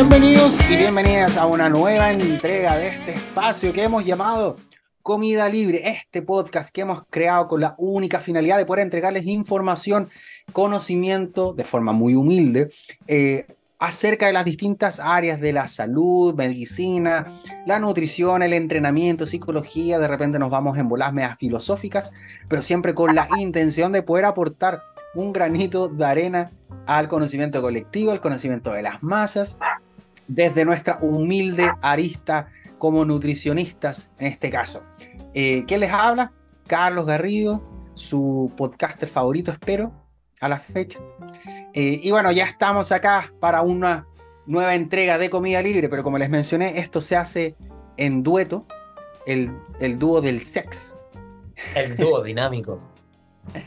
Bienvenidos 0.00 0.56
y 0.70 0.76
bienvenidas 0.76 1.36
a 1.36 1.46
una 1.46 1.68
nueva 1.68 2.12
entrega 2.12 2.76
de 2.76 2.86
este 2.86 3.14
espacio 3.14 3.72
que 3.72 3.82
hemos 3.82 4.04
llamado 4.04 4.54
Comida 5.02 5.48
Libre, 5.48 5.88
este 5.88 6.22
podcast 6.22 6.72
que 6.72 6.82
hemos 6.82 7.02
creado 7.10 7.48
con 7.48 7.60
la 7.60 7.74
única 7.78 8.20
finalidad 8.20 8.58
de 8.58 8.64
poder 8.64 8.84
entregarles 8.84 9.26
información, 9.26 10.08
conocimiento 10.52 11.52
de 11.52 11.64
forma 11.64 11.90
muy 11.90 12.14
humilde 12.14 12.70
eh, 13.08 13.48
acerca 13.80 14.26
de 14.26 14.34
las 14.34 14.44
distintas 14.44 15.00
áreas 15.00 15.40
de 15.40 15.52
la 15.52 15.66
salud, 15.66 16.32
medicina, 16.32 17.26
la 17.66 17.80
nutrición, 17.80 18.44
el 18.44 18.52
entrenamiento, 18.52 19.26
psicología. 19.26 19.98
De 19.98 20.06
repente 20.06 20.38
nos 20.38 20.50
vamos 20.50 20.78
en 20.78 20.88
bolas 20.88 21.12
medias 21.12 21.36
filosóficas, 21.38 22.12
pero 22.46 22.62
siempre 22.62 22.94
con 22.94 23.16
la 23.16 23.26
intención 23.36 23.90
de 23.90 24.04
poder 24.04 24.26
aportar 24.26 24.80
un 25.16 25.32
granito 25.32 25.88
de 25.88 26.04
arena 26.04 26.52
al 26.86 27.08
conocimiento 27.08 27.60
colectivo, 27.60 28.12
al 28.12 28.20
conocimiento 28.20 28.70
de 28.72 28.82
las 28.82 29.02
masas, 29.02 29.58
desde 30.28 30.64
nuestra 30.64 30.98
humilde 31.00 31.72
arista 31.82 32.48
como 32.78 33.04
nutricionistas 33.04 34.10
en 34.18 34.28
este 34.28 34.50
caso. 34.50 34.84
Eh, 35.34 35.64
¿Qué 35.66 35.78
les 35.78 35.90
habla? 35.90 36.32
Carlos 36.66 37.06
Garrido, 37.06 37.62
su 37.94 38.52
podcaster 38.56 39.08
favorito, 39.08 39.50
espero, 39.50 39.92
a 40.40 40.48
la 40.48 40.58
fecha. 40.58 41.00
Eh, 41.74 42.00
y 42.02 42.10
bueno, 42.10 42.30
ya 42.30 42.44
estamos 42.44 42.92
acá 42.92 43.32
para 43.40 43.62
una 43.62 44.06
nueva 44.46 44.74
entrega 44.74 45.18
de 45.18 45.30
Comida 45.30 45.60
Libre, 45.62 45.88
pero 45.88 46.04
como 46.04 46.18
les 46.18 46.30
mencioné, 46.30 46.78
esto 46.78 47.00
se 47.02 47.16
hace 47.16 47.56
en 47.96 48.22
dueto, 48.22 48.66
el, 49.26 49.50
el 49.80 49.98
dúo 49.98 50.20
del 50.20 50.40
sex. 50.42 50.94
El 51.74 51.96
dúo 51.96 52.22
dinámico. 52.22 52.80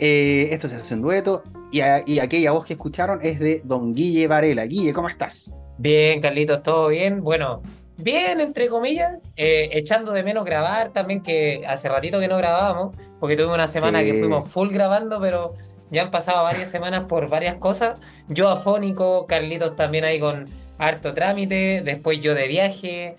Eh, 0.00 0.50
esto 0.52 0.68
se 0.68 0.76
hace 0.76 0.94
en 0.94 1.02
dueto 1.02 1.42
y, 1.72 1.80
y, 2.06 2.20
aquella 2.20 2.52
voz 2.52 2.64
que 2.64 2.74
escucharon 2.74 3.18
es 3.20 3.40
de 3.40 3.62
Don 3.64 3.92
Guille 3.92 4.28
Varela. 4.28 4.64
Guille, 4.64 4.92
¿cómo 4.92 5.08
estás? 5.08 5.57
Bien, 5.78 6.20
Carlitos, 6.20 6.62
¿todo 6.64 6.88
bien? 6.88 7.22
Bueno, 7.22 7.62
bien, 7.96 8.40
entre 8.40 8.68
comillas, 8.68 9.18
eh, 9.36 9.70
echando 9.72 10.12
de 10.12 10.24
menos 10.24 10.44
grabar 10.44 10.92
también, 10.92 11.22
que 11.22 11.62
hace 11.68 11.88
ratito 11.88 12.18
que 12.18 12.26
no 12.26 12.36
grabábamos, 12.36 12.96
porque 13.20 13.36
tuvimos 13.36 13.54
una 13.54 13.68
semana 13.68 14.02
que 14.02 14.14
fuimos 14.14 14.48
full 14.48 14.70
grabando, 14.70 15.20
pero 15.20 15.54
ya 15.90 16.02
han 16.02 16.10
pasado 16.10 16.42
varias 16.42 16.68
semanas 16.68 17.04
por 17.04 17.28
varias 17.28 17.56
cosas. 17.56 18.00
Yo 18.28 18.48
afónico, 18.48 19.26
Carlitos 19.26 19.76
también 19.76 20.04
ahí 20.04 20.18
con 20.18 20.48
harto 20.78 21.14
trámite, 21.14 21.82
después 21.84 22.18
yo 22.18 22.34
de 22.34 22.48
viaje. 22.48 23.16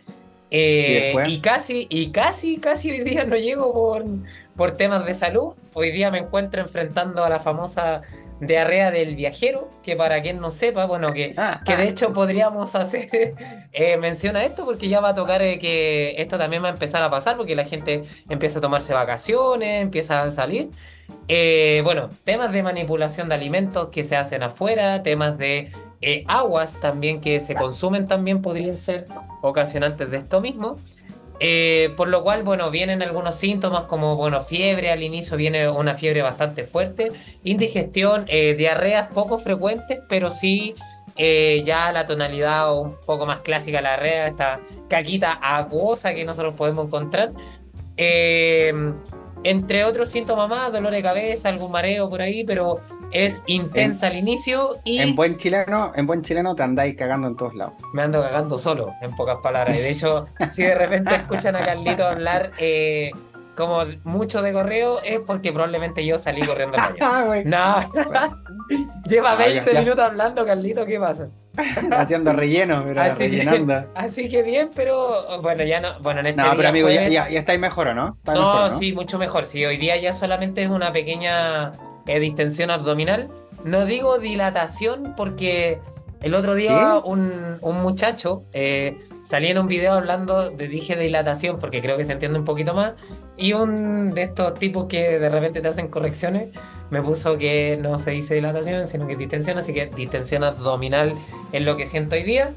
Eh, 0.51 1.13
¿Y, 1.27 1.39
casi, 1.39 1.87
y 1.89 2.11
casi, 2.11 2.57
casi 2.57 2.91
hoy 2.91 3.01
día 3.01 3.23
no 3.23 3.37
llego 3.37 3.71
por, 3.71 4.03
por 4.57 4.71
temas 4.71 5.05
de 5.05 5.13
salud. 5.13 5.53
Hoy 5.73 5.91
día 5.91 6.11
me 6.11 6.17
encuentro 6.17 6.61
enfrentando 6.61 7.23
a 7.23 7.29
la 7.29 7.39
famosa 7.39 8.01
diarrea 8.39 8.91
del 8.91 9.15
viajero, 9.15 9.69
que 9.83 9.95
para 9.95 10.21
quien 10.21 10.39
no 10.39 10.51
sepa, 10.51 10.85
bueno, 10.85 11.11
que, 11.13 11.33
ah, 11.37 11.61
que 11.65 11.75
de 11.75 11.83
ah. 11.83 11.87
hecho 11.87 12.13
podríamos 12.13 12.75
hacer 12.75 13.35
eh, 13.73 13.97
mención 13.97 14.35
a 14.35 14.43
esto 14.45 14.65
porque 14.65 14.87
ya 14.87 15.01
va 15.01 15.09
a 15.09 15.15
tocar 15.15 15.41
eh, 15.41 15.59
que 15.59 16.15
esto 16.17 16.37
también 16.37 16.63
va 16.63 16.67
a 16.67 16.71
empezar 16.71 17.03
a 17.03 17.09
pasar 17.09 17.37
porque 17.37 17.55
la 17.55 17.65
gente 17.65 18.03
empieza 18.29 18.59
a 18.59 18.61
tomarse 18.61 18.93
vacaciones, 18.93 19.81
empieza 19.81 20.23
a 20.23 20.31
salir. 20.31 20.69
Eh, 21.27 21.81
bueno, 21.83 22.09
temas 22.23 22.51
de 22.51 22.63
manipulación 22.63 23.29
de 23.29 23.35
alimentos 23.35 23.89
que 23.89 24.03
se 24.03 24.15
hacen 24.15 24.43
afuera, 24.43 25.03
temas 25.03 25.37
de 25.37 25.71
aguas 26.27 26.79
también 26.79 27.19
que 27.19 27.39
se 27.39 27.55
consumen 27.55 28.07
también 28.07 28.41
podrían 28.41 28.77
ser 28.77 29.05
ocasionantes 29.41 30.09
de 30.09 30.17
esto 30.17 30.39
mismo. 30.39 30.77
Eh, 31.39 31.93
por 31.95 32.09
lo 32.09 32.21
cual, 32.21 32.43
bueno, 32.43 32.69
vienen 32.69 33.01
algunos 33.01 33.35
síntomas 33.35 33.85
como, 33.85 34.17
bueno, 34.17 34.41
fiebre, 34.41 34.91
al 34.91 35.03
inicio 35.03 35.37
viene 35.37 35.69
una 35.69 35.95
fiebre 35.95 36.21
bastante 36.21 36.65
fuerte, 36.65 37.11
indigestión, 37.43 38.25
eh, 38.27 38.55
diarreas 38.55 39.07
poco 39.13 39.37
frecuentes, 39.37 39.99
pero 40.09 40.29
sí 40.29 40.75
eh, 41.15 41.63
ya 41.65 41.91
la 41.91 42.05
tonalidad 42.05 42.77
un 42.77 42.95
poco 43.05 43.25
más 43.25 43.39
clásica 43.39 43.81
la 43.81 43.91
diarrea, 43.91 44.27
esta 44.27 44.59
caquita 44.89 45.39
acuosa 45.41 46.13
que 46.13 46.25
nosotros 46.25 46.55
podemos 46.55 46.85
encontrar. 46.85 47.31
Entre 49.43 49.83
otros 49.83 50.09
síntomas 50.09 50.49
más, 50.49 50.71
dolor 50.71 50.91
de 50.91 51.01
cabeza, 51.01 51.49
algún 51.49 51.71
mareo 51.71 52.09
por 52.09 52.21
ahí, 52.21 52.43
pero 52.43 52.81
es 53.11 53.43
intensa 53.47 54.07
al 54.07 54.17
inicio 54.17 54.77
y... 54.83 54.99
En 54.99 55.15
buen 55.15 55.37
chileno, 55.37 55.91
en 55.95 56.05
buen 56.05 56.21
chileno 56.21 56.55
te 56.55 56.63
andáis 56.63 56.95
cagando 56.95 57.27
en 57.27 57.35
todos 57.35 57.55
lados. 57.55 57.73
Me 57.93 58.03
ando 58.03 58.21
cagando 58.21 58.57
solo, 58.57 58.93
en 59.01 59.15
pocas 59.15 59.37
palabras. 59.41 59.75
Y 59.77 59.79
de 59.79 59.89
hecho, 59.89 60.27
si 60.51 60.63
de 60.63 60.75
repente 60.75 61.15
escuchan 61.15 61.55
a 61.55 61.65
Carlito 61.65 62.05
hablar 62.05 62.51
eh, 62.57 63.11
como 63.55 63.83
mucho 64.03 64.41
de 64.41 64.53
correo, 64.53 65.01
es 65.01 65.19
porque 65.19 65.51
probablemente 65.51 66.05
yo 66.05 66.17
salí 66.17 66.41
corriendo 66.41 66.77
para 66.77 67.23
allá. 67.23 67.43
no, 67.45 67.79
lleva 69.05 69.35
20 69.35 69.73
minutos 69.79 70.03
hablando, 70.03 70.45
Carlito, 70.45 70.85
¿qué 70.85 70.99
pasa? 70.99 71.29
Haciendo 71.91 72.33
relleno, 72.33 72.83
pero 72.85 73.01
así 73.01 73.27
rellenando. 73.27 73.73
Que, 73.75 73.87
así 73.95 74.29
que 74.29 74.43
bien, 74.43 74.69
pero 74.75 75.41
bueno, 75.41 75.63
ya 75.63 75.79
no. 75.79 75.99
Bueno, 76.01 76.21
en 76.21 76.27
este 76.27 76.41
No, 76.41 76.55
pero 76.55 76.69
amigo, 76.69 76.89
ya, 76.89 77.07
ya, 77.07 77.27
estáis 77.27 77.59
mejor, 77.59 77.87
¿o 77.87 77.93
no? 77.93 78.17
No, 78.25 78.33
no, 78.33 78.69
sí, 78.69 78.93
mucho 78.93 79.17
mejor. 79.17 79.45
Sí, 79.45 79.65
hoy 79.65 79.77
día 79.77 79.97
ya 79.97 80.13
solamente 80.13 80.63
es 80.63 80.69
una 80.69 80.91
pequeña 80.91 81.71
distensión 82.05 82.71
abdominal. 82.71 83.29
No 83.63 83.85
digo 83.85 84.17
dilatación 84.17 85.13
porque 85.15 85.79
el 86.21 86.35
otro 86.35 86.55
día 86.55 87.01
un, 87.03 87.57
un, 87.61 87.81
muchacho 87.81 88.43
eh, 88.51 88.97
salía 89.23 89.51
en 89.51 89.57
un 89.57 89.67
video 89.67 89.93
hablando 89.93 90.49
de 90.49 90.67
dije 90.67 90.97
dilatación 90.97 91.59
porque 91.59 91.81
creo 91.81 91.97
que 91.97 92.03
se 92.03 92.13
entiende 92.13 92.37
un 92.37 92.45
poquito 92.45 92.73
más 92.73 92.93
y 93.37 93.53
un 93.53 94.11
de 94.11 94.23
estos 94.23 94.53
tipos 94.55 94.87
que 94.87 95.17
de 95.17 95.29
repente 95.29 95.61
te 95.61 95.67
hacen 95.67 95.87
correcciones 95.87 96.49
me 96.89 97.01
puso 97.01 97.37
que 97.37 97.79
no 97.81 97.99
se 97.99 98.11
dice 98.11 98.35
dilatación 98.35 98.87
sino 98.87 99.07
que 99.07 99.15
distensión 99.15 99.57
así 99.57 99.73
que 99.73 99.87
distensión 99.87 100.43
abdominal 100.43 101.15
es 101.53 101.61
lo 101.61 101.77
que 101.77 101.85
siento 101.85 102.15
hoy 102.15 102.23
día 102.23 102.53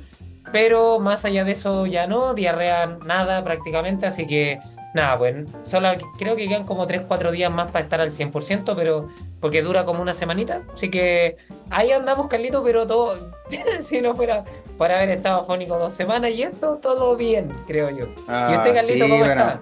pero 0.51 0.99
más 0.99 1.25
allá 1.25 1.45
de 1.45 1.53
eso 1.53 1.87
ya 1.87 2.07
no 2.07 2.35
diarrea 2.35 2.99
nada 3.07 3.45
prácticamente 3.45 4.07
así 4.07 4.27
que 4.27 4.59
Nada, 4.95 5.17
pues 5.17 5.47
solo 5.65 5.89
creo 6.19 6.37
que 6.37 6.47
quedan 6.47 6.65
como 6.65 6.87
3-4 6.87 7.31
días 7.31 7.51
más 7.51 7.71
para 7.71 7.85
estar 7.85 8.01
al 8.01 8.11
100%, 8.11 8.75
pero 8.77 9.09
porque 9.41 9.63
dura 9.63 9.85
como 9.85 10.03
una 10.03 10.13
semanita. 10.13 10.63
Así 10.73 10.91
que 10.91 11.37
ahí 11.71 11.91
andamos, 11.93 12.27
Carlito, 12.27 12.63
pero 12.63 12.87
todo, 12.87 13.33
si 13.81 14.03
no 14.03 14.15
fuera 14.15 14.45
para 14.77 14.99
haber 14.99 15.11
estado 15.11 15.41
afónico 15.41 15.79
dos 15.79 15.93
semanas 15.93 16.33
y 16.33 16.43
esto, 16.43 16.79
todo 16.83 17.17
bien, 17.17 17.51
creo 17.67 17.89
yo. 17.91 18.07
¿Y 18.07 18.55
usted, 18.55 18.71
ah, 18.71 18.75
Carlito, 18.75 19.09
cómo 19.09 19.25
está? 19.25 19.61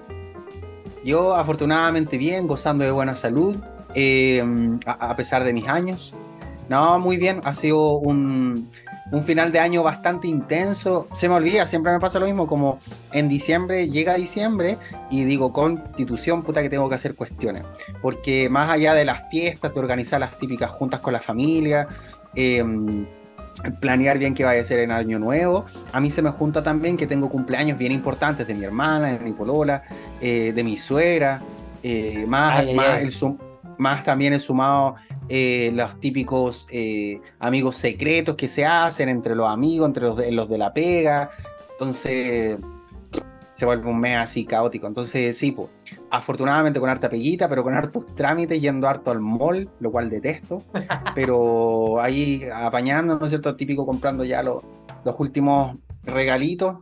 Yo, 1.05 1.35
afortunadamente, 1.35 2.19
bien, 2.19 2.47
gozando 2.47 2.85
de 2.85 2.91
buena 2.91 3.15
salud, 3.15 3.57
eh, 3.95 4.45
a 4.85 5.15
pesar 5.17 5.45
de 5.45 5.53
mis 5.53 5.69
años. 5.69 6.15
No, 6.69 6.99
muy 6.99 7.17
bien, 7.17 7.41
ha 7.45 7.55
sido 7.55 7.99
un 7.99 8.69
un 9.11 9.25
final 9.25 9.53
de 9.53 9.59
año 9.59 9.83
bastante 9.83 10.29
intenso. 10.29 11.09
Se 11.13 11.29
me 11.29 11.35
olvida, 11.35 11.67
siempre 11.67 11.93
me 11.93 12.01
pasa 12.01 12.19
lo 12.19 12.27
mismo, 12.27 12.47
como 12.47 12.79
en 13.13 13.29
diciembre, 13.29 13.89
llega 13.89 14.15
diciembre 14.15 14.79
y 15.11 15.25
digo, 15.25 15.53
constitución, 15.53 16.43
puta 16.43 16.63
que 16.63 16.71
tengo 16.71 16.89
que 16.89 16.95
hacer 16.95 17.15
cuestiones. 17.15 17.65
Porque 18.03 18.49
más 18.49 18.71
allá 18.71 18.95
de 18.95 19.05
las 19.05 19.29
fiestas, 19.31 19.75
de 19.75 19.81
organizar 19.81 20.21
las 20.21 20.39
típicas 20.39 20.71
juntas 20.71 21.01
con 21.01 21.13
la 21.13 21.21
familia, 21.21 21.89
em, 22.35 23.07
planear 23.81 24.19
bien 24.19 24.35
qué 24.35 24.45
vaya 24.45 24.61
a 24.61 24.65
ser 24.65 24.81
en 24.81 24.93
año 24.93 25.19
nuevo, 25.19 25.67
a 25.93 26.01
mí 26.01 26.11
se 26.11 26.23
me 26.23 26.31
junta 26.31 26.63
también 26.63 26.97
que 26.97 27.07
tengo 27.07 27.29
cumpleaños 27.29 27.77
bien 27.77 27.93
importantes 27.93 28.47
de 28.47 28.55
mi 28.55 28.65
hermana, 28.65 29.09
de 29.13 29.19
mi 29.19 29.33
polola, 29.33 29.83
eh, 30.21 30.53
de 30.55 30.65
mi 30.65 30.77
suegra, 30.77 31.43
eh, 31.83 32.25
más, 32.27 32.65
más, 32.75 33.01
El, 33.01 33.13
más 33.81 34.05
también 34.05 34.35
el 34.35 34.41
sumado 34.41 34.97
eh, 35.29 35.71
los 35.75 35.99
típicos 35.99 36.67
eh, 36.71 37.21
amigos 37.39 37.77
secretos 37.77 38.37
que 38.37 38.47
se 38.47 38.67
hacen 38.67 39.09
entre 39.09 39.35
los 39.35 39.49
amigos, 39.49 39.89
entre 39.89 40.05
los 40.05 40.17
de, 40.17 40.31
los 40.31 40.49
de 40.49 40.59
la 40.59 40.73
pega. 40.73 41.31
Entonces 41.73 42.59
se 43.55 43.67
vuelve 43.67 43.89
un 43.89 43.99
mes 43.99 44.19
así 44.19 44.45
caótico. 44.45 44.87
Entonces, 44.87 45.37
sí, 45.37 45.53
pues, 45.53 45.69
afortunadamente 46.11 46.81
con 46.81 46.91
harta 46.91 47.09
peguita, 47.09 47.49
pero 47.49 47.63
con 47.63 47.75
hartos 47.75 48.07
trámites, 48.15 48.61
yendo 48.61 48.89
harto 48.89 49.11
al 49.11 49.21
mall, 49.21 49.69
lo 49.81 49.91
cual 49.91 50.11
detesto. 50.11 50.63
pero 51.15 52.01
ahí 52.01 52.45
apañando, 52.53 53.19
¿no 53.19 53.25
es 53.25 53.31
cierto? 53.31 53.57
Típico 53.57 53.87
comprando 53.87 54.25
ya 54.25 54.43
los, 54.43 54.63
los 55.05 55.15
últimos 55.19 55.77
regalitos. 56.03 56.79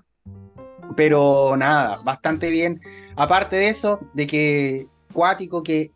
Pero 0.96 1.56
nada, 1.56 2.00
bastante 2.02 2.50
bien. 2.50 2.80
Aparte 3.14 3.56
de 3.56 3.68
eso, 3.68 4.00
de 4.14 4.26
que 4.26 4.86
cuático 5.12 5.62
que 5.62 5.92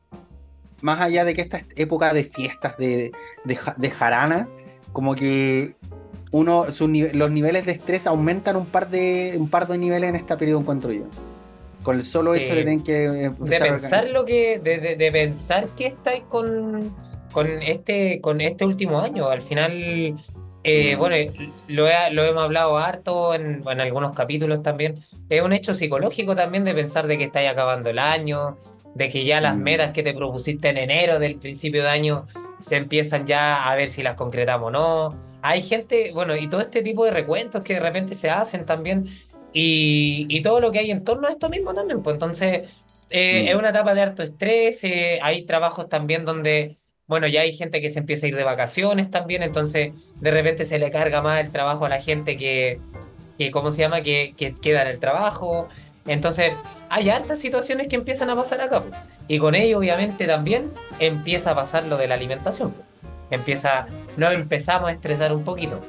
más 0.82 1.00
allá 1.00 1.25
de 1.25 1.32
que 1.32 1.40
esta 1.40 1.62
época 1.76 2.12
de 2.12 2.25
fiestas 2.25 2.76
de, 2.76 3.12
de, 3.44 3.90
jarana, 3.90 4.49
como 4.93 5.14
que 5.14 5.76
uno, 6.32 6.67
los 6.67 7.31
niveles 7.31 7.64
de 7.64 7.73
estrés 7.73 8.06
aumentan 8.06 8.56
un 8.56 8.67
par 8.67 8.90
de 8.90 9.37
un 9.38 9.49
par 9.49 9.69
de 9.69 9.79
niveles 9.79 10.11
en 10.11 10.17
este 10.17 10.37
periodo 10.37 10.61
encuentro 10.61 10.93
yo. 10.93 11.05
Con 11.82 11.96
el 11.96 12.02
solo 12.02 12.34
hecho 12.34 12.55
de 12.55 12.64
tener 12.64 12.82
que 12.82 13.31
de 13.38 13.61
pensar 13.61 14.11
lo 14.11 14.25
que 14.25 14.58
de, 14.58 14.96
de, 14.96 15.12
pensar 15.12 15.69
que 15.69 15.87
estáis 15.87 16.25
con 16.29 16.94
con 17.32 17.46
este 17.62 18.20
con 18.20 18.40
este 18.40 18.64
último 18.64 19.00
año, 19.00 19.29
al 19.29 19.43
final 19.43 20.17
eh, 20.64 20.96
mm. 20.96 20.99
bueno, 20.99 21.17
lo, 21.69 21.87
lo, 22.12 22.25
hemos 22.25 22.43
hablado 22.43 22.79
harto 22.79 23.34
en, 23.34 23.62
en, 23.69 23.81
algunos 23.81 24.12
capítulos 24.12 24.62
también. 24.62 25.00
Es 25.29 25.43
un 25.43 25.52
hecho 25.52 25.75
psicológico 25.75 26.37
también 26.37 26.64
de 26.64 26.75
pensar 26.75 27.06
de 27.06 27.19
que 27.19 27.25
estáis 27.25 27.50
acabando 27.50 27.90
el 27.90 27.99
año, 27.99 28.58
de 28.94 29.09
que 29.09 29.25
ya 29.25 29.41
las 29.41 29.56
mm. 29.56 29.62
metas 29.62 29.93
que 29.93 30.03
te 30.03 30.15
propusiste 30.15 30.69
en 30.69 30.79
enero 30.79 31.19
del 31.19 31.37
principio 31.37 31.83
de 31.83 31.89
año 31.89 32.27
se 32.61 32.77
empiezan 32.77 33.27
ya 33.27 33.65
a 33.65 33.75
ver 33.75 33.89
si 33.89 34.03
las 34.03 34.17
concretamos 34.17 34.69
o 34.69 34.71
no. 34.71 35.33
hay 35.43 35.62
gente, 35.62 36.12
bueno, 36.12 36.37
y 36.37 36.49
todo 36.49 36.61
este 36.61 36.83
tipo 36.83 37.05
de 37.05 37.11
recuentos 37.11 37.62
que 37.62 37.75
de 37.75 37.81
repente 37.81 38.15
se 38.15 38.31
hacen 38.31 38.65
también, 38.65 39.09
y, 39.53 40.27
y 40.29 40.43
todo 40.43 40.61
lo 40.61 40.73
que 40.73 40.79
hay 40.79 40.91
en 40.91 41.05
torno 41.05 41.29
a 41.29 41.31
esto 41.31 41.49
mismo 41.50 41.75
también, 41.75 42.03
pues 42.03 42.15
entonces 42.15 42.69
eh, 43.11 43.49
es 43.49 43.55
mm. 43.55 43.59
una 43.59 43.71
etapa 43.71 43.94
de 43.94 44.03
harto 44.03 44.23
estrés, 44.23 44.83
eh, 44.85 45.19
hay 45.23 45.44
trabajos 45.44 45.89
también 45.89 46.25
donde, 46.25 46.79
bueno, 47.06 47.27
ya 47.27 47.43
hay 47.43 47.53
gente 47.53 47.81
que 47.81 47.91
se 47.91 47.99
empieza 47.99 48.27
a 48.27 48.29
ir 48.31 48.37
de 48.37 48.44
vacaciones 48.44 49.11
también, 49.11 49.43
entonces 49.43 49.93
de 50.21 50.31
repente 50.31 50.65
se 50.65 50.79
le 50.79 50.91
carga 50.91 51.21
más 51.21 51.44
el 51.44 51.50
trabajo 51.50 51.85
a 51.85 51.89
la 51.89 52.00
gente 52.00 52.37
que, 52.37 52.79
que 53.39 53.50
¿cómo 53.50 53.71
se 53.71 53.83
llama?, 53.83 54.03
que, 54.03 54.35
que 54.37 54.55
queda 54.59 54.83
en 54.83 54.89
el 54.89 54.99
trabajo. 54.99 55.69
Entonces, 56.06 56.52
hay 56.88 57.10
hartas 57.10 57.38
situaciones 57.38 57.87
que 57.87 57.96
empiezan 57.96 58.31
a 58.31 58.37
pasar 58.37 58.60
acá. 58.60 58.82
Y 59.28 59.38
con 59.38 59.54
ello, 59.54 59.78
obviamente, 59.78 60.26
también 60.26 60.70
empieza 60.99 61.52
a 61.52 61.54
pasar 61.54 61.84
lo 61.84 61.96
de 61.96 62.08
la 62.08 62.14
alimentación. 62.14 62.75
Empieza, 63.31 63.87
nos 64.16 64.34
empezamos 64.34 64.90
a 64.90 64.93
estresar 64.93 65.34
un 65.34 65.44
poquito. 65.44 65.81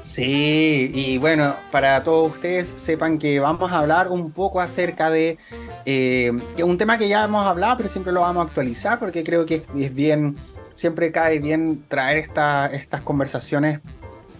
Sí, 0.00 0.92
y 0.94 1.18
bueno, 1.18 1.56
para 1.72 2.04
todos 2.04 2.32
ustedes 2.32 2.68
sepan 2.68 3.18
que 3.18 3.40
vamos 3.40 3.72
a 3.72 3.80
hablar 3.80 4.08
un 4.08 4.30
poco 4.30 4.60
acerca 4.60 5.10
de 5.10 5.38
eh, 5.86 6.32
un 6.62 6.78
tema 6.78 6.98
que 6.98 7.08
ya 7.08 7.24
hemos 7.24 7.44
hablado, 7.44 7.78
pero 7.78 7.88
siempre 7.88 8.12
lo 8.12 8.20
vamos 8.20 8.44
a 8.44 8.48
actualizar 8.48 9.00
porque 9.00 9.24
creo 9.24 9.44
que 9.44 9.64
es 9.76 9.92
bien, 9.92 10.36
siempre 10.76 11.10
cae 11.10 11.40
bien 11.40 11.82
traer 11.88 12.18
estas 12.18 13.00
conversaciones 13.02 13.80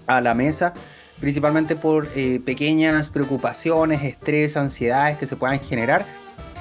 a 0.06 0.20
la 0.20 0.32
mesa 0.32 0.74
principalmente 1.20 1.76
por 1.76 2.08
eh, 2.14 2.40
pequeñas 2.44 3.10
preocupaciones, 3.10 4.02
estrés, 4.02 4.56
ansiedades 4.56 5.18
que 5.18 5.26
se 5.26 5.36
puedan 5.36 5.60
generar 5.60 6.04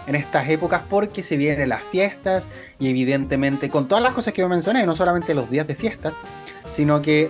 en 0.07 0.15
estas 0.15 0.49
épocas 0.49 0.81
porque 0.89 1.21
se 1.21 1.37
vienen 1.37 1.69
las 1.69 1.83
fiestas 1.83 2.49
y 2.79 2.89
evidentemente 2.89 3.69
con 3.69 3.87
todas 3.87 4.03
las 4.03 4.13
cosas 4.13 4.33
que 4.33 4.41
yo 4.41 4.49
mencioné, 4.49 4.85
no 4.85 4.95
solamente 4.95 5.33
los 5.33 5.49
días 5.49 5.67
de 5.67 5.75
fiestas, 5.75 6.15
sino 6.69 7.01
que... 7.01 7.29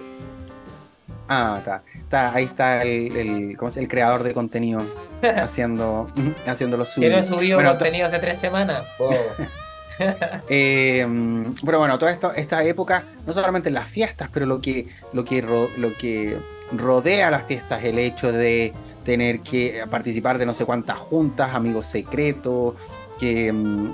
Ah, 1.30 1.82
está, 1.94 2.34
ahí 2.34 2.46
está 2.46 2.84
el, 2.84 3.58
el, 3.58 3.88
creador 3.90 4.24
de 4.24 4.34
contenido 4.34 4.82
haciendo, 5.22 6.10
haciendo 6.48 6.78
los 6.78 6.90
suyos. 6.90 7.10
Que 7.10 7.18
no 7.18 7.24
subido 7.24 7.62
contenido 7.62 8.08
hace 8.08 8.20
tres 8.20 8.38
semanas. 8.38 8.84
Em, 10.48 11.56
pero 11.66 11.80
bueno, 11.80 11.98
toda 11.98 12.12
esta, 12.12 12.64
época, 12.64 13.04
no 13.26 13.34
solamente 13.34 13.72
las 13.72 13.88
fiestas, 13.88 14.30
pero 14.32 14.46
lo 14.46 14.62
que, 14.62 14.88
lo 15.12 15.26
que, 15.26 15.42
lo 15.42 15.98
que 15.98 16.38
rodea 16.72 17.32
las 17.32 17.44
fiestas, 17.44 17.84
el 17.84 18.00
hecho 18.00 18.32
de 18.32 18.74
tener 19.04 19.40
que 19.40 19.84
participar 19.90 20.38
de 20.38 20.46
no 20.46 20.54
sé 20.54 20.66
cuántas 20.66 21.00
juntas, 21.00 21.56
amigos 21.56 21.86
secretos, 21.86 22.76
que, 23.20 23.52
mm, 23.52 23.94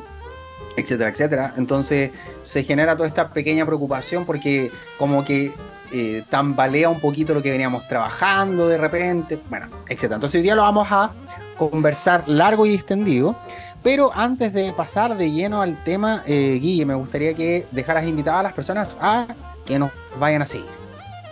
etcétera, 0.76 1.10
etcétera. 1.10 1.54
Entonces 1.58 2.12
se 2.44 2.64
genera 2.64 2.96
toda 2.96 3.08
esta 3.08 3.30
pequeña 3.30 3.66
preocupación 3.66 4.26
porque 4.26 4.72
como 4.98 5.24
que 5.24 5.52
eh, 5.92 6.24
tambalea 6.30 6.90
un 6.90 7.00
poquito 7.00 7.36
lo 7.36 7.44
que 7.44 7.52
veníamos 7.52 7.88
trabajando 7.88 8.68
de 8.68 8.80
repente, 8.80 9.38
bueno, 9.50 9.68
etcétera. 9.88 10.16
Entonces 10.16 10.40
hoy 10.40 10.42
día 10.42 10.56
lo 10.56 10.64
vamos 10.64 10.88
a 10.90 11.12
conversar 11.58 12.28
largo 12.28 12.66
y 12.66 12.74
extendido. 12.74 13.36
Pero 13.84 14.12
antes 14.16 14.54
de 14.54 14.72
pasar 14.72 15.18
de 15.18 15.32
lleno 15.32 15.62
al 15.62 15.76
tema, 15.84 16.24
eh, 16.26 16.58
Guille, 16.60 16.86
me 16.86 16.96
gustaría 16.96 17.34
que 17.34 17.68
dejaras 17.72 18.06
invitadas 18.06 18.40
a 18.40 18.44
las 18.44 18.54
personas 18.54 18.98
a 19.00 19.28
que 19.66 19.78
nos 19.78 19.92
vayan 20.18 20.42
a 20.42 20.46
seguir. 20.46 20.83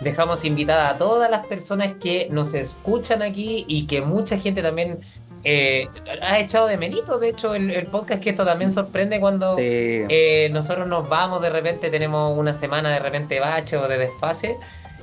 Dejamos 0.02 0.44
invitada 0.44 0.90
a 0.90 0.98
todas 0.98 1.30
las 1.30 1.46
personas 1.46 1.94
que 2.00 2.28
nos 2.30 2.54
escuchan 2.54 3.22
aquí 3.22 3.64
y 3.68 3.86
que 3.86 4.00
mucha 4.00 4.38
gente 4.38 4.62
también 4.62 4.98
eh, 5.44 5.88
ha 6.22 6.38
echado 6.38 6.68
de 6.68 6.76
menito, 6.76 7.18
de 7.18 7.30
hecho, 7.30 7.54
el, 7.54 7.86
podcast 7.86 8.22
que 8.22 8.30
esto 8.30 8.44
también 8.44 8.70
sorprende 8.70 9.18
cuando 9.18 9.56
eh, 9.58 10.48
nosotros 10.52 10.86
nos 10.86 11.08
vamos, 11.08 11.42
de 11.42 11.50
repente 11.50 11.90
tenemos 11.90 12.38
una 12.38 12.52
semana 12.52 12.90
de 12.90 13.00
repente 13.00 13.40
bache 13.40 13.76
o 13.76 13.88
de 13.88 13.98
desfase, 13.98 14.56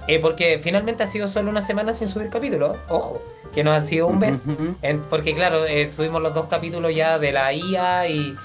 eh, 0.07 0.19
porque 0.19 0.59
finalmente 0.59 1.03
ha 1.03 1.07
sido 1.07 1.27
solo 1.27 1.49
una 1.49 1.61
semana 1.61 1.91
sin 1.91 2.07
subir 2.07 2.29
capítulo, 2.29 2.77
ojo, 2.87 3.21
que 3.53 3.65
no 3.65 3.73
ha 3.73 3.81
sido 3.81 4.07
un 4.07 4.19
mes, 4.19 4.45
porque 5.09 5.35
claro, 5.35 5.63
subimos 5.91 6.21
los 6.21 6.33
dos 6.33 6.45
capítulos 6.45 6.95
ya 6.95 7.19
de 7.19 7.33
la 7.33 7.53
IA 7.53 8.07
y, 8.07 8.37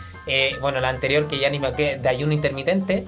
bueno, 0.60 0.80
la 0.80 0.88
anterior 0.88 1.28
que 1.28 1.38
ya 1.38 1.48
ni 1.48 1.60
me 1.60 1.70
de 1.70 2.08
ayuno 2.08 2.32
intermitente, 2.32 3.04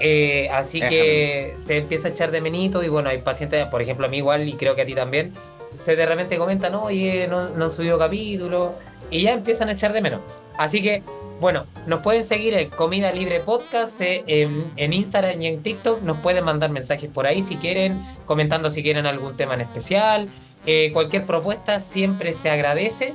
eh, 0.00 0.48
así 0.52 0.80
que 0.80 1.54
se 1.58 1.78
empieza 1.78 2.08
a 2.08 2.10
echar 2.12 2.30
de 2.30 2.40
menito 2.40 2.82
y 2.82 2.88
bueno, 2.88 3.08
hay 3.08 3.18
pacientes, 3.18 3.66
por 3.66 3.82
ejemplo 3.82 4.06
a 4.06 4.08
mí 4.08 4.18
igual 4.18 4.48
y 4.48 4.54
creo 4.54 4.74
que 4.74 4.82
a 4.82 4.86
ti 4.86 4.94
también, 4.94 5.32
se 5.74 5.96
de 5.96 6.06
repente 6.06 6.38
comentan, 6.38 6.74
oye, 6.74 7.26
no, 7.28 7.50
no 7.50 7.64
han 7.64 7.70
subido 7.70 7.98
capítulo 7.98 8.74
y 9.10 9.22
ya 9.22 9.32
empiezan 9.32 9.68
a 9.68 9.72
echar 9.72 9.92
de 9.92 10.00
menos. 10.00 10.20
Así 10.56 10.82
que, 10.82 11.02
bueno, 11.40 11.66
nos 11.86 12.00
pueden 12.00 12.24
seguir 12.24 12.54
en 12.54 12.68
Comida 12.70 13.12
Libre 13.12 13.40
Podcast 13.40 14.00
eh, 14.00 14.24
en, 14.26 14.92
Instagram 14.92 15.40
y 15.40 15.46
en 15.46 15.62
TikTok, 15.62 16.02
nos 16.02 16.18
pueden 16.18 16.44
mandar 16.44 16.70
mensajes 16.70 17.10
por 17.10 17.26
ahí 17.26 17.42
si 17.42 17.56
quieren, 17.56 18.02
comentando 18.26 18.70
si 18.70 18.82
quieren 18.82 19.06
algún 19.06 19.36
tema 19.36 19.54
en 19.54 19.62
especial, 19.62 20.28
eh, 20.66 20.90
cualquier 20.92 21.24
propuesta 21.26 21.80
siempre 21.80 22.32
se 22.32 22.50
agradece. 22.50 23.14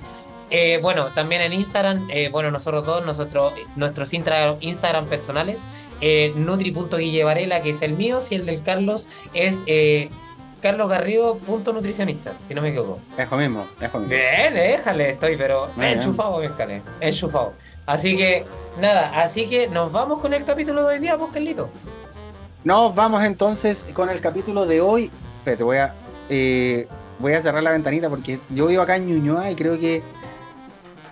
bueno, 0.81 1.07
también 1.15 1.41
en 1.41 1.53
Instagram, 1.53 2.07
bueno, 2.31 2.51
nosotros 2.51 2.85
dos, 2.85 3.05
nosotros, 3.05 3.53
nuestros 3.75 4.13
Instagram 4.13 5.05
personales, 5.07 5.63
eh, 6.05 6.33
Nutri.guillevarela, 6.35 7.61
que 7.61 7.69
es 7.69 7.81
el 7.81 7.93
mío, 7.93 8.19
si 8.19 8.35
el 8.35 8.45
del 8.45 8.61
Carlos 8.61 9.07
es 9.33 9.63
eh, 9.67 10.09
Carlos 10.61 10.89
Garrido, 10.89 11.37
punto 11.37 11.71
nutricionista, 11.71 12.33
si 12.45 12.53
no 12.53 12.61
me 12.61 12.69
equivoco. 12.69 12.99
Es 13.17 13.31
lo 13.31 13.37
mismo, 13.37 13.65
es 13.79 13.93
lo 13.93 13.99
mismo. 13.99 14.13
Bien, 14.13 14.53
déjale, 14.53 15.11
estoy, 15.11 15.37
pero 15.37 15.69
enchufado, 15.79 16.43
escale, 16.43 16.81
enchufado. 16.99 17.53
Así 17.85 18.17
que, 18.17 18.43
nada, 18.81 19.21
así 19.21 19.47
que 19.47 19.69
nos 19.69 19.93
vamos 19.93 20.21
con 20.21 20.33
el 20.33 20.43
capítulo 20.43 20.85
de 20.85 20.95
hoy 20.95 20.99
día, 20.99 21.17
pues, 21.17 21.31
Carlito. 21.31 21.69
Nos 22.65 22.93
vamos 22.93 23.23
entonces 23.23 23.87
con 23.93 24.09
el 24.09 24.19
capítulo 24.19 24.65
de 24.65 24.81
hoy. 24.81 25.09
Espérate, 25.37 25.63
voy 25.63 25.77
a, 25.77 25.93
eh, 26.27 26.85
voy 27.19 27.31
a 27.31 27.41
cerrar 27.41 27.63
la 27.63 27.71
ventanita 27.71 28.09
porque 28.09 28.39
yo 28.49 28.67
vivo 28.67 28.81
acá 28.81 28.97
en 28.97 29.07
Ñuñoa 29.07 29.51
y 29.51 29.55
creo 29.55 29.79
que 29.79 30.03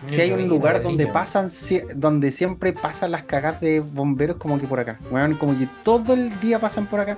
si 0.07 0.21
hay 0.21 0.31
un 0.31 0.47
lugar 0.47 0.81
donde 0.81 1.07
pasan, 1.07 1.49
donde 1.95 2.31
siempre 2.31 2.73
pasan 2.73 3.11
las 3.11 3.23
cagas 3.23 3.61
de 3.61 3.79
bomberos 3.79 4.37
como 4.37 4.59
que 4.59 4.67
por 4.67 4.79
acá. 4.79 4.99
Bueno, 5.09 5.37
como 5.37 5.57
que 5.57 5.67
todo 5.83 6.13
el 6.13 6.39
día 6.39 6.59
pasan 6.59 6.87
por 6.87 6.99
acá. 6.99 7.17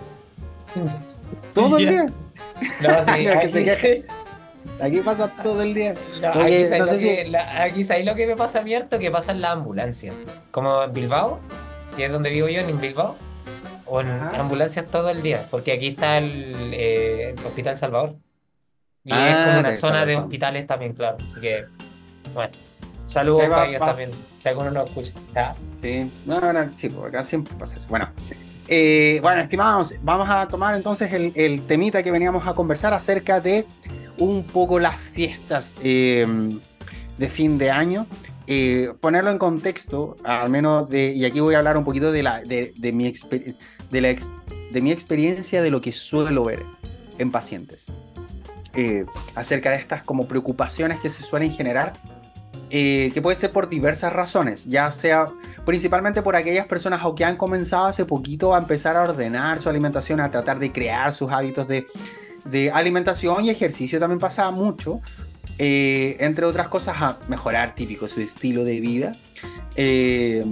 Todo 1.53 1.77
el 1.77 1.87
día. 1.87 2.05
aquí, 4.81 4.99
pasa 4.99 5.31
todo 5.43 5.61
el 5.61 5.73
día. 5.73 5.93
aquí, 7.59 7.83
sabéis 7.83 8.05
lo 8.05 8.15
que 8.15 8.27
me 8.27 8.35
pasa 8.35 8.59
a 8.59 8.63
mí 8.63 8.73
harto, 8.73 8.99
que 8.99 9.11
pasa 9.11 9.31
en 9.31 9.41
la 9.41 9.51
ambulancia. 9.51 10.13
Como 10.51 10.83
en 10.83 10.93
Bilbao, 10.93 11.39
que 11.95 12.05
es 12.05 12.11
donde 12.11 12.29
vivo 12.29 12.49
yo, 12.49 12.61
en 12.61 12.79
Bilbao. 12.79 13.15
O 13.85 14.01
en 14.01 14.07
ah. 14.07 14.31
ambulancias 14.39 14.85
todo 14.85 15.09
el 15.09 15.21
día, 15.21 15.45
porque 15.51 15.73
aquí 15.73 15.89
está 15.89 16.17
el, 16.17 16.71
eh, 16.73 17.35
Hospital 17.45 17.77
Salvador. 17.77 18.15
Y 19.03 19.11
es 19.11 19.35
como 19.35 19.51
ah, 19.51 19.59
una 19.59 19.73
zona 19.73 20.05
de 20.05 20.15
hospitales 20.15 20.65
también, 20.65 20.93
claro. 20.93 21.17
Así 21.25 21.39
que, 21.39 21.65
bueno. 22.33 22.53
Saludos 23.13 23.45
para 23.47 23.69
ellos 23.69 23.79
también, 23.79 24.09
si 24.37 24.49
alguno 24.49 24.71
nos 24.71 24.89
escucha. 24.89 25.53
Sí, 25.79 26.11
no, 26.25 26.41
no, 26.41 26.73
sí, 26.75 26.89
porque 26.89 27.15
acá 27.15 27.23
siempre 27.23 27.53
pasa 27.59 27.77
eso. 27.77 27.85
Bueno, 27.87 28.09
eh, 28.67 29.19
bueno, 29.21 29.39
estimados, 29.39 29.95
vamos 30.01 30.27
a 30.27 30.47
tomar 30.47 30.73
entonces 30.73 31.13
el, 31.13 31.61
temita 31.67 32.01
que 32.01 32.09
veníamos 32.09 32.47
a 32.47 32.55
conversar 32.55 32.91
acerca 32.91 33.39
de 33.39 33.67
un 34.17 34.43
poco 34.43 34.79
las 34.79 34.99
fiestas 34.99 35.75
eh, 35.83 36.25
de 37.15 37.29
fin 37.29 37.59
de 37.59 37.69
año. 37.69 38.07
Eh, 38.47 38.91
ponerlo 38.99 39.29
en 39.29 39.37
contexto, 39.37 40.17
al 40.23 40.49
menos 40.49 40.89
de, 40.89 41.13
y 41.13 41.23
aquí 41.25 41.39
voy 41.39 41.53
a 41.53 41.59
hablar 41.59 41.77
un 41.77 41.83
poquito 41.83 42.11
de, 42.11 42.23
la, 42.23 42.41
de, 42.41 42.73
mi, 42.91 43.13
de, 43.91 44.01
la 44.01 44.15
de 44.71 44.81
mi 44.81 44.91
experiencia 44.91 45.61
de 45.61 45.69
lo 45.69 45.81
que 45.81 45.91
suelo 45.91 46.45
ver 46.45 46.63
en 47.19 47.29
pacientes. 47.29 47.85
acerca 49.35 49.69
de 49.69 49.75
estas 49.75 50.01
como 50.01 50.27
preocupaciones 50.27 50.99
que 50.99 51.11
se 51.11 51.21
suelen 51.21 51.51
generar 51.51 51.93
eh, 52.75 53.11
que 53.13 53.21
puede 53.21 53.37
ser 53.37 53.51
por 53.51 53.69
diversas 53.69 54.11
razones, 54.11 54.65
ya 54.65 54.89
sea 54.89 55.27
principalmente 55.63 56.23
por 56.23 56.35
aquellas 56.35 56.65
personas 56.65 57.01
que 57.15 57.23
han 57.23 57.37
comenzado 57.37 57.85
hace 57.85 58.03
poquito 58.03 58.55
a 58.55 58.57
empezar 58.57 58.97
a 58.97 59.03
ordenar 59.03 59.61
su 59.61 59.69
alimentación, 59.69 60.19
a 60.19 60.31
tratar 60.31 60.57
de 60.57 60.71
crear 60.71 61.13
sus 61.13 61.31
hábitos 61.31 61.67
de, 61.67 62.71
alimentación 62.73 63.45
y 63.45 63.51
ejercicio 63.51 63.99
también 63.99 64.17
pasa 64.17 64.49
mucho, 64.49 65.01
eh, 65.59 66.17
entre 66.19 66.47
otras 66.47 66.67
cosas 66.67 66.99
a 66.99 67.19
mejorar 67.27 67.75
típico 67.75 68.07
su 68.07 68.21
estilo 68.21 68.63
de 68.63 68.79
vida. 68.79 69.11
Eh, 69.75 70.43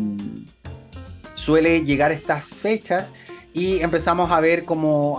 suele 1.34 1.84
llegar 1.84 2.12
estas 2.12 2.46
fechas 2.46 3.16
y 3.51 3.80
empezamos 3.80 4.30
a 4.30 4.40
ver 4.40 4.63
cómo 4.63 5.18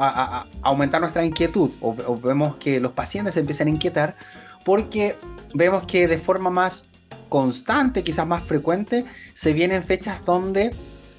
aumentar 0.62 1.00
nuestra 1.00 1.24
inquietud 1.24 1.72
o, 1.80 1.96
o, 2.06 2.16
vemos 2.16 2.54
que 2.58 2.78
los 2.78 2.92
pacientes 2.92 3.34
se 3.34 3.40
empiezan 3.40 3.66
a 3.66 3.70
inquietar 3.70 4.14
porque 4.64 5.16
vemos 5.52 5.82
que 5.84 6.06
de 6.06 6.18
forma 6.18 6.48
más 6.48 6.91
constante, 7.32 8.04
quizás 8.04 8.26
más 8.26 8.42
frecuente, 8.42 9.06
se 9.32 9.54
vienen 9.54 9.82
fechas 9.84 10.22
donde 10.26 10.74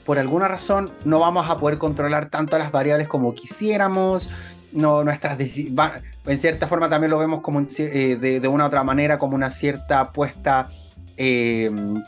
por 0.06 0.20
alguna 0.20 0.48
razón 0.48 0.92
no 1.06 1.18
vamos 1.18 1.50
a 1.50 1.58
poder 1.58 1.80
controlar 1.80 2.30
tanto 2.30 2.56
las 2.60 2.72
variables 2.72 3.08
como 3.08 3.34
quisiéramos, 3.34 4.30
no, 4.74 5.04
nuestras 5.04 5.40
en 5.40 6.38
cierta 6.38 6.68
forma 6.68 6.88
también 6.88 7.10
lo 7.10 7.18
vemos 7.18 7.42
como 7.42 7.66
eh, 7.80 8.40
de, 8.40 8.48
una 8.48 8.66
u 8.66 8.68
otra 8.68 8.84
manera 8.84 9.18
como 9.18 9.34
una 9.34 9.50
cierta 9.50 10.02
apuesta, 10.02 10.70
em, 11.18 12.04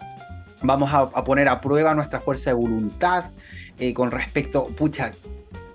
vamos 0.62 0.94
a, 0.94 1.10
poner 1.24 1.50
a 1.50 1.60
prueba 1.60 1.96
nuestra 1.96 2.20
fuerza 2.20 2.52
de 2.52 2.58
voluntad 2.58 3.32
eh, 3.80 3.92
con 3.96 4.12
respecto, 4.12 4.68
pucha, 4.68 5.14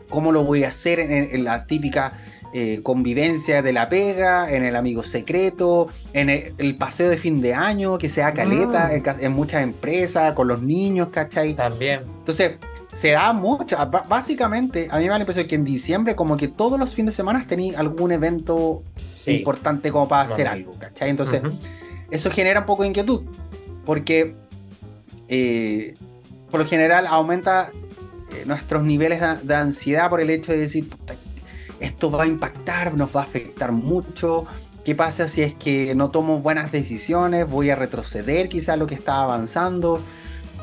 cómo 0.09 0.31
lo 0.31 0.45
voy 0.45 0.63
a 0.63 0.69
hacer 0.69 1.01
en, 1.01 1.43
la 1.43 1.67
típica 1.67 2.13
eh, 2.53 2.81
convivencia 2.83 3.63
de 3.63 3.73
la 3.73 3.89
pega, 3.89 4.51
en 4.51 4.65
el 4.65 4.75
amigo 4.75 5.03
secreto, 5.03 5.89
en 6.13 6.29
el, 6.29 6.77
paseo 6.77 7.09
de 7.09 7.17
fin 7.17 7.41
de 7.41 7.55
año, 7.55 7.97
que 7.99 8.09
sea 8.09 8.35
caleta, 8.35 8.91
mm. 8.93 9.25
en, 9.25 9.33
muchas 9.33 9.63
empresas, 9.63 10.33
con 10.33 10.49
los 10.49 10.61
niños, 10.61 11.09
¿cachai? 11.11 11.55
También. 11.55 12.01
Entonces, 12.19 12.55
se 12.93 13.11
da 13.11 13.33
mucho. 13.33 13.77
Básicamente, 14.09 14.89
a 14.91 14.97
mí 14.97 15.05
me 15.05 15.11
da 15.11 15.19
la 15.19 15.21
impresión 15.21 15.47
que 15.47 15.55
en 15.55 15.65
diciembre, 15.65 16.17
como 16.17 16.37
que 16.37 16.49
todos 16.49 16.79
los 16.79 16.95
fines 16.95 17.15
de 17.15 17.17
semana 17.17 17.45
tenía 17.47 17.79
algún 17.79 18.11
evento 18.11 18.83
importante 19.27 19.93
como 19.93 20.09
para 20.09 20.25
hacer 20.25 20.49
algo, 20.49 20.73
¿cachai? 20.79 21.11
Entonces, 21.11 21.43
eso 22.11 22.31
genera 22.31 22.61
un 22.61 22.67
poco 22.67 22.83
de 22.83 22.89
inquietud, 22.89 23.23
porque 23.85 24.35
eh, 25.29 25.95
por 26.51 26.61
lo 26.61 26.67
general 26.67 27.07
aumenta 27.07 27.71
eh, 28.35 28.45
nuestros 28.45 28.83
niveles 28.83 29.21
de, 29.43 29.55
ansiedad 29.55 30.11
por 30.11 30.21
el 30.21 30.31
hecho 30.31 30.51
de 30.51 30.59
decir, 30.59 30.89
esto 31.81 32.11
va 32.11 32.25
a 32.25 32.27
impactar, 32.27 32.95
nos 32.95 33.15
va 33.15 33.23
a 33.23 33.25
afectar 33.25 33.73
mucho. 33.73 34.47
¿Qué 34.85 34.95
pasa 34.95 35.29
si 35.29 35.43
es 35.43 35.55
que 35.55 35.95
no 35.95 36.11
tomo 36.11 36.41
buenas 36.41 36.73
decisiones? 36.73 37.49
Voy 37.49 37.71
a 37.71 37.77
retroceder 37.77 38.49
quizás 38.49 38.79
lo 38.79 38.87
que 38.87 38.95
está 38.95 39.23
avanzando, 39.23 40.01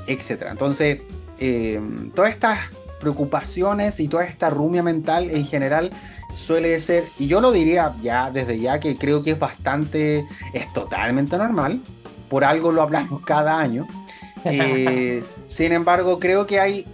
etcétera. 0.07 0.51
Entonces, 0.51 1.01
eh, 1.39 1.79
todas 2.15 2.31
estas 2.31 2.59
preocupaciones 2.99 3.99
y 3.99 4.07
toda 4.07 4.25
esta 4.25 4.49
rumia 4.49 4.81
mental 4.81 5.29
en 5.29 5.45
general 5.45 5.91
suele 6.35 6.79
ser, 6.79 7.05
y 7.19 7.27
yo 7.27 7.41
lo 7.41 7.51
diría 7.51 7.95
ya 8.01 8.31
desde 8.31 8.59
ya 8.59 8.79
que 8.79 8.95
creo 8.95 9.21
que 9.21 9.31
es 9.31 9.39
bastante, 9.39 10.25
es 10.53 10.71
totalmente 10.73 11.37
normal, 11.37 11.81
por 12.29 12.43
algo 12.43 12.71
lo 12.71 12.81
hablamos 12.81 13.21
cada 13.23 13.57
año. 13.57 13.87
Eh, 14.49 15.25
sin 15.47 15.73
embargo, 15.73 16.19
creo 16.19 16.47
que 16.47 16.61
hay 16.61 16.85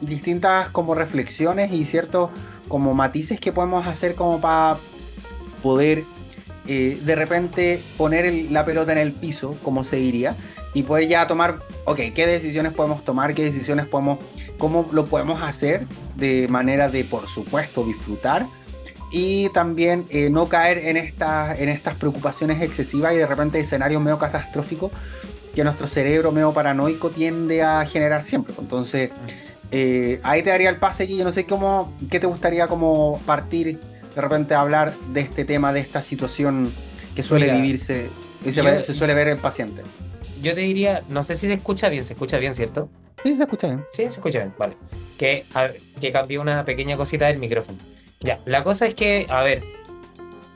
distintas 0.00 0.68
como 0.68 0.94
reflexiones 0.94 1.70
y 1.70 1.84
ciertos 1.84 2.30
como 2.72 2.94
matices 2.94 3.38
que 3.38 3.52
podemos 3.52 3.86
hacer 3.86 4.14
como 4.14 4.40
para 4.40 4.78
poder 5.62 6.04
eh, 6.66 6.98
de 7.04 7.14
repente 7.14 7.82
poner 7.98 8.50
la 8.50 8.64
pelota 8.64 8.92
en 8.92 8.98
el 8.98 9.12
piso, 9.12 9.54
como 9.62 9.84
se 9.84 9.96
diría, 9.96 10.36
y 10.72 10.82
poder 10.84 11.06
ya 11.06 11.26
tomar, 11.26 11.58
ok, 11.84 11.98
qué 12.14 12.26
decisiones 12.26 12.72
podemos 12.72 13.04
tomar, 13.04 13.34
qué 13.34 13.44
decisiones 13.44 13.86
podemos, 13.86 14.20
cómo 14.56 14.88
lo 14.90 15.04
podemos 15.04 15.42
hacer 15.42 15.86
de 16.16 16.48
manera 16.48 16.88
de, 16.88 17.04
por 17.04 17.28
supuesto, 17.28 17.84
disfrutar 17.84 18.46
y 19.10 19.50
también 19.50 20.06
eh, 20.08 20.30
no 20.30 20.48
caer 20.48 20.78
en, 20.78 20.96
esta, 20.96 21.54
en 21.54 21.68
estas 21.68 21.94
preocupaciones 21.96 22.62
excesivas 22.62 23.12
y 23.12 23.18
de 23.18 23.26
repente 23.26 23.60
escenarios 23.60 24.00
medio 24.00 24.18
catastróficos 24.18 24.92
que 25.54 25.62
nuestro 25.62 25.86
cerebro 25.86 26.32
medio 26.32 26.52
paranoico 26.52 27.10
tiende 27.10 27.62
a 27.62 27.84
generar 27.84 28.22
siempre. 28.22 28.54
Entonces, 28.58 29.10
eh, 29.72 30.20
ahí 30.22 30.42
te 30.42 30.50
daría 30.50 30.70
el 30.70 30.76
pase 30.76 31.04
aquí. 31.04 31.16
Yo 31.16 31.24
no 31.24 31.32
sé 31.32 31.46
cómo, 31.46 31.92
qué 32.10 32.20
te 32.20 32.26
gustaría 32.26 32.68
como 32.68 33.20
partir 33.26 33.80
de 34.14 34.20
repente 34.20 34.54
a 34.54 34.60
hablar 34.60 34.94
de 35.12 35.22
este 35.22 35.44
tema, 35.44 35.72
de 35.72 35.80
esta 35.80 36.02
situación 36.02 36.72
que 37.16 37.22
suele 37.22 37.50
vivirse 37.50 38.08
y 38.44 38.52
se, 38.52 38.82
se 38.82 38.94
suele 38.94 39.14
ver 39.14 39.28
el 39.28 39.38
paciente 39.38 39.82
yo 40.42 40.54
te 40.54 40.60
diría, 40.60 41.04
no 41.08 41.22
sé 41.22 41.36
si 41.36 41.46
se 41.46 41.54
escucha 41.54 41.88
bien, 41.88 42.04
se 42.04 42.14
escucha 42.14 42.38
bien, 42.38 42.54
¿cierto? 42.54 42.90
Sí, 43.22 43.36
se 43.36 43.44
escucha 43.44 43.68
bien. 43.68 43.84
Sí, 43.90 44.02
se 44.02 44.08
escucha 44.08 44.40
bien, 44.40 44.54
vale. 44.58 44.76
Que, 45.16 45.44
que 46.00 46.10
cambió 46.10 46.40
una 46.40 46.64
pequeña 46.64 46.96
cosita 46.96 47.28
del 47.28 47.38
micrófono. 47.38 47.78
Ya, 48.20 48.40
la 48.44 48.64
cosa 48.64 48.86
es 48.86 48.94
que, 48.94 49.26
a 49.30 49.42
ver, 49.42 49.62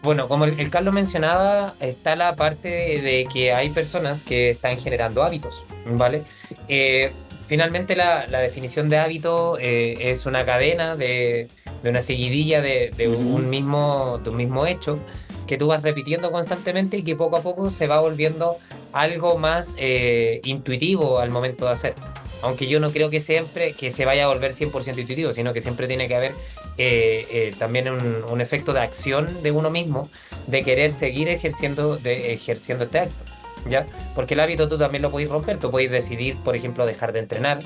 bueno, 0.02 0.28
como 0.28 0.44
el, 0.44 0.70
Carlos 0.70 0.92
mencionaba, 0.92 1.74
está 1.80 2.16
la 2.16 2.34
parte 2.34 2.68
de, 2.68 3.28
que 3.32 3.52
hay 3.52 3.70
personas 3.70 4.24
que 4.24 4.50
están 4.50 4.76
generando 4.76 5.22
hábitos, 5.22 5.64
¿vale? 5.86 6.24
Eh, 6.68 7.12
finalmente 7.46 7.96
la, 7.96 8.26
definición 8.26 8.88
de 8.88 8.98
hábito 8.98 9.58
eh, 9.58 10.10
es 10.10 10.26
una 10.26 10.44
cadena 10.44 10.96
de, 10.96 11.48
una 11.84 12.02
seguidilla 12.02 12.60
de, 12.60 13.08
un 13.08 13.48
mismo, 13.48 14.20
de 14.22 14.30
un 14.30 14.36
mismo 14.36 14.66
hecho 14.66 14.98
que 15.46 15.56
tú 15.56 15.68
vas 15.68 15.82
repitiendo 15.82 16.32
constantemente 16.32 16.98
y 16.98 17.02
que 17.02 17.14
poco 17.14 17.36
a 17.36 17.42
poco 17.42 17.70
se 17.70 17.86
va 17.86 18.00
volviendo 18.00 18.58
algo 18.92 19.38
más 19.38 19.76
eh, 19.78 20.40
intuitivo 20.44 21.18
al 21.18 21.30
momento 21.30 21.66
de 21.66 21.72
hacer. 21.72 21.94
Aunque 22.42 22.66
yo 22.66 22.80
no 22.80 22.92
creo 22.92 23.10
que 23.10 23.20
siempre 23.20 23.72
que 23.72 23.90
se 23.90 24.04
vaya 24.04 24.24
a 24.24 24.28
volver 24.28 24.52
100% 24.52 24.98
intuitivo, 24.98 25.32
sino 25.32 25.52
que 25.52 25.60
siempre 25.60 25.88
tiene 25.88 26.06
que 26.06 26.16
haber 26.16 26.32
eh, 26.76 27.26
eh, 27.30 27.54
también 27.58 27.88
un, 27.88 28.40
efecto 28.40 28.72
de 28.72 28.80
acción 28.80 29.42
de 29.42 29.50
uno 29.50 29.70
mismo, 29.70 30.10
de 30.46 30.62
querer 30.62 30.92
seguir 30.92 31.28
ejerciendo, 31.28 31.96
de, 31.96 32.34
ejerciendo 32.34 32.84
este 32.84 33.00
acto. 33.00 33.35
¿Ya? 33.68 33.86
Porque 34.14 34.34
el 34.34 34.40
hábito 34.40 34.68
tú 34.68 34.78
también 34.78 35.02
lo 35.02 35.10
podéis 35.10 35.30
romper, 35.30 35.58
tú 35.58 35.70
podéis 35.70 35.90
decidir, 35.90 36.36
por 36.38 36.56
ejemplo, 36.56 36.86
dejar 36.86 37.12
de 37.12 37.20
entrenar 37.20 37.58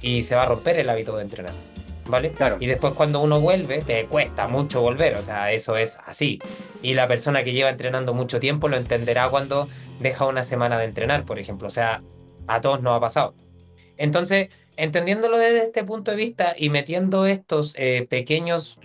y 0.00 0.22
se 0.22 0.34
va 0.34 0.42
a 0.42 0.46
romper 0.46 0.78
el 0.78 0.88
hábito 0.88 1.16
de 1.16 1.22
entrenar. 1.22 1.52
¿vale? 2.08 2.32
Claro. 2.32 2.56
Y 2.58 2.66
después 2.66 2.94
cuando 2.94 3.20
uno 3.20 3.40
vuelve, 3.40 3.82
te 3.82 4.06
cuesta 4.06 4.48
mucho 4.48 4.80
volver, 4.80 5.16
o 5.16 5.22
sea, 5.22 5.52
eso 5.52 5.76
es 5.76 5.98
así. 6.04 6.40
Y 6.82 6.94
la 6.94 7.06
persona 7.06 7.44
que 7.44 7.52
lleva 7.52 7.70
entrenando 7.70 8.14
mucho 8.14 8.40
tiempo 8.40 8.68
lo 8.68 8.76
entenderá 8.76 9.28
cuando 9.28 9.68
deja 10.00 10.26
una 10.26 10.42
semana 10.42 10.78
de 10.78 10.86
entrenar, 10.86 11.24
por 11.24 11.38
ejemplo, 11.38 11.68
o 11.68 11.70
sea, 11.70 12.02
a 12.46 12.60
todos 12.60 12.82
nos 12.82 12.96
ha 12.96 13.00
pasado. 13.00 13.34
Entonces, 13.96 14.48
entendiéndolo 14.76 15.38
desde 15.38 15.62
este 15.62 15.84
punto 15.84 16.10
de 16.10 16.16
vista 16.16 16.54
y 16.56 16.70
metiendo 16.70 17.26
estos 17.26 17.74
eh, 17.76 18.06
pequeños, 18.08 18.78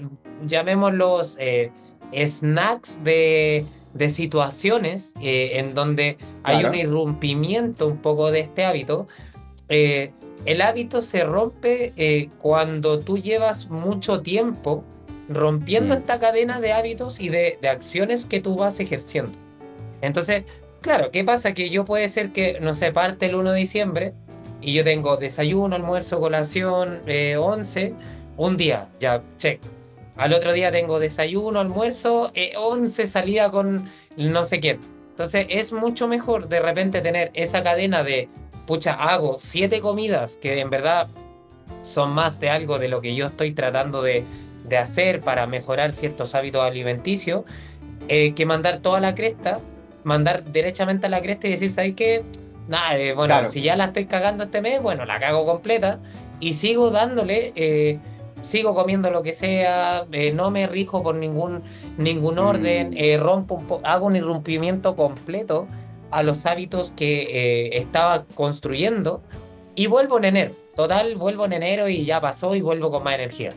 llamémoslos 0.45 1.37
eh, 1.39 1.71
snacks 2.13 3.03
de, 3.03 3.65
de 3.93 4.09
situaciones 4.09 5.13
eh, 5.21 5.51
en 5.55 5.73
donde 5.73 6.17
hay 6.43 6.65
un 6.65 6.73
irrumpimiento 6.73 7.87
un 7.87 7.97
poco 7.97 8.31
de 8.31 8.41
este 8.41 8.65
hábito, 8.65 9.07
el 10.45 10.61
hábito 10.61 11.01
se 11.01 11.23
rompe 11.23 11.93
eh, 11.95 12.29
cuando 12.39 12.99
tú 12.99 13.17
llevas 13.17 13.69
mucho 13.69 14.21
tiempo 14.21 14.83
rompiendo 15.29 15.95
mm. 15.95 15.97
esta 15.99 16.19
cadena 16.19 16.59
de 16.59 16.73
hábitos 16.73 17.19
y 17.19 17.29
de, 17.29 17.57
acciones 17.69 18.25
que 18.25 18.41
tú 18.41 18.55
vas 18.55 18.79
ejerciendo. 18.79 19.31
Entonces, 20.01 20.43
claro, 20.81 21.11
¿qué 21.11 21.23
pasa? 21.23 21.53
Que 21.53 21.69
yo 21.69 21.85
puede 21.85 22.09
ser 22.09 22.31
que, 22.31 22.59
no 22.59 22.73
sé, 22.73 22.91
parte 22.91 23.27
el 23.27 23.35
1 23.35 23.51
de 23.53 23.59
diciembre 23.59 24.13
y 24.61 24.73
yo 24.73 24.83
tengo 24.83 25.15
desayuno, 25.15 25.75
almuerzo, 25.75 26.19
colación, 26.19 27.01
11, 27.07 27.81
eh, 27.81 27.93
un 28.35 28.57
día, 28.57 28.89
ya, 28.99 29.23
check. 29.37 29.61
Al 30.15 30.33
otro 30.33 30.53
día 30.53 30.71
tengo 30.71 30.99
desayuno, 30.99 31.59
almuerzo, 31.59 32.31
11 32.55 33.03
eh, 33.03 33.07
salida 33.07 33.51
con 33.51 33.89
no 34.17 34.45
sé 34.45 34.59
quién. 34.59 34.79
Entonces 35.09 35.47
es 35.49 35.73
mucho 35.73 36.07
mejor 36.07 36.47
de 36.47 36.59
repente 36.59 37.01
tener 37.01 37.31
esa 37.33 37.63
cadena 37.63 38.03
de 38.03 38.29
pucha, 38.65 38.93
hago 38.93 39.37
siete 39.37 39.81
comidas 39.81 40.37
que 40.37 40.59
en 40.59 40.69
verdad 40.69 41.07
son 41.81 42.11
más 42.11 42.39
de 42.39 42.49
algo 42.49 42.79
de 42.79 42.87
lo 42.87 43.01
que 43.01 43.15
yo 43.15 43.27
estoy 43.27 43.51
tratando 43.51 44.01
de, 44.01 44.25
hacer 44.79 45.21
para 45.21 45.45
mejorar 45.45 45.91
ciertos 45.91 46.33
hábitos 46.33 46.63
alimenticios, 46.63 47.43
eh, 48.07 48.33
que 48.33 48.47
mandar 48.47 48.79
toda 48.79 48.99
la 48.99 49.13
cresta, 49.13 49.59
mandar 50.03 50.45
derechamente 50.45 51.05
a 51.05 51.09
la 51.09 51.21
cresta 51.21 51.47
y 51.47 51.51
decir, 51.51 51.69
¿sabes 51.69 51.93
qué? 51.95 52.23
Nada, 52.67 52.97
eh, 52.97 53.13
bueno, 53.13 53.45
si 53.45 53.61
ya 53.61 53.75
la 53.75 53.85
estoy 53.85 54.05
cagando 54.07 54.45
este 54.45 54.61
mes, 54.61 54.81
bueno, 54.81 55.05
la 55.05 55.19
cago 55.19 55.45
completa 55.45 55.99
y 56.39 56.53
sigo 56.53 56.89
dándole, 56.89 57.53
eh, 57.55 57.99
sigo 58.43 58.75
comiendo 58.75 59.09
lo 59.09 59.23
que 59.23 59.33
sea, 59.33 60.05
no 60.33 60.51
me 60.51 60.67
rijo 60.67 61.01
por 61.01 61.15
ningún, 61.15 61.63
ningún 61.97 62.37
orden, 62.37 62.91
mm. 62.91 63.19
rompo 63.19 63.81
hago 63.83 64.05
un 64.05 64.15
irrumpimiento 64.15 64.95
completo 64.95 65.67
a 66.11 66.21
los 66.21 66.45
hábitos 66.45 66.91
que 66.91 67.23
eh, 67.23 67.77
estaba 67.79 68.25
construyendo 68.35 69.21
y 69.75 69.87
vuelvo 69.87 70.19
en 70.19 70.25
enero. 70.25 70.51
Total, 70.75 71.15
vuelvo 71.15 71.45
en 71.45 71.53
enero 71.53 71.89
y 71.89 72.05
ya 72.05 72.21
pasó 72.21 72.55
y 72.55 72.61
vuelvo 72.61 72.91
con 72.91 73.03
más 73.03 73.15
energía. 73.15 73.51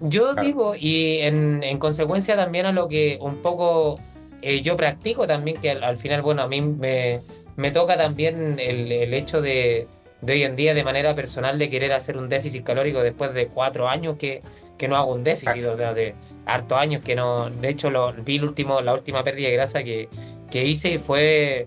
Yo 0.00 0.34
digo, 0.34 0.74
y 0.78 1.18
en, 1.18 1.62
en, 1.62 1.78
consecuencia 1.78 2.34
también 2.36 2.66
a 2.66 2.72
lo 2.72 2.88
que 2.88 3.18
un 3.20 3.36
poco 3.36 3.98
eh, 4.40 4.62
yo 4.62 4.76
practico 4.76 5.26
también, 5.26 5.60
que 5.60 5.70
al, 5.70 5.96
final, 5.96 6.22
bueno, 6.22 6.42
a 6.42 6.48
mí 6.48 6.60
me, 6.60 7.20
me 7.56 7.70
toca 7.70 7.96
también 7.96 8.58
el, 8.58 8.90
el 8.90 9.12
hecho 9.12 9.42
de, 9.42 9.86
de, 10.20 10.32
hoy 10.32 10.44
en 10.44 10.56
día 10.56 10.74
de 10.74 10.84
manera 10.84 11.14
personal 11.14 11.58
de 11.58 11.70
querer 11.70 11.92
hacer 11.92 12.16
un 12.16 12.28
déficit 12.28 12.64
calórico 12.64 13.02
después 13.02 13.32
de 13.34 13.48
cuatro 13.48 13.88
años 13.88 14.16
que, 14.18 14.40
que 14.78 14.88
no 14.88 14.96
hago 14.96 15.12
un 15.12 15.24
déficit, 15.24 15.64
o 15.64 15.74
sea, 15.74 15.90
hace 15.90 16.14
hartos 16.46 16.78
años 16.78 17.02
que 17.04 17.14
no, 17.16 17.50
de 17.50 17.68
hecho 17.68 17.90
lo, 17.90 18.12
vi 18.12 18.36
el 18.36 18.44
último, 18.44 18.80
la 18.80 18.94
última 18.94 19.22
pérdida 19.24 19.48
de 19.48 19.54
grasa 19.54 19.82
que, 19.82 20.08
que 20.50 20.64
hice 20.64 20.94
y 20.94 20.98
fue 20.98 21.66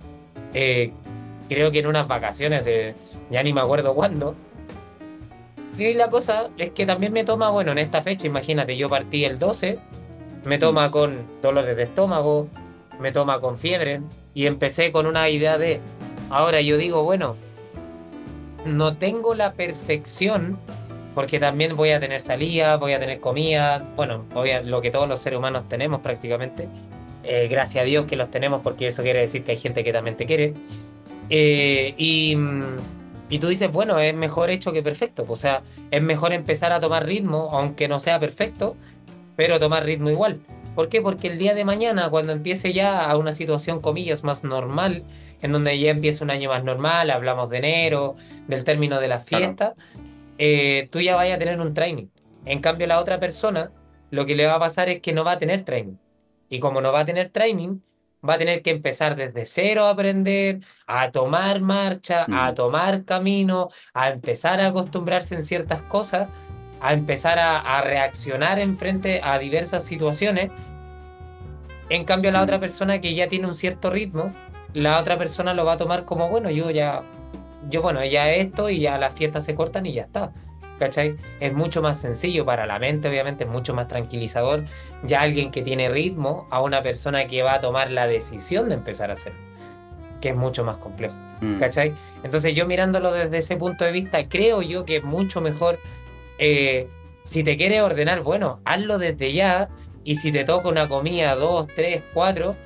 eh, 0.54 0.92
creo 1.50 1.72
que 1.72 1.80
en 1.80 1.88
unas 1.88 2.08
vacaciones, 2.08 2.66
eh, 2.68 2.96
ya 3.30 3.44
ni 3.44 3.54
me 3.54 3.62
acuerdo 3.62 3.94
cuándo. 3.94 4.36
Y 5.78 5.94
la 5.94 6.10
cosa 6.10 6.50
es 6.58 6.72
que 6.72 6.86
también 6.86 7.14
me 7.14 7.24
toma, 7.24 7.50
bueno, 7.50 7.72
en 7.72 7.80
esta 7.80 8.02
fecha, 8.02 8.28
imagínate, 8.28 8.78
yo 8.78 8.90
partí 8.90 9.26
el 9.26 9.40
12, 9.40 9.80
me 10.46 10.58
toma 10.58 10.88
mm. 10.88 10.92
con 10.92 11.26
dolores 11.42 11.76
de 11.76 11.84
estómago, 11.84 12.48
me 13.00 13.12
toma 13.12 13.40
con 13.40 13.58
fiebre, 13.58 14.02
y 14.34 14.46
empecé 14.46 14.92
con 14.92 15.08
una 15.08 15.30
idea 15.30 15.58
de, 15.58 15.80
ahora 16.30 16.62
yo 16.62 16.78
digo, 16.78 17.04
bueno, 17.04 17.36
no 18.66 18.98
tengo 18.98 19.36
la 19.36 19.54
perfección, 19.54 20.58
porque 21.16 21.40
también 21.40 21.76
voy 21.76 21.92
a 21.92 22.00
tener 22.00 22.22
salida, 22.22 22.78
voy 22.78 22.94
a 22.94 23.00
tener 23.00 23.20
comida, 23.20 23.84
bueno, 23.96 24.26
voy 24.34 24.52
lo 24.64 24.82
que 24.82 24.92
todos 24.92 25.08
los 25.08 25.20
seres 25.20 25.40
humanos 25.40 25.70
tenemos 25.70 26.02
prácticamente, 26.02 26.68
eh, 27.24 27.48
gracias 27.50 27.84
a 27.84 27.86
Dios 27.86 28.06
que 28.06 28.16
los 28.16 28.30
tenemos 28.32 28.62
porque 28.62 28.88
eso 28.88 29.04
quiere 29.04 29.20
decir 29.20 29.44
que 29.44 29.52
hay 29.52 29.58
gente 29.58 29.84
que 29.84 29.94
también 29.94 30.18
te 30.18 30.26
quiere. 30.26 30.54
Eh, 31.30 31.94
y, 31.98 32.38
Y 33.30 33.40
tú 33.40 33.48
dices, 33.48 33.72
bueno, 33.72 33.98
es 34.00 34.14
mejor 34.14 34.50
hecho 34.52 34.72
que 34.74 34.84
perfecto. 34.84 35.26
O 35.28 35.36
sea, 35.36 35.64
es 35.90 36.02
mejor 36.02 36.34
empezar 36.34 36.72
a 36.72 36.80
tomar 36.80 37.06
ritmo, 37.06 37.50
aunque 37.52 37.88
no 37.88 38.00
sea 38.00 38.20
perfecto, 38.20 38.76
pero 39.36 39.60
tomar 39.60 39.86
ritmo 39.86 40.10
igual. 40.12 40.40
¿Por 40.76 40.90
qué? 40.90 41.02
Porque 41.02 41.30
el 41.30 41.40
día 41.40 41.56
de 41.56 41.66
mañana, 41.66 42.10
cuando 42.10 42.34
empiece 42.34 42.74
ya 42.74 43.10
a 43.10 43.18
una 43.18 43.32
situación, 43.34 43.80
comillas, 43.80 44.24
más 44.24 44.44
normal, 44.44 45.04
en 45.44 45.52
donde 45.52 45.78
ya 45.78 45.92
empieza 45.92 46.24
un 46.24 46.32
año 46.32 46.50
más 46.50 46.64
normal, 46.64 47.12
hablamos 47.12 47.50
de 47.50 47.58
enero, 47.58 48.16
del 48.48 48.64
término 48.64 49.00
de 49.00 49.10
la 49.10 49.20
fiesta, 49.20 49.76
eh, 50.38 50.88
tú 50.90 51.02
ya 51.02 51.16
vayas 51.16 51.36
a 51.36 51.40
tener 51.40 51.60
un 51.60 51.74
training. 51.74 52.08
En 52.46 52.60
cambio, 52.60 52.88
la 52.88 53.00
otra 53.00 53.20
persona, 53.20 53.70
lo 54.10 54.26
que 54.26 54.36
le 54.36 54.48
va 54.48 54.56
a 54.56 54.60
pasar 54.60 54.88
es 54.88 55.02
que 55.02 55.12
no 55.12 55.26
va 55.26 55.34
a 55.34 55.38
tener 55.38 55.64
training. 55.64 55.98
Y 56.50 56.60
como 56.60 56.80
no 56.80 56.94
va 56.94 57.02
a 57.02 57.06
tener 57.06 57.28
training, 57.28 57.80
va 58.28 58.36
a 58.36 58.38
tener 58.38 58.62
que 58.62 58.72
empezar 58.72 59.18
desde 59.18 59.46
cero 59.46 59.84
a 59.84 59.90
aprender, 59.90 60.62
a 60.88 61.12
tomar 61.12 61.60
marcha, 61.60 62.26
a 62.32 62.52
mm. 62.52 62.56
tomar 62.56 63.04
camino, 63.04 63.70
a 63.94 64.10
empezar 64.10 64.62
a 64.62 64.68
acostumbrarse 64.68 65.36
en 65.36 65.44
ciertas 65.44 65.82
cosas, 65.82 66.30
a 66.80 66.94
empezar 66.94 67.38
a, 67.38 67.82
reaccionar 67.82 68.60
en 68.60 68.78
frente 68.78 69.20
a 69.22 69.38
diversas 69.40 69.84
situaciones. 69.84 70.52
En 71.90 72.06
cambio, 72.06 72.32
la 72.32 72.42
otra 72.42 72.58
mm. 72.58 72.62
persona 72.62 73.02
que 73.02 73.14
ya 73.14 73.28
tiene 73.28 73.48
un 73.48 73.56
cierto 73.56 73.90
ritmo, 73.90 74.34
la 74.74 75.00
otra 75.00 75.18
persona 75.18 75.54
lo 75.54 75.66
va 75.66 75.74
a 75.74 75.78
tomar 75.78 76.06
como, 76.06 76.30
bueno, 76.30 76.50
yo 76.50 76.70
ya, 76.72 77.04
yo 77.70 77.82
bueno, 77.82 78.04
ya 78.04 78.32
esto 78.32 78.70
y 78.70 78.80
ya 78.80 78.98
las 78.98 79.14
fiestas 79.14 79.46
se 79.46 79.56
cortan 79.56 79.86
y 79.86 79.94
ya 79.94 80.04
está. 80.04 80.32
¿cachai? 80.80 81.16
Es 81.40 81.54
mucho 81.54 81.82
más 81.82 82.00
sencillo 82.00 82.46
para 82.46 82.66
la 82.66 82.80
mente, 82.80 83.08
obviamente, 83.08 83.44
es 83.44 83.50
mucho 83.50 83.74
más 83.74 83.88
tranquilizador 83.88 84.66
ya 85.04 85.22
alguien 85.22 85.52
que 85.52 85.62
tiene 85.62 85.90
ritmo 85.90 86.48
a 86.50 86.62
una 86.62 86.84
persona 86.84 87.28
que 87.28 87.42
va 87.42 87.56
a 87.56 87.60
tomar 87.60 87.92
la 87.92 88.08
decisión 88.08 88.70
de 88.70 88.76
empezar 88.76 89.10
a 89.10 89.14
hacer, 89.14 89.34
que 90.22 90.30
es 90.30 90.36
mucho 90.36 90.64
más 90.64 90.78
complejo, 90.78 91.16
mm. 91.42 91.58
¿cachai? 91.58 91.94
Entonces 92.24 92.54
yo 92.54 92.66
mirándolo 92.66 93.14
desde 93.14 93.38
ese 93.38 93.56
punto 93.56 93.86
de 93.86 93.92
vista, 93.92 94.28
creo 94.28 94.62
yo 94.62 94.86
que 94.86 94.98
es 94.98 95.04
mucho 95.04 95.42
mejor, 95.42 95.80
eh, 96.38 96.88
si 97.24 97.44
te 97.44 97.56
quieres 97.56 97.82
ordenar, 97.82 98.22
bueno, 98.22 98.60
hazlo 98.66 98.98
desde 98.98 99.32
ya, 99.32 99.70
y 100.04 100.16
si 100.16 100.32
te 100.32 100.44
toca 100.44 100.68
una 100.68 100.90
comida, 100.90 101.36
dos, 101.36 101.68
tres, 101.74 102.04
cuatro, 102.14 102.58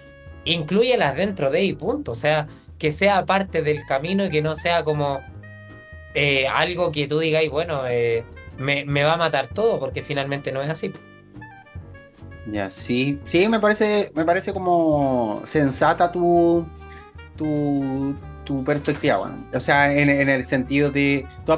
incluyelas 0.52 1.16
dentro 1.16 1.52
de 1.52 1.64
y 1.64 1.74
punto, 1.74 2.12
o 2.12 2.16
sea, 2.16 2.48
que 2.78 2.92
sea 2.92 3.26
parte 3.26 3.62
del 3.62 3.86
camino 3.86 4.26
y 4.26 4.30
que 4.30 4.42
no 4.42 4.56
sea 4.56 4.84
como 4.84 5.20
eh, 6.14 6.48
algo 6.48 6.92
que 6.92 7.08
tú 7.08 7.20
digáis, 7.20 7.50
bueno, 7.50 7.88
eh, 7.88 8.24
me, 8.58 9.04
va 9.04 9.14
a 9.14 9.18
matar 9.18 9.50
todo, 9.54 9.80
porque 9.80 10.04
finalmente 10.04 10.52
no 10.52 10.62
es 10.62 10.70
así. 10.70 10.92
Ya, 12.52 12.72
sí, 12.72 13.20
sí, 13.26 13.48
me 13.50 13.60
parece, 13.60 14.12
me 14.16 14.24
parece 14.24 14.54
como 14.54 15.42
sensata 15.46 16.12
tu, 16.12 16.66
tu, 17.36 18.16
tu 18.48 18.64
perspectiva, 18.64 19.18
bueno. 19.18 19.36
o 19.54 19.60
sea, 19.60 19.94
en, 19.94 20.10
el 20.10 20.46
sentido 20.46 20.90
de, 20.90 21.28
tú, 21.46 21.52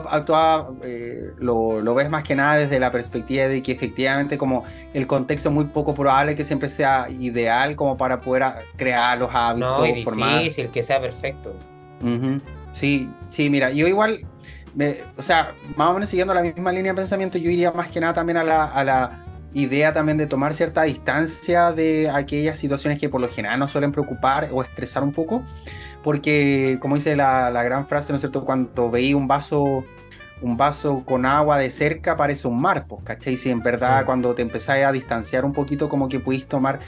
eh, 0.84 1.30
lo, 1.38 1.82
lo, 1.82 1.94
ves 1.94 2.10
más 2.10 2.24
que 2.24 2.36
nada 2.36 2.56
desde 2.56 2.80
la 2.80 2.92
perspectiva 2.92 3.48
de 3.48 3.62
que 3.62 3.72
efectivamente 3.72 4.40
como 4.40 4.64
el 4.96 5.06
contexto 5.06 5.50
es 5.50 5.56
muy 5.56 5.66
poco 5.66 5.94
probable 5.94 6.36
que 6.36 6.44
siempre 6.44 6.68
sea 6.68 7.08
ideal 7.08 7.76
como 7.76 7.96
para 7.96 8.22
poder 8.22 8.66
crear 8.76 9.20
los 9.20 9.30
hábitos. 9.32 9.70
No, 9.70 9.86
es 9.86 10.04
difícil 10.04 10.70
que 10.70 10.82
sea 10.82 11.00
perfecto. 11.00 11.54
Sí, 12.72 13.08
sí, 13.30 13.52
mira, 13.52 13.70
yo 13.70 13.88
igual 13.88 14.26
o 15.16 15.22
sea, 15.22 15.52
más 15.76 15.90
o 15.90 15.94
menos 15.94 16.10
siguiendo 16.10 16.34
la 16.34 16.42
misma 16.42 16.72
línea 16.72 16.94
de 16.94 16.96
pensamiento, 16.96 17.38
yo 17.38 17.52
iría 17.52 17.72
más 17.72 17.90
que 17.90 18.00
nada 18.00 18.14
también 18.14 18.38
a 18.38 18.44
la, 18.44 18.66
a 18.66 18.84
la 18.84 19.26
idea 19.54 19.94
también 19.94 20.18
de 20.18 20.28
tomar 20.28 20.54
cierta 20.54 20.84
distancia 20.84 21.72
de 21.72 22.10
aquellas 22.10 22.58
situaciones 22.58 23.00
que 23.00 23.10
por 23.10 23.22
lo 23.22 23.30
general 23.30 23.60
nos 23.60 23.72
suelen 23.72 23.92
preocupar 23.92 24.50
o 24.52 24.62
estresar 24.64 25.04
un 25.04 25.12
poco, 25.12 25.44
porque 26.04 26.78
como 26.82 26.96
dice 26.96 27.16
la, 27.16 27.50
la 27.52 27.64
gran 27.64 27.88
frase, 27.88 28.12
¿no 28.12 28.18
es 28.18 28.22
cierto? 28.22 28.46
Cuando 28.46 28.90
veí 28.90 29.14
un 29.14 29.28
vaso 29.28 29.84
un 30.42 30.58
vaso 30.58 31.04
con 31.06 31.26
agua 31.26 31.58
de 31.58 31.70
cerca 31.70 32.16
parece 32.16 32.48
un 32.48 32.62
mar, 32.62 32.86
pues, 32.88 33.04
¿cachai? 33.04 33.38
Si 33.38 33.50
en 33.50 33.62
verdad 33.62 34.06
cuando 34.06 34.34
te 34.36 34.42
empezás 34.42 34.78
a 34.84 34.92
distanciar 34.92 35.46
un 35.46 35.54
poquito, 35.54 35.90
como 35.90 36.08
que 36.08 36.20
pudiste 36.20 36.48
tomar, 36.48 36.80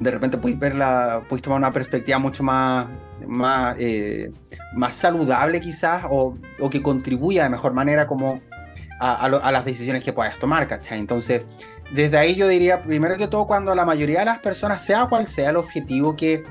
de 0.00 0.10
repente 0.10 0.38
pudiste 0.38 0.60
ver 0.60 0.74
la, 0.74 1.22
pudiste 1.28 1.44
tomar 1.44 1.58
una 1.58 1.72
perspectiva 1.72 2.18
mucho 2.18 2.42
más, 2.42 2.88
más, 3.26 3.76
eh, 3.78 4.30
más 4.74 4.96
saludable 4.96 5.60
quizás 5.60 6.04
o, 6.10 6.36
o, 6.58 6.70
que 6.70 6.82
contribuya 6.82 7.44
de 7.44 7.50
mejor 7.50 7.72
manera 7.72 8.06
como 8.06 8.40
a, 8.98 9.26
a, 9.26 9.52
las 9.52 9.64
decisiones 9.64 10.02
que 10.02 10.12
puedas 10.12 10.38
tomar, 10.38 10.66
¿cachai? 10.66 10.98
Entonces, 10.98 11.44
desde 11.92 12.18
ahí 12.18 12.34
yo 12.34 12.48
diría, 12.48 12.80
primero 12.80 13.16
que 13.16 13.28
todo, 13.28 13.46
cuando 13.46 13.74
la 13.74 13.84
mayoría 13.84 14.20
de 14.20 14.24
las 14.26 14.40
personas, 14.40 14.84
sea 14.84 15.06
cual 15.06 15.26
sea 15.26 15.50
el 15.50 15.56
objetivo 15.56 16.16
que, 16.16 16.42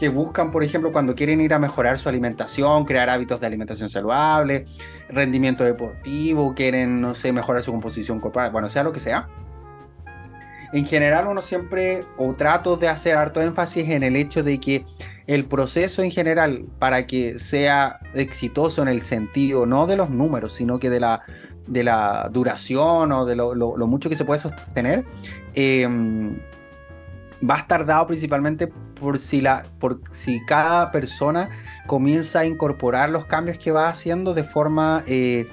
que 0.00 0.08
buscan, 0.08 0.50
por 0.50 0.64
ejemplo, 0.64 0.92
cuando 0.92 1.14
quieren 1.14 1.42
ir 1.42 1.52
a 1.52 1.58
mejorar 1.58 1.98
su 1.98 2.08
alimentación, 2.08 2.86
crear 2.86 3.10
hábitos 3.10 3.38
de 3.38 3.46
alimentación 3.46 3.90
saludable, 3.90 4.64
rendimiento 5.10 5.62
deportivo, 5.62 6.54
quieren, 6.54 7.02
no 7.02 7.14
sé, 7.14 7.32
mejorar 7.32 7.62
su 7.62 7.70
composición 7.70 8.18
corporal, 8.18 8.50
bueno, 8.50 8.70
sea 8.70 8.82
lo 8.82 8.94
que 8.94 9.00
sea. 9.00 9.28
En 10.72 10.86
general 10.86 11.26
uno 11.26 11.42
siempre, 11.42 12.04
o 12.16 12.32
trato 12.32 12.78
de 12.78 12.88
hacer 12.88 13.14
harto 13.14 13.42
énfasis 13.42 13.90
en 13.90 14.02
el 14.02 14.16
hecho 14.16 14.42
de 14.42 14.58
que 14.58 14.86
el 15.26 15.44
proceso 15.44 16.02
en 16.02 16.10
general 16.10 16.64
para 16.78 17.06
que 17.06 17.38
sea 17.38 17.98
exitoso 18.14 18.80
en 18.80 18.88
el 18.88 19.02
sentido 19.02 19.66
no 19.66 19.86
de 19.86 19.96
los 19.96 20.08
números, 20.08 20.54
sino 20.54 20.78
que 20.78 20.88
de 20.88 21.00
la, 21.00 21.24
de 21.66 21.84
la 21.84 22.30
duración 22.32 23.12
o 23.12 23.26
de 23.26 23.36
lo, 23.36 23.86
mucho 23.86 24.08
que 24.08 24.16
se 24.16 24.24
puede 24.24 24.40
sostener, 24.40 25.04
em, 25.52 26.38
va 27.48 27.56
a 27.56 27.58
estar 27.58 27.84
dado 27.84 28.06
principalmente 28.06 28.72
por 29.00 29.18
si, 29.18 29.40
la, 29.40 29.64
por 29.78 30.00
si 30.12 30.44
cada 30.44 30.92
persona 30.92 31.48
comienza 31.86 32.40
a 32.40 32.46
incorporar 32.46 33.10
los 33.10 33.24
cambios 33.24 33.58
que 33.58 33.72
va 33.72 33.88
haciendo 33.88 34.34
de 34.34 34.44
forma... 34.44 35.02
Eh, 35.06 35.48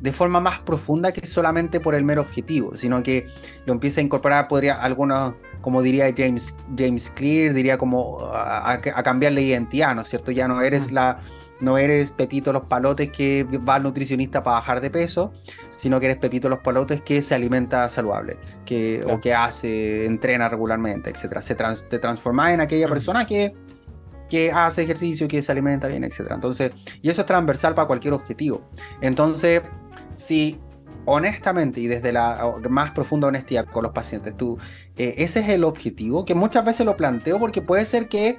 de 0.00 0.12
forma 0.12 0.40
más 0.40 0.60
profunda 0.60 1.12
que 1.12 1.26
solamente 1.26 1.78
por 1.78 1.94
el 1.94 2.04
mero 2.04 2.22
objetivo, 2.22 2.74
sino 2.74 3.02
que 3.02 3.26
lo 3.66 3.74
empieza 3.74 4.00
a 4.00 4.04
incorporar, 4.04 4.48
podría 4.48 4.80
algunos 4.80 5.34
como 5.60 5.82
diría 5.82 6.12
James, 6.16 6.54
James 6.76 7.10
Clear, 7.10 7.52
diría 7.52 7.78
como 7.78 8.18
a, 8.32 8.80
cambiar 8.80 9.32
la 9.32 9.40
identidad, 9.40 9.94
¿no 9.94 10.02
es 10.02 10.08
cierto? 10.08 10.30
Ya 10.30 10.48
no 10.48 10.60
eres 10.62 10.90
la 10.90 11.20
no 11.60 11.78
eres 11.78 12.10
Pepito 12.10 12.52
los 12.52 12.64
palotes 12.64 13.10
que 13.10 13.44
va 13.44 13.74
al 13.76 13.82
nutricionista 13.82 14.42
para 14.42 14.56
bajar 14.56 14.80
de 14.80 14.90
peso, 14.90 15.32
sino 15.70 16.00
que 16.00 16.06
eres 16.06 16.18
Pepito 16.18 16.48
los 16.48 16.60
palotes 16.60 17.02
que 17.02 17.22
se 17.22 17.34
alimenta 17.34 17.88
saludable, 17.88 18.38
que, 18.64 19.04
o 19.04 19.20
que 19.20 19.34
hace, 19.34 20.06
entrena 20.06 20.48
regularmente, 20.48 21.10
etc. 21.10 21.40
Se 21.40 21.54
te 21.54 21.98
transformas 21.98 22.52
en 22.52 22.60
aquella 22.60 22.88
persona 22.88 23.26
que, 23.26 23.54
que 24.28 24.50
hace 24.52 24.82
ejercicio, 24.82 25.28
que 25.28 25.42
se 25.42 25.52
alimenta 25.52 25.86
bien, 25.86 26.04
etc. 26.04 26.28
Entonces, 26.30 26.72
y 27.02 27.10
eso 27.10 27.22
es 27.22 27.26
transversal 27.26 27.74
para 27.74 27.86
cualquier 27.86 28.14
objetivo. 28.14 28.62
Entonces, 29.00 29.62
si 30.16 30.58
honestamente 31.06 31.80
y 31.80 31.86
desde 31.86 32.12
la 32.12 32.54
más 32.68 32.92
profunda 32.92 33.28
honestidad 33.28 33.66
con 33.66 33.82
los 33.82 33.92
pacientes, 33.92 34.36
tú, 34.36 34.58
eh, 34.96 35.14
ese 35.18 35.40
es 35.40 35.48
el 35.48 35.64
objetivo, 35.64 36.24
que 36.24 36.34
muchas 36.34 36.64
veces 36.64 36.86
lo 36.86 36.96
planteo 36.96 37.38
porque 37.38 37.62
puede 37.62 37.84
ser 37.84 38.08
que 38.08 38.38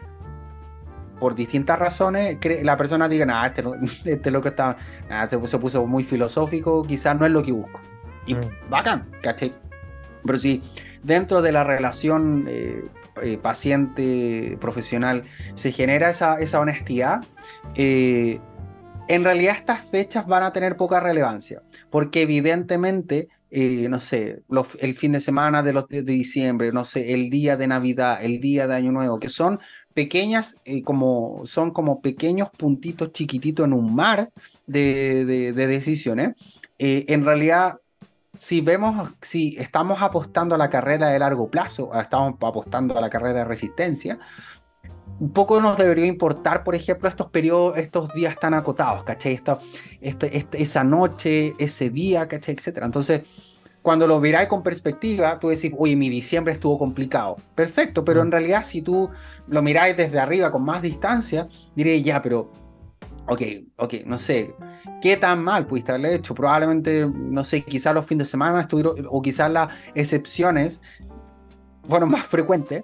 por 1.22 1.36
distintas 1.36 1.80
razones 1.80 2.38
la 2.64 2.76
persona 2.76 3.08
diga, 3.08 3.26
nada, 3.26 3.48
este, 3.48 3.64
este 4.12 4.32
lo 4.32 4.42
que 4.42 4.50
está, 4.50 4.76
nada, 5.08 5.24
este 5.26 5.48
se 5.48 5.60
puso 5.60 5.86
muy 5.86 6.04
filosófico, 6.04 6.84
quizás 6.84 7.18
no 7.18 7.26
es 7.26 7.32
lo 7.32 7.44
que 7.44 7.52
busco. 7.54 7.80
Y 8.26 8.36
mm. 8.36 8.42
bacán, 8.70 9.10
¿cachai? 9.22 9.52
Pero 10.26 10.40
si 10.40 10.64
dentro 11.04 11.42
de 11.42 11.52
la 11.52 11.64
relación 11.64 12.46
eh, 12.50 12.84
eh, 13.22 13.38
paciente-profesional 13.38 15.24
se 15.54 15.72
genera 15.72 16.10
esa, 16.10 16.40
esa 16.40 16.60
honestidad, 16.60 17.22
en 19.08 19.24
realidad 19.24 19.56
estas 19.58 19.86
fechas 19.90 20.26
van 20.26 20.44
a 20.44 20.54
tener 20.54 20.78
poca 20.78 21.00
relevancia, 21.02 21.62
porque 21.90 22.22
evidentemente, 22.22 23.28
eh, 23.50 23.88
no 23.90 24.00
sé, 24.00 24.44
el 24.80 24.96
fin 24.96 25.12
de 25.12 25.20
semana 25.20 25.62
de, 25.64 25.74
los, 25.74 25.88
de, 25.90 26.02
diciembre, 26.02 26.72
no 26.72 26.86
sé, 26.86 27.14
el 27.14 27.30
día 27.30 27.58
de 27.58 27.68
Navidad, 27.68 28.24
el 28.24 28.40
día 28.40 28.68
de 28.68 28.76
Año 28.76 28.94
Nuevo, 28.94 29.20
que 29.20 29.28
son 29.28 29.60
pequeñas, 29.94 30.58
eh, 30.66 30.84
como, 30.84 31.42
son 31.46 31.72
como 31.72 32.02
pequeños 32.02 32.50
puntitos 32.50 33.12
chiquititos 33.12 33.66
en 33.66 33.74
un 33.74 33.94
mar 33.94 34.30
de, 34.68 35.54
decisiones, 35.54 36.36
eh, 36.80 37.06
en 37.08 37.26
realidad 37.26 37.80
si 38.38 38.62
vemos, 38.62 39.12
si 39.22 39.56
estamos 39.58 40.02
apostando 40.02 40.56
a 40.56 40.58
la 40.58 40.70
carrera 40.70 41.10
de 41.10 41.20
largo 41.20 41.50
plazo, 41.50 41.92
estamos 42.00 42.36
apostando 42.42 42.98
a 42.98 43.02
la 43.02 43.10
carrera 43.10 43.40
de 43.40 43.46
resistencia, 43.46 44.20
un 45.20 45.32
poco 45.32 45.62
nos 45.62 45.78
debería 45.78 46.08
importar, 46.08 46.64
por 46.64 46.74
ejemplo, 46.74 47.08
estos 47.08 47.30
periodos, 47.30 47.78
estos 47.78 48.12
días 48.14 48.36
tan 48.40 48.56
acotados, 48.56 49.04
¿cachai? 49.04 49.34
Esta, 49.34 49.60
este, 50.00 50.36
este, 50.36 50.64
esa 50.64 50.84
noche, 50.84 51.54
ese 51.60 51.92
día, 51.92 52.28
¿cachai? 52.28 52.56
Etcétera. 52.56 52.88
Entonces, 52.88 53.22
cuando 53.82 54.06
lo 54.08 54.20
miráis 54.20 54.48
con 54.48 54.62
perspectiva, 54.62 55.40
tú 55.40 55.50
decís, 55.50 55.72
oye, 55.78 55.96
mi 55.96 56.10
diciembre 56.10 56.54
estuvo 56.54 56.78
complicado. 56.78 57.38
Perfecto, 57.56 58.06
pero 58.06 58.22
mm. 58.22 58.26
en 58.26 58.32
realidad 58.32 58.64
si 58.64 58.82
tú 58.82 59.10
lo 59.48 59.62
miráis 59.62 59.98
desde 59.98 60.20
arriba 60.20 60.52
con 60.52 60.64
más 60.64 60.82
distancia, 60.82 61.48
diré, 61.76 62.02
ya, 62.04 62.22
pero, 62.22 62.52
ok, 63.28 63.42
ok, 63.78 63.94
no 64.06 64.18
sé, 64.18 64.54
¿qué 65.02 65.18
tan 65.18 65.44
mal 65.44 65.66
pudiste 65.66 65.92
haberle 65.92 66.16
hecho? 66.16 66.36
Probablemente, 66.36 67.10
no 67.12 67.44
sé, 67.44 67.64
quizás 67.64 67.94
los 67.94 68.06
fines 68.06 68.28
de 68.28 68.32
semana 68.32 68.62
estuvieron, 68.62 69.08
o 69.10 69.22
quizás 69.22 69.52
las 69.52 69.70
excepciones 69.96 70.80
fueron 71.88 72.12
más 72.12 72.26
frecuentes, 72.28 72.84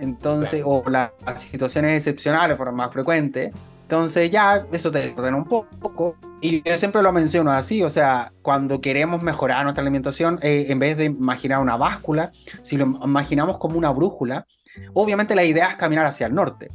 entonces, 0.00 0.62
o 0.64 0.82
las 0.88 1.10
situaciones 1.36 1.96
excepcionales 1.96 2.56
fueron 2.56 2.76
más 2.76 2.92
frecuentes. 2.92 3.52
Entonces 3.88 4.30
ya 4.30 4.66
eso 4.70 4.90
te 4.90 5.14
ordena 5.16 5.38
un 5.38 5.46
poco. 5.46 6.14
Y 6.42 6.62
yo 6.62 6.76
siempre 6.76 7.00
lo 7.00 7.10
menciono 7.10 7.50
así, 7.50 7.82
o 7.82 7.88
sea, 7.88 8.34
cuando 8.42 8.82
queremos 8.82 9.22
mejorar 9.22 9.62
nuestra 9.64 9.80
alimentación, 9.80 10.38
eh, 10.42 10.66
en 10.68 10.78
vez 10.78 10.98
de 10.98 11.06
imaginar 11.06 11.60
una 11.60 11.78
báscula, 11.78 12.30
si 12.60 12.76
lo 12.76 12.84
imaginamos 12.84 13.56
como 13.56 13.78
una 13.78 13.88
brújula, 13.88 14.46
obviamente 14.92 15.34
la 15.34 15.42
idea 15.42 15.70
es 15.70 15.76
caminar 15.76 16.04
hacia 16.04 16.26
el 16.26 16.34
norte. 16.34 16.70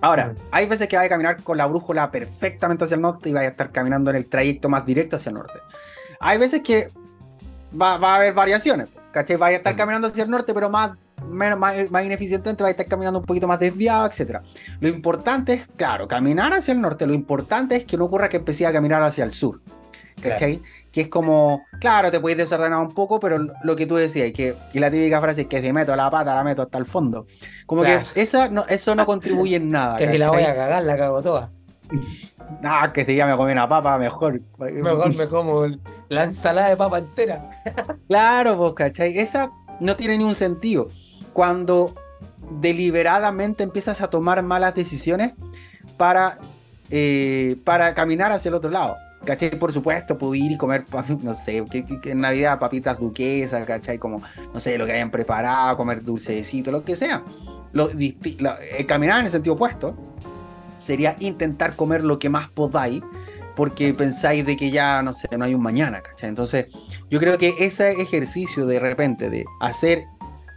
Ahora, 0.00 0.36
hay 0.52 0.68
veces 0.68 0.86
que 0.86 0.96
vas 0.96 1.06
a 1.06 1.08
caminar 1.08 1.42
con 1.42 1.58
la 1.58 1.66
brújula 1.66 2.12
perfectamente 2.12 2.84
hacia 2.84 2.94
el 2.94 3.00
norte 3.00 3.30
y 3.30 3.32
vas 3.32 3.42
a 3.42 3.48
estar 3.48 3.72
caminando 3.72 4.10
en 4.10 4.16
el 4.16 4.26
trayecto 4.26 4.68
más 4.68 4.86
directo 4.86 5.16
hacia 5.16 5.30
el 5.30 5.34
norte. 5.34 5.58
Hay 6.20 6.38
veces 6.38 6.62
que 6.62 6.88
va, 7.72 7.96
va 7.96 8.12
a 8.12 8.16
haber 8.16 8.32
variaciones, 8.32 8.90
¿cachai? 9.10 9.34
Vas 9.34 9.50
a 9.50 9.54
estar 9.54 9.74
caminando 9.74 10.06
hacia 10.06 10.22
el 10.22 10.30
norte, 10.30 10.54
pero 10.54 10.70
más 10.70 10.92
menos, 11.30 11.58
más, 11.58 11.90
más 11.90 12.04
ineficientemente, 12.04 12.62
va 12.62 12.68
a 12.68 12.70
estar 12.70 12.86
caminando 12.86 13.18
un 13.18 13.24
poquito 13.24 13.46
más 13.46 13.58
desviado, 13.58 14.06
etc. 14.06 14.38
Lo 14.80 14.88
importante 14.88 15.54
es, 15.54 15.66
claro, 15.76 16.08
caminar 16.08 16.52
hacia 16.52 16.72
el 16.72 16.80
norte. 16.80 17.06
Lo 17.06 17.14
importante 17.14 17.76
es 17.76 17.84
que 17.84 17.96
no 17.96 18.04
ocurra 18.04 18.28
que 18.28 18.38
empecé 18.38 18.66
a 18.66 18.72
caminar 18.72 19.02
hacia 19.02 19.24
el 19.24 19.32
sur. 19.32 19.60
¿Cachai? 20.20 20.62
Que 20.90 21.02
es 21.02 21.08
como, 21.08 21.64
claro, 21.80 22.10
te 22.10 22.20
puedes 22.20 22.38
desordenar 22.38 22.78
un 22.78 22.94
poco, 22.94 23.18
pero 23.18 23.38
lo 23.62 23.76
que 23.76 23.84
tú 23.84 23.96
decías, 23.96 24.32
que, 24.32 24.54
y 24.72 24.78
la 24.78 24.90
típica 24.90 25.20
frase 25.20 25.42
es 25.42 25.46
que 25.48 25.60
si 25.60 25.72
meto 25.72 25.94
la 25.96 26.10
pata, 26.10 26.34
la 26.34 26.44
meto 26.44 26.62
hasta 26.62 26.78
el 26.78 26.86
fondo. 26.86 27.26
Como 27.66 27.82
que 27.82 27.98
esa, 28.14 28.48
no, 28.48 28.64
eso 28.68 28.94
no 28.94 29.04
contribuye 29.04 29.56
en 29.56 29.70
nada. 29.70 29.96
que 29.98 30.10
si 30.10 30.18
la 30.18 30.30
voy 30.30 30.44
a 30.44 30.54
cagar, 30.54 30.84
la 30.84 30.96
cago 30.96 31.22
toda. 31.22 31.50
Ah, 32.62 32.92
que 32.92 33.06
si 33.06 33.16
ya 33.16 33.26
me 33.26 33.36
comí 33.36 33.52
una 33.52 33.68
papa, 33.68 33.98
mejor. 33.98 34.40
Mejor 34.58 35.14
me 35.14 35.26
como 35.28 35.66
la 36.08 36.24
ensalada 36.24 36.68
de 36.68 36.76
papa 36.76 36.98
entera. 36.98 37.50
claro, 38.08 38.56
pues, 38.56 38.74
¿cachai? 38.74 39.18
Esa 39.18 39.50
no 39.80 39.96
tiene 39.96 40.18
ningún 40.18 40.34
sentido 40.34 40.88
cuando 41.34 41.94
deliberadamente 42.60 43.62
empiezas 43.62 44.00
a 44.00 44.08
tomar 44.08 44.42
malas 44.42 44.74
decisiones 44.74 45.32
para, 45.98 46.38
eh, 46.90 47.56
para 47.64 47.92
caminar 47.94 48.32
hacia 48.32 48.48
el 48.48 48.54
otro 48.54 48.70
lado. 48.70 48.96
¿Cachai? 49.24 49.50
Por 49.58 49.72
supuesto, 49.72 50.18
puedo 50.18 50.34
ir 50.34 50.52
y 50.52 50.56
comer, 50.56 50.84
no 51.22 51.34
sé, 51.34 51.64
que, 51.70 51.84
en 52.04 52.20
Navidad 52.20 52.58
papitas 52.58 52.98
duquesas, 52.98 53.66
¿cachai? 53.66 53.98
Como, 53.98 54.22
no 54.52 54.60
sé, 54.60 54.78
lo 54.78 54.86
que 54.86 54.92
hayan 54.92 55.10
preparado, 55.10 55.76
comer 55.76 56.02
dulcecito, 56.02 56.70
lo 56.70 56.84
que 56.84 56.94
sea. 56.94 57.22
Lo, 57.72 57.90
eh, 57.90 58.86
caminar 58.86 59.20
en 59.20 59.26
el 59.26 59.32
sentido 59.32 59.54
opuesto 59.54 59.96
sería 60.78 61.16
intentar 61.18 61.74
comer 61.74 62.04
lo 62.04 62.18
que 62.18 62.28
más 62.28 62.48
podáis, 62.50 63.02
porque 63.56 63.94
pensáis 63.94 64.44
de 64.44 64.56
que 64.56 64.70
ya, 64.70 65.02
no 65.02 65.12
sé, 65.12 65.28
no 65.36 65.46
hay 65.46 65.54
un 65.54 65.62
mañana, 65.62 66.02
¿cachai? 66.02 66.28
Entonces, 66.28 66.66
yo 67.10 67.18
creo 67.18 67.38
que 67.38 67.54
ese 67.58 67.92
ejercicio 67.92 68.66
de 68.66 68.78
repente 68.78 69.30
de 69.30 69.44
hacer 69.60 70.04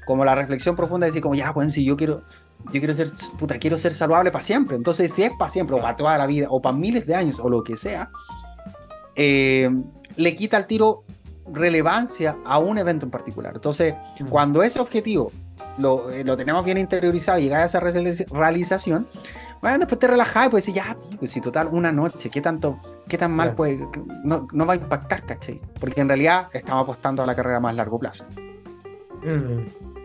como 0.07 0.25
la 0.25 0.33
reflexión 0.33 0.75
profunda 0.75 1.05
de 1.05 1.11
decir 1.11 1.21
como, 1.21 1.35
ya, 1.35 1.53
pues 1.53 1.73
si 1.73 1.83
yo 1.83 1.97
quiero, 1.97 2.23
yo 2.71 2.79
quiero 2.79 2.93
ser, 2.93 3.11
puta, 3.37 3.59
quiero 3.59 3.77
ser 3.77 3.93
saludable 3.93 4.31
para 4.31 4.43
siempre. 4.43 4.75
Entonces, 4.75 5.13
si 5.13 5.23
es 5.23 5.31
para 5.37 5.49
siempre, 5.49 5.75
o 5.75 5.81
para 5.81 5.95
toda 5.95 6.17
la 6.17 6.25
vida, 6.25 6.47
o 6.49 6.61
para 6.61 6.75
miles 6.75 7.05
de 7.05 7.13
años, 7.13 7.39
o 7.39 7.49
lo 7.49 7.63
que 7.63 7.77
sea, 7.77 8.09
eh, 9.15 9.69
le 10.15 10.35
quita 10.35 10.57
el 10.57 10.65
tiro 10.65 11.03
relevancia 11.51 12.37
a 12.45 12.57
un 12.57 12.77
evento 12.77 13.05
en 13.05 13.11
particular. 13.11 13.53
Entonces, 13.55 13.93
cuando 14.29 14.63
ese 14.63 14.79
objetivo 14.79 15.31
lo, 15.77 16.09
eh, 16.09 16.23
lo 16.23 16.35
tenemos 16.35 16.63
bien 16.65 16.77
interiorizado 16.77 17.39
y 17.39 17.43
llega 17.43 17.59
a 17.59 17.65
esa 17.65 17.79
realización, 17.79 19.07
bueno, 19.61 19.79
después 19.79 19.99
te 19.99 20.07
relajas 20.07 20.47
y 20.47 20.49
puedes 20.49 20.65
decir, 20.65 20.81
ya, 20.81 20.97
pues 21.19 21.31
si 21.31 21.41
total, 21.41 21.69
una 21.71 21.91
noche, 21.91 22.29
¿qué 22.29 22.41
tanto, 22.41 22.79
qué 23.07 23.17
tan 23.17 23.35
mal 23.35 23.55
puede, 23.55 23.87
no, 24.23 24.47
no, 24.51 24.65
va 24.65 24.73
a 24.73 24.77
impactar, 24.77 25.25
¿cachai? 25.25 25.59
Porque 25.79 26.01
en 26.01 26.07
realidad 26.07 26.47
estamos 26.53 26.83
apostando 26.83 27.23
a 27.23 27.25
la 27.25 27.35
carrera 27.35 27.57
a 27.57 27.59
más 27.59 27.75
largo 27.75 27.97
plazo. 27.97 28.25
Mm. 29.23 29.96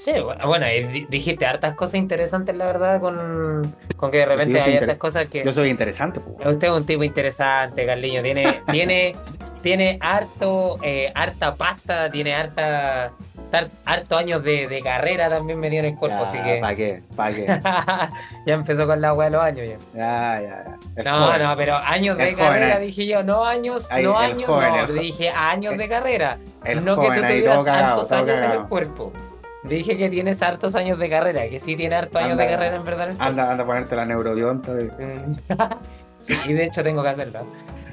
Sí, 0.00 0.12
bueno, 0.46 0.64
dijiste 1.10 1.44
hartas 1.44 1.74
cosas 1.74 1.96
interesantes, 1.96 2.56
la 2.56 2.64
verdad, 2.64 3.02
con, 3.02 3.76
con 3.98 4.10
que 4.10 4.16
de 4.16 4.24
repente 4.24 4.58
hay 4.58 4.78
hartas 4.78 4.96
cosas 4.96 5.26
que. 5.26 5.44
Yo 5.44 5.52
soy 5.52 5.68
interesante. 5.68 6.20
Usted 6.42 6.68
es 6.68 6.72
un 6.72 6.86
tipo 6.86 7.04
interesante, 7.04 7.84
Carliño. 7.84 8.22
Tiene, 8.22 8.62
tiene, 8.70 9.14
tiene 9.60 9.98
harto, 10.00 10.78
eh, 10.82 11.12
harta 11.14 11.54
pasta, 11.54 12.10
tiene 12.10 12.34
harta. 12.34 13.12
Harto 13.84 14.16
años 14.16 14.42
de, 14.42 14.68
de, 14.68 14.80
carrera 14.80 15.28
también 15.28 15.58
me 15.58 15.68
dio 15.68 15.80
en 15.80 15.86
el 15.86 15.96
cuerpo, 15.96 16.24
así 16.24 16.38
que. 16.38 16.60
¿Para 16.62 16.76
qué? 16.76 17.02
¿Para 17.14 17.34
qué? 17.34 17.46
ya 18.46 18.54
empezó 18.54 18.86
con 18.86 19.02
la 19.02 19.08
agua 19.08 19.24
de 19.24 19.30
los 19.32 19.42
años 19.42 19.66
ya. 19.68 19.98
Ya, 19.98 20.40
ya, 20.40 20.78
ya. 20.96 21.02
no, 21.02 21.36
no, 21.36 21.56
pero 21.58 21.76
años 21.76 22.16
de 22.16 22.34
carrera 22.34 22.78
eh. 22.78 22.86
dije 22.86 23.06
yo, 23.06 23.22
no 23.22 23.44
años, 23.44 23.90
no 24.02 24.16
años, 24.16 24.48
no, 24.48 24.94
dije 24.94 25.28
años 25.28 25.76
de 25.76 25.88
carrera. 25.90 26.38
no 26.82 26.98
que 26.98 27.08
tú 27.08 27.20
tuvieras 27.20 27.66
hartos 27.66 28.12
años 28.12 28.40
en 28.40 28.50
el 28.52 28.62
cuerpo. 28.62 29.12
Dije 29.62 29.96
que 29.98 30.08
tienes 30.08 30.40
hartos 30.42 30.74
años 30.74 30.98
de 30.98 31.10
carrera, 31.10 31.48
que 31.48 31.60
sí 31.60 31.76
tiene 31.76 31.94
hartos 31.94 32.22
años 32.22 32.38
de 32.38 32.46
carrera 32.46 32.76
en 32.76 32.84
verdad. 32.84 33.10
Anda, 33.18 33.50
anda 33.50 33.64
a 33.64 33.66
ponerte 33.66 33.94
la 33.94 34.06
neurobionta. 34.06 34.72
sí, 36.20 36.34
y 36.46 36.52
de 36.54 36.64
hecho 36.64 36.82
tengo 36.82 37.02
que 37.02 37.10
hacerlo. 37.10 37.46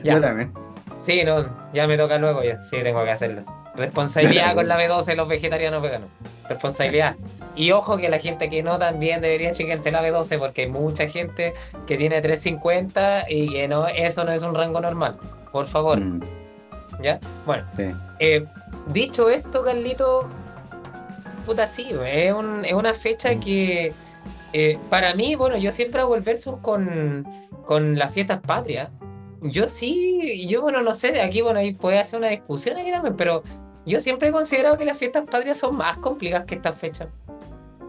Yo 0.03 0.21
también. 0.21 0.53
Sí, 0.97 1.23
no, 1.23 1.45
ya 1.73 1.87
me 1.87 1.97
toca 1.97 2.17
luego 2.17 2.43
ya. 2.43 2.61
Sí, 2.61 2.77
tengo 2.83 3.03
que 3.03 3.11
hacerlo. 3.11 3.43
Responsabilidad 3.75 4.55
con 4.55 4.67
la 4.67 4.79
B12 4.79 5.15
los 5.15 5.27
vegetarianos 5.27 5.81
veganos. 5.81 6.09
Responsabilidad. 6.49 7.15
Y 7.55 7.71
ojo 7.71 7.97
que 7.97 8.09
la 8.09 8.19
gente 8.19 8.49
que 8.49 8.63
no 8.63 8.79
también 8.79 9.21
debería 9.21 9.51
chequearse 9.51 9.91
la 9.91 10.01
B12 10.01 10.39
porque 10.39 10.63
hay 10.63 10.69
mucha 10.69 11.07
gente 11.07 11.53
que 11.85 11.97
tiene 11.97 12.21
350 12.21 13.25
y 13.29 13.51
que 13.51 13.67
no, 13.67 13.87
eso 13.87 14.23
no 14.23 14.31
es 14.31 14.41
un 14.43 14.55
rango 14.55 14.81
normal. 14.81 15.17
Por 15.51 15.67
favor. 15.67 15.99
Mm. 15.99 16.21
¿Ya? 17.01 17.19
Bueno. 17.45 17.65
Eh, 18.19 18.45
dicho 18.87 19.29
esto, 19.29 19.63
Carlito, 19.63 20.27
puta, 21.47 21.65
sí, 21.65 21.89
es, 22.05 22.33
una 22.73 22.93
fecha 22.93 23.33
mm. 23.33 23.39
que 23.39 23.93
eh, 24.53 24.77
para 24.89 25.15
mí, 25.15 25.35
bueno, 25.35 25.57
yo 25.57 25.71
siempre 25.71 26.01
hago 26.01 26.15
el 26.15 26.21
versus 26.21 26.57
con, 26.61 27.25
con 27.65 27.97
las 27.97 28.13
fiestas 28.13 28.39
patrias. 28.39 28.91
Yo 29.41 29.67
sí, 29.67 30.47
yo 30.47 30.61
bueno, 30.61 30.81
no 30.81 30.93
sé, 30.93 31.21
aquí 31.21 31.41
bueno, 31.41 31.59
ahí 31.59 31.73
puede 31.73 31.99
hacer 31.99 32.19
una 32.19 32.29
discusión 32.29 32.77
aquí 32.77 32.91
también, 32.91 33.15
pero 33.15 33.43
yo 33.85 34.01
siempre 34.01 34.29
he 34.29 34.31
considerado 34.31 34.77
que 34.77 34.85
las 34.85 34.97
fiestas 34.97 35.23
patrias 35.29 35.57
son 35.57 35.77
más 35.77 35.97
complicadas 35.97 36.45
que 36.45 36.55
estas 36.55 36.75
fechas. 36.75 37.07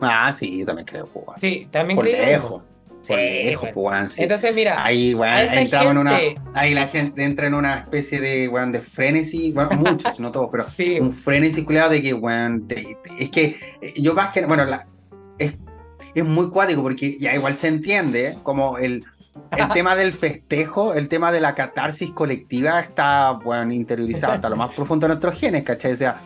Ah, 0.01 0.33
sí, 0.33 0.61
yo 0.61 0.67
también 0.67 0.87
creo. 0.87 1.07
Pues, 1.07 1.41
sí, 1.41 1.67
también 1.71 1.97
Por 1.97 2.05
creo. 2.05 2.25
Lejos. 2.25 2.63
Lejos, 3.09 3.71
pues, 3.73 4.19
Entonces, 4.19 4.55
mira, 4.55 4.85
ahí, 4.85 5.15
bueno, 5.15 5.37
entramos 5.53 5.93
en 5.93 5.99
una, 5.99 6.19
ahí 6.55 6.75
la 6.75 6.89
gente 6.89 7.25
entra 7.25 7.47
en 7.47 7.55
una 7.55 7.75
especie 7.81 8.21
de, 8.21 8.49
bueno, 8.49 8.73
de 8.73 8.81
frenesí, 8.81 9.53
bueno, 9.53 9.71
muchos, 9.77 10.21
no 10.21 10.31
todos, 10.31 10.51
pero 10.51 10.65
un 11.03 11.13
frenesí 11.13 11.65
cuidado 11.65 11.91
de 11.91 12.03
que, 12.03 12.13
bueno, 12.13 12.67
es 13.19 13.31
que 13.31 13.57
eh, 13.81 13.95
yo 13.97 14.15
más 14.15 14.33
que, 14.33 14.45
bueno, 14.45 14.65
la, 14.65 14.87
es, 15.39 15.55
es 16.15 16.25
muy 16.25 16.51
cuático 16.51 16.83
porque 16.83 17.19
ya 17.19 17.35
igual 17.35 17.57
se 17.57 17.69
entiende, 17.69 18.39
como 18.43 18.79
el, 18.79 19.05
el 19.57 19.69
tema 19.73 19.97
del 19.97 20.13
festejo, 20.13 20.95
el 20.95 21.09
tema 21.09 21.33
de 21.33 21.41
la 21.41 21.55
catarsis 21.55 22.11
colectiva 22.11 22.81
está, 22.81 23.33
bueno, 23.33 23.73
interiorizado 23.73 24.35
hasta 24.35 24.49
lo 24.49 24.57
más 24.57 24.75
profundo 24.75 25.07
de 25.07 25.09
nuestros 25.09 25.39
genes, 25.39 25.63
¿cachai? 25.63 25.93
O 25.93 25.97
sea, 25.97 26.21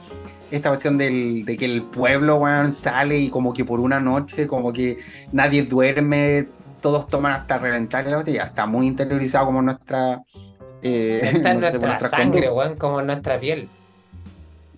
esta 0.51 0.69
cuestión 0.69 0.99
del, 0.99 1.45
de 1.45 1.57
que 1.57 1.65
el 1.65 1.83
pueblo, 1.83 2.39
bueno, 2.39 2.71
sale 2.73 3.19
y 3.19 3.31
como 3.31 3.53
que 3.53 3.65
por 3.65 3.81
una 3.81 4.01
noche, 4.01 4.47
como 4.47 4.73
que 4.73 4.99
nadie 5.33 5.63
duerme, 5.63 6.47
todos 6.83 7.09
toman 7.09 7.33
hasta 7.33 7.57
reventar 7.57 8.07
el 8.07 8.25
ya 8.25 8.43
está 8.43 8.67
muy 8.67 8.87
interiorizado 8.87 9.47
como 9.47 9.63
nuestra. 9.63 10.21
Eh, 10.83 11.21
está 11.23 11.53
en 11.53 11.61
nuestra, 11.81 12.09
sangre, 12.09 12.51
como 12.77 13.01
en 13.01 13.07
nuestra 13.07 13.39
piel. 13.39 13.69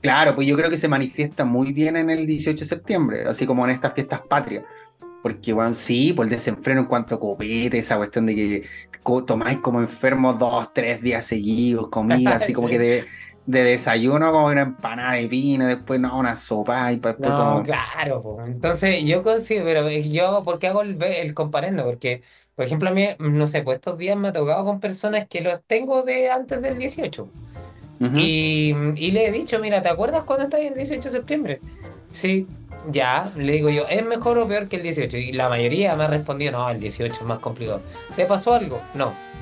Claro, 0.01 0.35
pues 0.35 0.47
yo 0.47 0.55
creo 0.55 0.71
que 0.71 0.77
se 0.77 0.87
manifiesta 0.87 1.45
muy 1.45 1.73
bien 1.73 1.97
en 1.97 2.11
el 2.11 2.27
18 2.27 2.61
de 2.61 2.67
septiembre, 2.67 3.25
así 3.27 3.47
como 3.47 3.65
en 3.65 3.73
estas 3.73 3.95
fiestas 3.95 4.21
patrias. 4.29 4.63
Porque, 5.23 5.55
bueno, 5.55 5.73
sí, 5.73 6.13
por 6.13 6.27
el 6.27 6.31
desenfreno 6.31 6.83
en 6.83 6.87
cuanto 6.87 7.15
a 7.15 7.21
copete, 7.21 7.79
esa 7.79 7.97
cuestión 7.97 8.27
de 8.27 8.35
que 8.35 8.65
tomáis 9.27 9.59
como 9.59 9.81
enfermos 9.81 10.39
dos, 10.39 10.73
tres 10.75 11.01
días 11.01 11.25
seguidos, 11.25 11.89
comida, 11.89 12.37
así 12.37 12.53
como 12.53 12.69
que 12.69 12.79
de, 12.79 13.05
de 13.47 13.63
desayuno 13.63 14.33
como 14.33 14.47
una 14.47 14.63
empanada 14.63 15.13
de 15.15 15.27
pino, 15.29 15.67
después 15.67 16.01
no, 16.01 16.19
una 16.19 16.35
sopa 16.35 16.91
y 16.93 16.97
después 16.97 17.19
no, 17.19 17.63
claro, 17.63 18.39
entonces 18.47 19.05
yo 19.05 19.23
considero, 19.23 19.91
yo, 19.91 20.43
¿por 20.45 20.59
qué 20.59 20.69
hago 20.69 20.83
el, 20.83 21.03
el 21.03 21.35
comparendo? 21.35 21.85
Porque, 21.85 22.23
por 22.55 22.65
ejemplo, 22.65 22.89
a 22.89 22.93
mí, 22.93 23.07
no 23.19 23.47
sé, 23.47 23.63
pues 23.63 23.77
estos 23.77 23.99
días 23.99 24.17
me 24.17 24.29
ha 24.29 24.33
tocado 24.33 24.65
con 24.65 24.81
personas 24.81 25.27
que 25.29 25.43
los 25.43 25.63
tengo 25.63 26.03
de 26.03 26.31
antes 26.31 26.61
del 26.63 26.79
18. 26.79 27.29
y, 28.17 28.75
y, 28.97 29.11
le 29.13 29.27
he 29.27 29.31
dicho, 29.31 29.59
mira, 29.61 29.83
¿te 29.83 29.89
acuerdas 29.89 30.25
cuando 30.25 30.45
estás 30.45 30.61
el 30.61 30.75
18 30.75 31.03
de 31.03 31.11
septiembre? 31.11 31.61
Sí, 32.13 32.47
ya, 32.91 33.31
le 33.37 33.53
digo 33.53 33.69
yo, 33.71 33.87
¿es 33.89 34.05
mejor 34.05 34.39
o 34.39 34.49
peor 34.49 34.69
que 34.69 34.77
el 34.77 34.83
18? 34.83 35.17
Y 35.17 35.33
la 35.33 35.49
mayoría 35.49 35.95
me 35.97 36.05
ha 36.05 36.09
respondido, 36.09 36.53
no, 36.53 36.71
el 36.71 36.81
18 36.81 37.13
es 37.13 37.23
más 37.23 37.41
complicado. 37.41 37.83
¿Te 38.17 38.25
pasó 38.25 38.55
algo? 38.55 38.81
No 38.95 39.34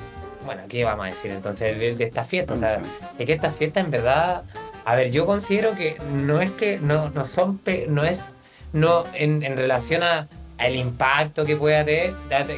bueno, 0.45 0.63
¿qué 0.67 0.83
vamos 0.83 1.05
a 1.05 1.09
decir 1.09 1.31
entonces 1.31 1.79
de, 1.79 1.95
de 1.95 2.03
estas 2.03 2.27
fiestas? 2.27 2.57
O 2.57 2.61
sea, 2.61 2.81
es 3.17 3.25
que 3.25 3.33
estas 3.33 3.55
fiestas 3.55 3.85
en 3.85 3.91
verdad, 3.91 4.43
a 4.85 4.95
ver, 4.95 5.11
yo 5.11 5.25
considero 5.25 5.75
que 5.75 5.97
no 6.11 6.41
es 6.41 6.51
que 6.51 6.79
no, 6.79 7.09
no 7.09 7.25
son, 7.25 7.59
no 7.87 8.03
es, 8.03 8.35
no 8.71 9.05
en, 9.13 9.43
en 9.43 9.57
relación 9.57 10.03
a, 10.03 10.27
al 10.57 10.75
impacto 10.75 11.45
que 11.45 11.55
pueda, 11.55 11.83
tener, 11.85 12.13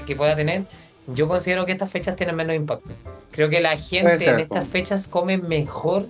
que 0.06 0.15
pueda 0.15 0.36
tener, 0.36 0.63
yo 1.08 1.28
considero 1.28 1.65
que 1.65 1.71
estas 1.71 1.91
fechas 1.91 2.15
tienen 2.15 2.36
menos 2.36 2.56
impacto. 2.56 2.89
Creo 3.32 3.50
que 3.50 3.60
la 3.60 3.78
gente 3.78 4.30
en 4.30 4.39
estas 4.39 4.67
fechas 4.67 5.08
come 5.08 5.38
mejor 5.38 6.06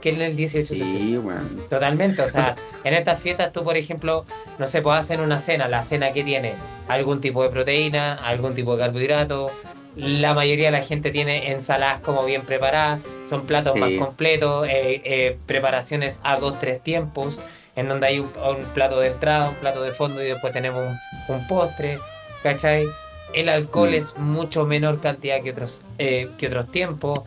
que 0.00 0.10
en 0.10 0.20
el 0.20 0.36
18 0.36 0.74
de 0.74 0.78
septiembre. 0.78 1.36
Totalmente, 1.70 2.22
o 2.22 2.28
sea, 2.28 2.56
en 2.84 2.94
estas 2.94 3.20
fiestas 3.20 3.52
tú, 3.52 3.64
por 3.64 3.76
ejemplo, 3.76 4.24
no 4.58 4.66
se 4.66 4.82
puede 4.82 4.98
hacer 4.98 5.20
una 5.20 5.40
cena, 5.40 5.68
la 5.68 5.84
cena 5.84 6.12
que 6.12 6.22
tiene 6.22 6.54
algún 6.88 7.20
tipo 7.20 7.42
de 7.42 7.50
proteína, 7.50 8.14
algún 8.14 8.54
tipo 8.54 8.76
de 8.76 8.84
carbohidrato, 8.84 9.50
la 9.96 10.34
mayoría 10.34 10.66
de 10.66 10.72
la 10.72 10.82
gente 10.82 11.10
tiene 11.10 11.50
ensaladas 11.50 12.00
como 12.02 12.24
bien 12.24 12.42
preparadas, 12.42 13.00
son 13.26 13.46
platos 13.46 13.76
más 13.76 13.90
completos, 13.92 14.68
eh, 14.68 15.00
eh, 15.04 15.38
preparaciones 15.46 16.20
a 16.22 16.36
dos, 16.36 16.60
tres 16.60 16.82
tiempos, 16.82 17.40
en 17.76 17.88
donde 17.88 18.06
hay 18.06 18.18
un, 18.18 18.30
plato 18.74 19.00
de 19.00 19.08
entrada, 19.08 19.48
un 19.48 19.54
plato 19.56 19.82
de 19.82 19.92
fondo 19.92 20.22
y 20.22 20.26
después 20.26 20.52
tenemos 20.52 20.84
un, 21.28 21.46
postre, 21.46 21.98
¿cachai? 22.42 22.84
El 23.32 23.48
alcohol 23.48 23.90
mm. 23.90 23.94
es 23.94 24.16
mucho 24.18 24.66
menor 24.66 25.00
cantidad 25.00 25.42
que 25.42 25.50
otros, 25.50 25.82
eh, 25.98 26.28
que 26.36 26.48
otros 26.48 26.70
tiempos. 26.70 27.20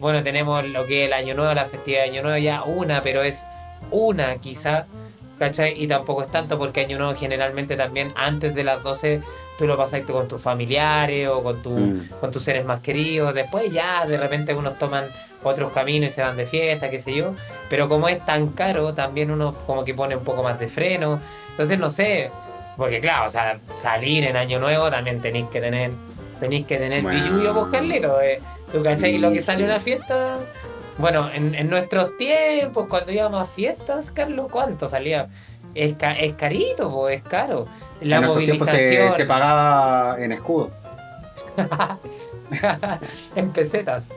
bueno, 0.00 0.22
tenemos 0.24 0.66
lo 0.66 0.84
que 0.84 1.04
es 1.04 1.06
el 1.06 1.12
Año 1.12 1.34
Nuevo, 1.34 1.54
la 1.54 1.66
festividad 1.66 2.02
de 2.02 2.10
Año 2.10 2.22
Nuevo, 2.22 2.38
ya 2.38 2.64
una, 2.64 3.02
pero 3.02 3.22
es 3.22 3.46
una 3.92 4.36
quizá, 4.36 4.86
¿cachai? 5.38 5.80
Y 5.82 5.86
tampoco 5.86 6.22
es 6.22 6.30
tanto 6.30 6.58
porque 6.58 6.80
Año 6.80 6.98
Nuevo 6.98 7.14
generalmente 7.14 7.76
también 7.76 8.12
antes 8.16 8.54
de 8.54 8.64
las 8.64 8.82
12 8.82 9.22
tú 9.58 9.66
lo 9.66 9.76
pasaste 9.76 10.12
con 10.12 10.28
tus 10.28 10.40
familiares 10.40 11.28
o 11.28 11.42
con, 11.42 11.62
tu, 11.62 11.70
mm. 11.70 12.08
con 12.20 12.30
tus 12.30 12.42
seres 12.42 12.64
más 12.64 12.80
queridos. 12.80 13.34
Después 13.34 13.70
ya 13.70 14.06
de 14.06 14.16
repente 14.16 14.54
unos 14.54 14.78
toman 14.78 15.06
otros 15.42 15.72
caminos 15.72 16.08
y 16.08 16.10
se 16.10 16.22
van 16.22 16.36
de 16.36 16.46
fiesta, 16.46 16.90
qué 16.90 16.98
sé 16.98 17.14
yo. 17.14 17.32
Pero 17.68 17.88
como 17.88 18.08
es 18.08 18.24
tan 18.24 18.48
caro, 18.48 18.94
también 18.94 19.30
uno 19.30 19.52
como 19.66 19.84
que 19.84 19.94
pone 19.94 20.16
un 20.16 20.24
poco 20.24 20.42
más 20.42 20.58
de 20.58 20.68
freno. 20.68 21.20
Entonces 21.50 21.78
no 21.78 21.90
sé, 21.90 22.30
porque 22.76 23.00
claro, 23.00 23.26
o 23.26 23.30
sea, 23.30 23.58
salir 23.70 24.24
en 24.24 24.36
Año 24.36 24.60
Nuevo 24.60 24.90
también 24.90 25.20
tenéis 25.20 25.46
que 25.46 25.60
tener, 25.60 25.90
tenéis 26.38 26.66
que 26.66 26.76
tener 26.76 27.02
bueno. 27.02 27.52
pues. 27.52 28.10
Eh. 28.22 28.40
¿Tú 28.72 28.82
cachai 28.82 29.18
lo 29.18 29.32
que 29.32 29.40
sale 29.40 29.64
una 29.64 29.80
fiesta? 29.80 30.36
Bueno, 30.98 31.30
en, 31.32 31.70
nuestros 31.70 32.16
tiempos, 32.16 32.88
cuando 32.88 33.12
íbamos 33.12 33.40
a 33.40 33.46
fiestas, 33.46 34.10
Carlos, 34.10 34.48
¿cuánto 34.50 34.88
salía? 34.88 35.28
Es, 35.74 35.94
es 36.18 36.32
carito, 36.34 36.90
pues, 36.90 37.18
es 37.18 37.22
caro. 37.22 37.68
La 38.00 38.16
en 38.16 38.24
movilización. 38.24 39.12
Se, 39.12 39.24
pagaba 39.24 40.16
en 40.18 40.32
escudo. 40.32 40.70
en 43.36 43.50
pesetas. 43.50 44.12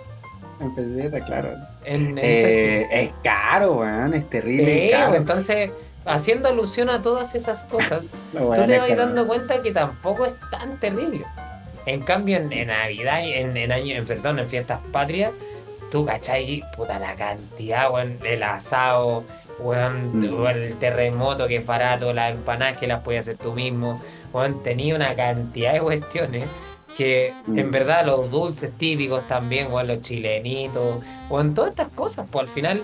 En 0.60 0.74
pesetas, 0.74 1.24
claro. 1.24 1.50
Eh, 1.86 2.88
es 2.92 3.12
caro, 3.24 3.74
weón, 3.74 4.16
es 4.16 4.28
terrible. 4.28 4.92
Entonces, 5.16 5.72
haciendo 6.06 6.50
alusión 6.50 6.90
a 6.90 7.04
todas 7.04 7.36
esas 7.36 7.64
cosas, 7.64 8.14
tú 8.32 8.66
te 8.66 8.80
vas 8.80 8.96
dando 8.96 9.28
cuenta 9.28 9.62
que 9.62 9.72
tampoco 9.72 10.26
es 10.26 10.34
tan 10.50 10.80
terrible. 10.80 11.26
En 11.86 12.02
cambio, 12.02 12.38
en, 12.38 12.68
Navidad, 12.68 13.22
en, 13.24 13.56
en 13.56 13.72
año, 13.72 13.96
en, 13.96 14.06
perdón, 14.06 14.40
en 14.40 14.48
fiestas 14.48 14.80
patrias, 14.92 15.32
tú 15.92 16.06
cachai, 16.06 16.64
puta 16.76 16.98
la 16.98 17.16
cantidad, 17.16 17.92
weón, 17.92 18.18
el 18.24 18.42
asado, 18.42 19.24
Mm. 19.64 20.46
el 20.48 20.76
terremoto 20.78 21.48
que 21.48 21.58
es 21.58 21.66
barato, 21.66 22.14
las 22.14 22.34
empanadas 22.34 22.78
que 22.78 22.88
las 22.88 23.02
puedes 23.02 23.22
hacer 23.22 23.38
tú 23.38 23.54
mismo. 23.54 24.02
tenía 24.64 24.96
una 24.96 25.16
cantidad 25.16 25.74
de 25.74 25.82
cuestiones 25.82 26.46
que 26.96 27.34
en 27.48 27.68
mm. 27.68 27.72
verdad 27.72 28.06
los 28.06 28.30
dulces 28.32 28.72
típicos 28.78 29.28
también, 29.28 29.70
los 29.72 30.02
chilenitos, 30.02 31.04
o 31.30 31.42
en 31.42 31.54
todas 31.54 31.72
estas 31.72 31.88
cosas, 31.90 32.28
pues 32.30 32.48
al 32.48 32.50
final. 32.50 32.84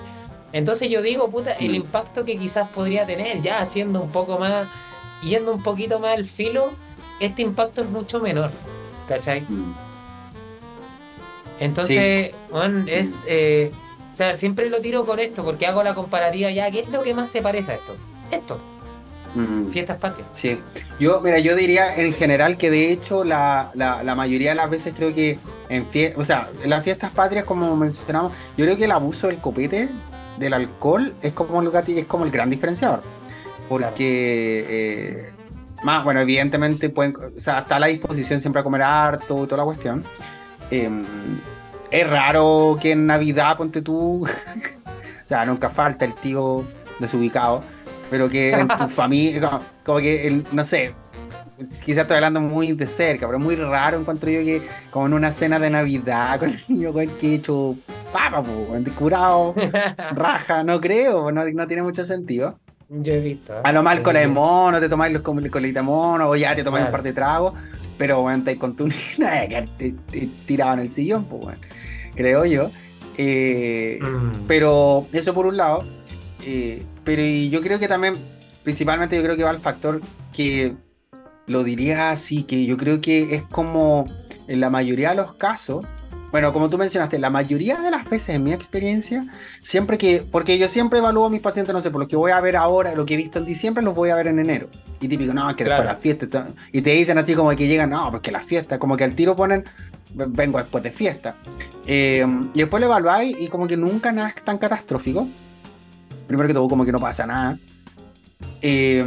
Entonces 0.54 0.90
yo 0.90 1.02
digo, 1.02 1.30
puta, 1.30 1.54
el 1.54 1.72
mm. 1.72 1.76
impacto 1.76 2.26
que 2.26 2.38
quizás 2.38 2.70
podría 2.70 3.06
tener, 3.06 3.42
ya 3.42 3.60
haciendo 3.60 4.02
un 4.02 4.12
poco 4.12 4.38
más, 4.38 4.68
yendo 5.24 5.54
un 5.54 5.64
poquito 5.64 6.00
más 6.00 6.16
al 6.16 6.26
filo, 6.26 6.72
este 7.20 7.42
impacto 7.42 7.82
es 7.82 7.90
mucho 7.90 8.20
menor, 8.20 8.52
¿cachai? 9.08 9.44
Entonces, 11.60 12.34
es. 12.88 13.16
Eh, 13.28 13.72
o 14.14 14.18
sea, 14.18 14.36
siempre 14.36 14.70
lo 14.70 14.80
tiro 14.82 15.06
con 15.06 15.20
esto 15.20 15.44
porque 15.44 15.68
hago 15.68 15.84
la 15.84 15.94
comparativa 15.94 16.50
ya. 16.50 16.72
¿Qué 16.72 16.80
es 16.80 16.90
lo 16.90 17.04
que 17.04 17.14
más 17.14 17.30
se 17.30 17.42
parece 17.42 17.74
a 17.74 17.76
esto? 17.76 17.96
Esto. 18.32 18.60
Mm. 19.36 19.70
Fiestas 19.70 19.98
patrias. 19.98 20.28
Sí. 20.32 20.60
Yo, 21.00 21.22
mira, 21.22 21.38
yo 21.38 21.56
diría 21.56 21.96
en 21.96 22.14
general 22.14 22.58
que 22.58 22.72
de 22.72 22.92
hecho 22.92 23.24
la, 23.24 23.72
mayoría 24.16 24.50
de 24.50 24.56
las 24.56 24.70
veces 24.70 24.94
creo 24.98 25.14
que 25.14 25.38
en 25.70 25.86
fiestas, 25.88 26.20
o 26.20 26.26
sea, 26.26 26.50
en 26.64 26.70
las 26.70 26.84
fiestas 26.84 27.12
patrias, 27.12 27.46
como 27.46 27.76
mencionamos, 27.76 28.32
yo 28.58 28.66
creo 28.66 28.78
que 28.78 28.86
el 28.86 28.92
abuso 28.92 29.28
del 29.28 29.38
copete, 29.38 29.90
del 30.40 30.54
alcohol, 30.54 31.14
es 31.22 31.34
como 31.34 31.62
el, 31.62 31.70
es 31.96 32.06
como 32.06 32.26
el 32.26 32.32
gran 32.32 32.50
diferenciador. 32.50 33.04
Porque, 33.70 34.66
eh, 34.68 35.30
más, 35.84 36.04
bueno, 36.04 36.22
evidentemente 36.22 36.90
pueden, 36.90 37.16
o 37.16 37.40
sea, 37.40 37.60
está 37.60 37.76
a 37.76 37.80
la 37.80 37.88
disposición 37.88 38.42
siempre 38.42 38.62
a 38.62 38.64
comer 38.64 38.82
harto 38.82 39.44
y 39.44 39.48
toda 39.48 39.58
la 39.58 39.66
cuestión. 39.66 40.04
Eh, 40.72 40.90
es 41.92 42.10
raro 42.10 42.78
que 42.82 42.92
en 42.92 43.08
Navidad, 43.08 43.58
ponte 43.58 43.82
tú, 43.82 44.26
o 44.26 45.28
sea, 45.28 45.46
nunca 45.46 45.70
falta 45.70 46.06
el 46.06 46.14
tío 46.14 46.64
desubicado, 47.00 47.64
pero 48.10 48.30
que 48.30 48.52
en 48.52 48.68
tu 48.68 48.88
familia, 48.88 49.62
como, 49.86 50.00
que, 50.00 50.44
no 50.52 50.66
sé, 50.66 50.94
quizás 51.86 52.02
estoy 52.02 52.16
hablando 52.16 52.42
muy 52.42 52.74
de 52.74 52.88
cerca, 52.88 53.26
pero 53.26 53.40
muy 53.40 53.56
raro 53.56 54.00
encuentro 54.00 54.30
yo 54.30 54.40
que 54.40 54.62
como 54.92 55.08
en 55.08 55.14
una 55.14 55.32
cena 55.32 55.60
de 55.60 55.70
Navidad 55.70 56.40
con 56.40 56.50
el 56.50 56.64
niño 56.68 56.94
con 56.94 57.02
el 57.02 57.12
que 57.12 57.32
he 57.32 57.36
hecho 57.36 57.76
papa, 58.12 58.44
curado, 58.98 59.56
raja, 60.14 60.64
no 60.64 60.80
creo, 60.80 61.32
no, 61.32 61.46
no 61.46 61.68
tiene 61.68 61.84
mucho 61.84 62.06
sentido. 62.06 62.58
Yo 62.90 63.14
he 63.14 63.20
visto. 63.20 63.54
A 63.64 63.72
lo 63.74 63.84
mal 63.84 64.02
con 64.02 64.16
el 64.16 64.30
mono, 64.30 64.80
te 64.80 64.88
tomáis 64.88 65.12
los 65.12 65.22
de 65.74 65.82
mono, 65.82 66.30
o 66.30 66.36
ya 66.38 66.56
te 66.56 66.64
tomáis 66.64 66.86
un 66.86 66.92
par 66.92 67.04
de 67.04 67.12
tragos, 67.12 67.54
pero 67.98 68.22
bueno, 68.22 68.44
te 68.44 68.58
con 68.58 68.76
tu 68.76 68.90
tirado 70.46 70.74
en 70.74 70.80
el 70.80 70.90
sillón, 70.90 71.26
pues 71.26 71.42
bueno 71.42 71.60
creo 72.18 72.46
yo. 72.46 72.70
Eh, 73.18 74.00
mm. 74.02 74.48
Pero 74.48 75.08
eso 75.14 75.34
por 75.34 75.46
un 75.46 75.56
lado. 75.56 75.86
Eh, 76.46 76.84
pero 77.06 77.24
yo 77.24 77.62
creo 77.62 77.80
que 77.80 77.88
también, 77.88 78.18
principalmente 78.64 79.16
yo 79.16 79.24
creo 79.24 79.38
que 79.38 79.44
va 79.44 79.52
al 79.52 79.62
factor 79.62 80.02
que 80.34 80.76
lo 81.46 81.64
diría 81.64 82.12
así, 82.12 82.44
que 82.44 82.66
yo 82.66 82.76
creo 82.76 83.00
que 83.00 83.36
es 83.36 83.44
como 83.44 84.06
en 84.48 84.60
la 84.60 84.70
mayoría 84.70 85.12
de 85.12 85.16
los 85.16 85.34
casos, 85.36 85.86
bueno, 86.32 86.52
como 86.54 86.70
tú 86.70 86.78
mencionaste, 86.78 87.20
la 87.20 87.30
mayoría 87.30 87.78
de 87.78 87.90
las 87.90 88.10
veces 88.10 88.36
en 88.36 88.44
mi 88.44 88.54
experiencia, 88.54 89.26
siempre 89.62 89.98
que, 89.98 90.26
porque 90.30 90.58
yo 90.58 90.68
siempre 90.68 91.00
evalúo 91.00 91.26
a 91.26 91.30
mis 91.30 91.42
pacientes, 91.42 91.74
no 91.74 91.82
sé, 91.82 91.90
por 91.90 92.02
lo 92.02 92.08
que 92.08 92.16
voy 92.16 92.32
a 92.32 92.40
ver 92.42 92.58
ahora, 92.58 92.94
lo 92.96 93.06
que 93.06 93.14
he 93.14 93.18
visto 93.18 93.40
en 93.40 93.46
diciembre, 93.46 93.84
los 93.84 93.96
voy 93.96 94.10
a 94.10 94.16
ver 94.16 94.28
en 94.28 94.40
enero. 94.40 94.68
Y 95.00 95.08
típico, 95.08 95.34
no, 95.34 95.56
que 95.56 95.64
después 95.64 95.86
las 95.86 96.00
fiestas, 96.00 96.48
y 96.72 96.82
te 96.82 96.92
dicen 96.92 97.18
así 97.18 97.34
como 97.34 97.50
que 97.56 97.68
llegan, 97.68 97.92
no, 97.92 98.12
porque 98.12 98.32
las 98.32 98.46
fiestas, 98.46 98.78
como 98.78 98.98
que 98.98 99.04
al 99.04 99.16
tiro 99.16 99.36
ponen 99.36 99.64
vengo 100.14 100.58
después 100.58 100.84
de 100.84 100.92
fiesta. 100.92 101.36
Eh, 101.86 102.26
y 102.54 102.60
después 102.60 102.82
lo 102.82 102.88
evaluáis 102.88 103.36
y 103.40 103.48
como 103.48 103.68
que 103.68 103.78
nunca 103.78 104.12
nada 104.12 104.30
es 104.30 104.44
tan 104.44 104.58
catastrófico. 104.58 105.28
Primero 106.28 106.48
que 106.48 106.54
todo, 106.54 106.68
como 106.68 106.86
que 106.86 106.92
no 106.92 107.00
pasa 107.00 107.26
nada. 107.26 107.60
Eh, 108.62 109.06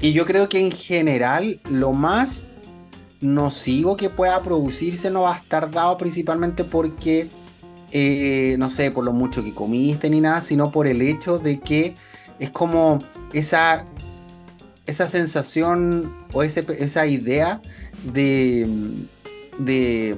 y 0.00 0.12
yo 0.12 0.24
creo 0.24 0.48
que 0.48 0.60
en 0.60 0.72
general 0.72 1.60
lo 1.70 1.92
más 1.92 2.46
nocivo 3.20 3.96
que 3.96 4.10
pueda 4.10 4.42
producirse 4.42 5.10
no 5.10 5.22
va 5.22 5.34
a 5.34 5.38
estar 5.38 5.70
dado 5.70 5.96
principalmente 5.96 6.64
porque, 6.64 7.28
eh, 7.90 8.56
no 8.58 8.70
sé, 8.70 8.90
por 8.90 9.04
lo 9.04 9.12
mucho 9.12 9.42
que 9.42 9.54
comiste 9.54 10.08
ni 10.10 10.20
nada, 10.20 10.40
sino 10.40 10.70
por 10.70 10.86
el 10.86 11.02
hecho 11.02 11.38
de 11.38 11.60
que 11.60 11.94
es 12.38 12.50
como 12.50 12.98
esa, 13.32 13.84
esa 14.86 15.08
sensación 15.08 16.14
o 16.32 16.42
ese, 16.42 16.64
esa 16.78 17.06
idea 17.06 17.60
de 18.12 19.08
de, 19.58 20.16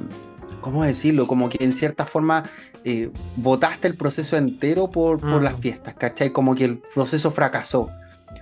¿cómo 0.61 0.85
decirlo? 0.85 1.27
Como 1.27 1.49
que 1.49 1.65
en 1.65 1.73
cierta 1.73 2.07
forma 2.07 2.45
eh, 2.85 3.11
votaste 3.37 3.89
el 3.89 3.97
proceso 3.97 4.37
entero 4.37 4.91
por, 4.91 5.23
las 5.43 5.59
mm. 5.59 5.61
fiestas, 5.61 5.95
¿cachai? 5.95 6.31
Como 6.31 6.55
que 6.55 6.65
el 6.67 6.79
proceso 6.79 7.31
fracasó. 7.31 7.91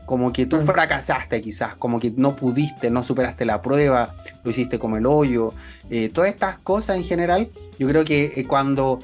Como 0.09 0.33
que 0.33 0.47
tú 0.47 0.57
mm. 0.57 0.63
fracasaste 0.63 1.43
quizás, 1.43 1.75
como 1.75 2.01
que 2.01 2.15
no 2.17 2.35
pudiste, 2.35 2.89
no 2.91 3.03
superaste 3.03 3.45
la 3.45 3.61
prueba, 3.61 4.15
lo 4.43 4.51
hiciste 4.51 4.79
como 4.79 4.97
el 4.97 5.05
hoyo. 5.05 5.53
Eh, 5.91 6.09
todas 6.09 6.31
estas 6.31 6.59
cosas 6.61 6.97
en 6.97 7.05
general, 7.05 7.49
yo 7.79 7.87
creo 7.87 8.07
que 8.07 8.33
eh, 8.35 8.47
cuando 8.47 9.01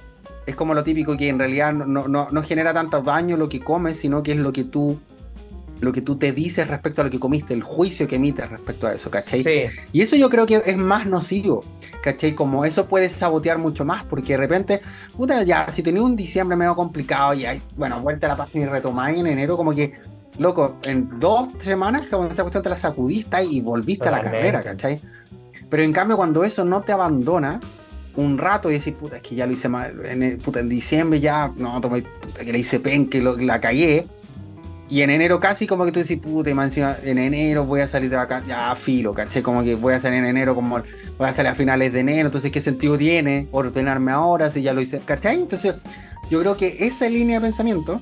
es 0.46 0.56
como 0.56 0.72
lo 0.72 0.82
típico 0.82 1.14
que 1.14 1.28
en 1.28 1.38
realidad 1.38 1.74
no, 1.74 2.08
no, 2.08 2.28
no 2.30 2.42
genera 2.42 2.72
tanto 2.72 3.02
daño 3.02 3.36
lo 3.36 3.50
que 3.50 3.60
comes, 3.60 3.98
sino 3.98 4.22
que 4.22 4.32
es 4.32 4.38
lo 4.38 4.50
que 4.50 4.64
tú 4.64 4.98
lo 5.80 5.92
que 5.92 6.00
tú 6.00 6.16
te 6.16 6.32
dices 6.32 6.66
respecto 6.68 7.02
a 7.02 7.04
lo 7.04 7.10
que 7.10 7.20
comiste, 7.20 7.52
el 7.52 7.62
juicio 7.62 8.08
que 8.08 8.16
emites 8.16 8.48
respecto 8.48 8.86
a 8.86 8.94
eso, 8.94 9.10
¿cachai? 9.10 9.42
Sí. 9.42 9.62
Y 9.92 10.00
eso 10.00 10.16
yo 10.16 10.30
creo 10.30 10.46
que 10.46 10.62
es 10.64 10.76
más 10.78 11.06
nocivo, 11.06 11.62
¿cachai? 12.02 12.34
Como 12.34 12.64
eso 12.64 12.86
puede 12.86 13.10
sabotear 13.10 13.58
mucho 13.58 13.84
más, 13.84 14.04
porque 14.04 14.32
de 14.32 14.36
repente, 14.38 14.80
puta, 15.16 15.42
ya, 15.42 15.70
si 15.70 15.82
tenía 15.82 16.02
un 16.02 16.16
diciembre 16.16 16.56
medio 16.56 16.74
complicado 16.74 17.34
y 17.34 17.44
hay, 17.44 17.60
bueno, 17.76 18.00
vuelta 18.00 18.26
a 18.26 18.30
la 18.30 18.36
página 18.36 18.64
y 18.64 18.68
retomáis 18.68 19.18
en 19.18 19.26
enero, 19.26 19.56
como 19.56 19.74
que, 19.74 19.92
loco, 20.38 20.76
en 20.82 21.18
dos 21.18 21.48
semanas, 21.58 22.02
como 22.10 22.28
esa 22.28 22.42
cuestión 22.42 22.62
te 22.62 22.68
la 22.68 22.76
sacudiste 22.76 23.44
y 23.44 23.60
volviste 23.60 24.08
a 24.08 24.10
la 24.10 24.20
carrera, 24.20 24.60
¿cachai? 24.62 25.00
Pero 25.68 25.82
en 25.82 25.92
cambio, 25.92 26.16
cuando 26.16 26.44
eso 26.44 26.64
no 26.64 26.82
te 26.82 26.92
abandona, 26.92 27.60
un 28.16 28.38
rato 28.38 28.70
y 28.70 28.74
decís, 28.74 28.94
puta, 28.94 29.16
es 29.16 29.22
que 29.22 29.34
ya 29.34 29.46
lo 29.46 29.52
hice 29.52 29.68
mal, 29.68 30.04
en, 30.04 30.38
puta, 30.38 30.60
en 30.60 30.68
diciembre 30.68 31.20
ya, 31.20 31.52
no, 31.56 31.80
tomé, 31.80 32.02
puta, 32.02 32.44
que 32.44 32.52
le 32.52 32.58
hice 32.58 32.80
pen, 32.80 33.08
que 33.08 33.20
la 33.20 33.60
cagué, 33.60 34.06
y 34.88 35.00
en 35.00 35.10
enero 35.10 35.40
casi 35.40 35.66
como 35.66 35.84
que 35.84 35.92
tú 35.92 36.00
decís, 36.00 36.18
puta, 36.20 36.50
en 36.50 37.18
enero 37.18 37.64
voy 37.64 37.80
a 37.80 37.88
salir 37.88 38.10
de 38.10 38.16
vacaciones, 38.16 38.48
ya 38.48 38.74
filo, 38.74 39.14
caché, 39.14 39.42
como 39.42 39.62
que 39.64 39.74
voy 39.74 39.94
a 39.94 40.00
salir 40.00 40.18
en 40.18 40.26
enero, 40.26 40.54
como 40.54 40.82
voy 41.18 41.28
a 41.28 41.32
salir 41.32 41.50
a 41.50 41.54
finales 41.54 41.92
de 41.92 42.00
enero, 42.00 42.26
entonces 42.26 42.52
¿qué 42.52 42.60
sentido 42.60 42.98
tiene 42.98 43.48
ordenarme 43.50 44.12
ahora 44.12 44.50
si 44.50 44.62
ya 44.62 44.72
lo 44.72 44.80
hice? 44.80 45.00
¿Cachai? 45.00 45.40
Entonces 45.40 45.74
yo 46.30 46.40
creo 46.40 46.56
que 46.56 46.76
esa 46.80 47.08
línea 47.08 47.38
de 47.38 47.46
pensamiento, 47.46 48.00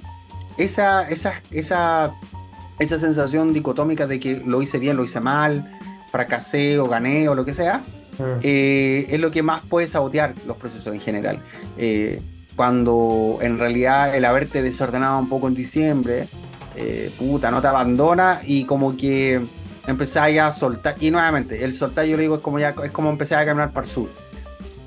esa, 0.57 1.09
esa, 1.09 1.35
esa, 1.51 2.15
esa 2.79 2.99
sensación 2.99 3.53
dicotómica 3.53 4.07
de 4.07 4.21
que 4.21 4.43
lo 4.45 4.63
hice 4.63 4.79
bien, 4.79 4.97
lo 4.97 5.05
hice 5.05 5.21
mal, 5.21 5.79
fracasé 6.11 6.79
o 6.79 6.89
gané 6.89 7.29
o 7.29 7.35
lo 7.35 7.45
que 7.45 7.53
sea, 7.53 7.79
mm. 8.19 8.41
eh, 8.43 9.07
es 9.09 9.21
lo 9.21 9.31
que 9.31 9.43
más 9.43 9.63
puede 9.63 9.87
sabotear 9.87 10.35
los 10.47 10.57
procesos 10.57 10.95
en 10.95 11.01
general. 11.01 11.41
Eh, 11.79 12.21
cuando 12.57 13.39
en 13.41 13.59
realidad 13.59 14.15
el 14.15 14.25
haberte 14.25 14.63
desordenado 14.63 15.19
un 15.19 15.29
poco 15.29 15.49
en 15.49 15.55
diciembre, 15.55 16.29
eh, 16.77 17.11
puta, 17.19 17.51
no 17.51 17.61
te 17.61 17.69
abandona 17.69 18.43
y 18.45 18.65
como 18.65 18.97
que 18.97 19.41
empezáis 19.87 20.39
a 20.39 20.53
soltar. 20.53 20.97
Y 21.01 21.11
nuevamente, 21.11 21.65
el 21.65 21.75
soltar 21.75 22.05
yo 22.05 22.17
le 22.17 22.25
digo 22.25 22.37
es 22.37 22.43
como 22.43 22.59
ya 22.59 22.75
es 22.85 22.91
como 22.91 23.11
empezar 23.11 23.43
a 23.43 23.47
caminar 23.47 23.73
para 23.73 23.87
el 23.87 23.93
sur. 23.93 24.09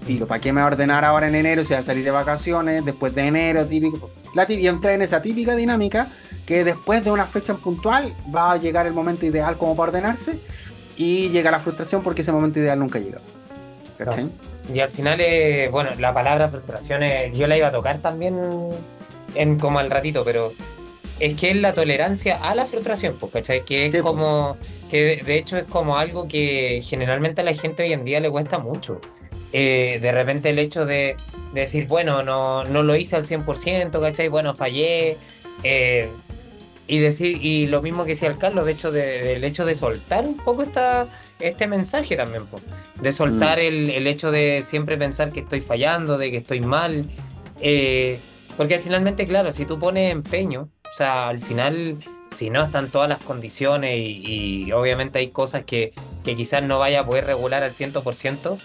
Filo, 0.06 0.28
¿para 0.28 0.40
qué 0.40 0.54
me 0.54 0.62
a 0.62 0.68
ordenar 0.68 1.04
ahora 1.04 1.28
en 1.28 1.34
enero 1.34 1.64
si 1.64 1.70
voy 1.70 1.78
a 1.78 1.84
salir 1.84 2.04
de 2.04 2.12
vacaciones? 2.12 2.86
Después 2.86 3.16
de 3.16 3.24
enero, 3.24 3.66
típico. 3.66 4.12
La 4.36 4.46
y 4.52 4.68
entra 4.68 4.94
en 4.94 5.02
esa 5.02 5.22
típica 5.22 5.56
dinámica 5.56 6.10
que 6.46 6.64
después 6.64 7.04
de 7.04 7.10
una 7.10 7.26
fecha 7.26 7.56
puntual 7.56 8.14
va 8.34 8.52
a 8.52 8.58
llegar 8.58 8.86
el 8.86 8.94
momento 8.94 9.26
ideal 9.26 9.58
como 9.58 9.76
para 9.76 9.90
ordenarse 9.90 10.40
y 10.98 11.30
llega 11.30 11.50
la 11.50 11.60
frustración 11.60 12.04
porque 12.04 12.22
ese 12.22 12.32
momento 12.32 12.60
ideal 12.60 12.78
nunca 12.78 13.00
llega. 13.00 13.20
Y 14.74 14.80
al 14.80 14.90
final, 14.90 15.22
eh, 15.22 15.70
bueno, 15.72 15.92
la 15.98 16.14
palabra 16.14 16.50
frustración 16.50 17.02
yo 17.34 17.48
la 17.48 17.58
iba 17.58 17.68
a 17.68 17.72
tocar 17.72 17.98
también 18.00 18.38
en 19.36 19.58
como 19.58 19.80
al 19.80 19.90
ratito, 19.90 20.24
pero 20.24 20.52
es 21.20 21.40
que 21.40 21.52
es 21.52 21.56
la 21.56 21.74
tolerancia 21.74 22.38
a 22.42 22.56
la 22.56 22.66
frustración, 22.66 23.16
pues, 23.20 23.32
¿cachai? 23.32 23.64
Que 23.64 23.86
es 23.86 24.02
como, 24.02 24.58
que 24.90 25.22
de, 25.26 25.38
hecho 25.38 25.58
es 25.58 25.64
como 25.64 25.98
algo 25.98 26.28
que 26.28 26.82
generalmente 26.84 27.42
a 27.42 27.44
la 27.44 27.54
gente 27.54 27.84
hoy 27.84 27.94
en 27.94 28.04
día 28.04 28.20
le 28.20 28.30
cuesta 28.30 28.60
mucho. 28.60 29.00
Eh, 29.58 30.00
de 30.02 30.12
repente 30.12 30.50
el 30.50 30.60
hecho 30.60 30.86
de, 30.86 31.16
decir, 31.54 31.88
bueno, 31.88 32.24
no, 32.24 32.66
no 32.66 32.84
lo 32.84 32.94
hice 32.98 33.16
al 33.16 33.26
100%, 33.26 34.02
¿cachai? 34.02 34.28
Bueno, 34.28 34.54
fallé. 34.54 35.16
Eh, 35.64 36.10
y 36.88 37.00
decir, 37.00 37.40
y 37.42 37.66
lo 37.68 37.82
mismo 37.82 38.04
que 38.04 38.12
decía 38.12 38.28
el 38.28 38.38
Carlos, 38.38 38.66
de 38.66 38.74
hecho, 38.74 38.92
del 38.92 39.42
hecho 39.46 39.66
de 39.66 39.74
soltar 39.74 40.26
un 40.26 40.36
poco 40.36 40.64
esta, 40.64 41.08
este 41.40 41.68
mensaje 41.68 42.18
también, 42.18 42.44
de 43.02 43.12
soltar 43.14 43.60
mm. 43.60 43.62
el, 43.62 43.90
el, 43.92 44.08
hecho 44.08 44.30
de 44.30 44.62
siempre 44.62 44.98
pensar 44.98 45.32
que 45.32 45.40
estoy 45.40 45.62
fallando, 45.62 46.18
de 46.18 46.32
que 46.32 46.38
estoy 46.38 46.60
mal. 46.60 47.06
Eh, 47.62 48.20
porque 48.58 48.80
finalmente, 48.80 49.26
claro, 49.26 49.54
si 49.54 49.66
tú 49.66 49.80
pones 49.80 50.12
empeño, 50.12 50.64
o 50.84 50.96
sea, 50.98 51.30
al 51.30 51.40
final, 51.40 52.00
si 52.30 52.50
no 52.50 52.62
están 52.62 52.92
todas 52.92 53.08
las 53.08 53.24
condiciones 53.24 53.98
y, 53.98 54.70
obviamente 54.74 55.20
hay 55.20 55.30
cosas 55.30 55.64
que, 55.64 55.94
que, 56.26 56.36
quizás 56.36 56.62
no 56.62 56.78
vaya 56.78 57.00
a 57.00 57.06
poder 57.06 57.26
regular 57.26 57.64
al 57.64 57.72
100%, 57.72 58.58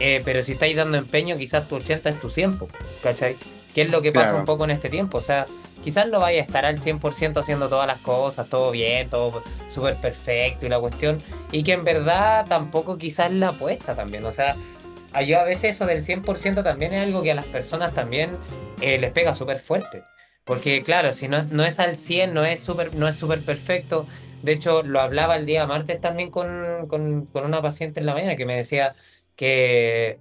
eh, 0.00 0.22
pero 0.24 0.42
si 0.42 0.52
estáis 0.52 0.76
dando 0.76 0.98
empeño, 0.98 1.36
quizás 1.36 1.68
tu 1.68 1.76
80 1.76 2.08
es 2.10 2.20
tu 2.20 2.30
100, 2.30 2.58
¿cachai? 3.02 3.36
¿Qué 3.74 3.82
es 3.82 3.90
lo 3.90 4.02
que 4.02 4.12
pasa 4.12 4.34
un 4.34 4.44
poco 4.44 4.64
en 4.64 4.70
este 4.70 4.88
tiempo? 4.88 5.18
O 5.18 5.20
sea, 5.20 5.46
quizás 5.82 6.08
no 6.08 6.20
vaya 6.20 6.40
a 6.40 6.44
estar 6.44 6.64
al 6.64 6.78
100% 6.78 7.38
haciendo 7.38 7.68
todas 7.68 7.86
las 7.86 7.98
cosas, 7.98 8.48
todo 8.48 8.70
bien, 8.70 9.08
todo 9.08 9.42
súper 9.68 9.96
perfecto 9.96 10.66
y 10.66 10.68
la 10.68 10.80
cuestión, 10.80 11.18
y 11.52 11.62
que 11.62 11.72
en 11.72 11.84
verdad 11.84 12.46
tampoco 12.48 12.98
quizás 12.98 13.32
la 13.32 13.48
apuesta 13.48 13.94
también, 13.94 14.24
o 14.24 14.30
sea, 14.30 14.56
yo 15.26 15.40
a 15.40 15.44
veces 15.44 15.76
eso 15.76 15.86
del 15.86 16.04
100% 16.04 16.62
también 16.62 16.92
es 16.92 17.02
algo 17.02 17.22
que 17.22 17.32
a 17.32 17.34
las 17.34 17.46
personas 17.46 17.94
también 17.94 18.36
eh, 18.80 18.98
les 18.98 19.12
pega 19.12 19.34
súper 19.34 19.58
fuerte, 19.58 20.02
porque 20.44 20.82
claro, 20.82 21.12
si 21.12 21.28
no, 21.28 21.44
no 21.44 21.64
es 21.64 21.78
al 21.78 21.96
100, 21.96 22.34
no 22.34 22.44
es 22.44 22.60
súper 22.60 22.94
no 22.94 23.08
es 23.08 23.16
super 23.16 23.40
perfecto, 23.40 24.06
de 24.42 24.52
hecho 24.52 24.82
lo 24.82 25.00
hablaba 25.00 25.36
el 25.36 25.46
día 25.46 25.66
martes 25.66 26.00
también 26.00 26.30
con, 26.30 26.86
con, 26.88 27.26
con 27.26 27.44
una 27.44 27.62
paciente 27.62 28.00
en 28.00 28.06
la 28.06 28.14
mañana 28.14 28.36
que 28.36 28.46
me 28.46 28.56
decía 28.56 28.94
que 29.38 30.18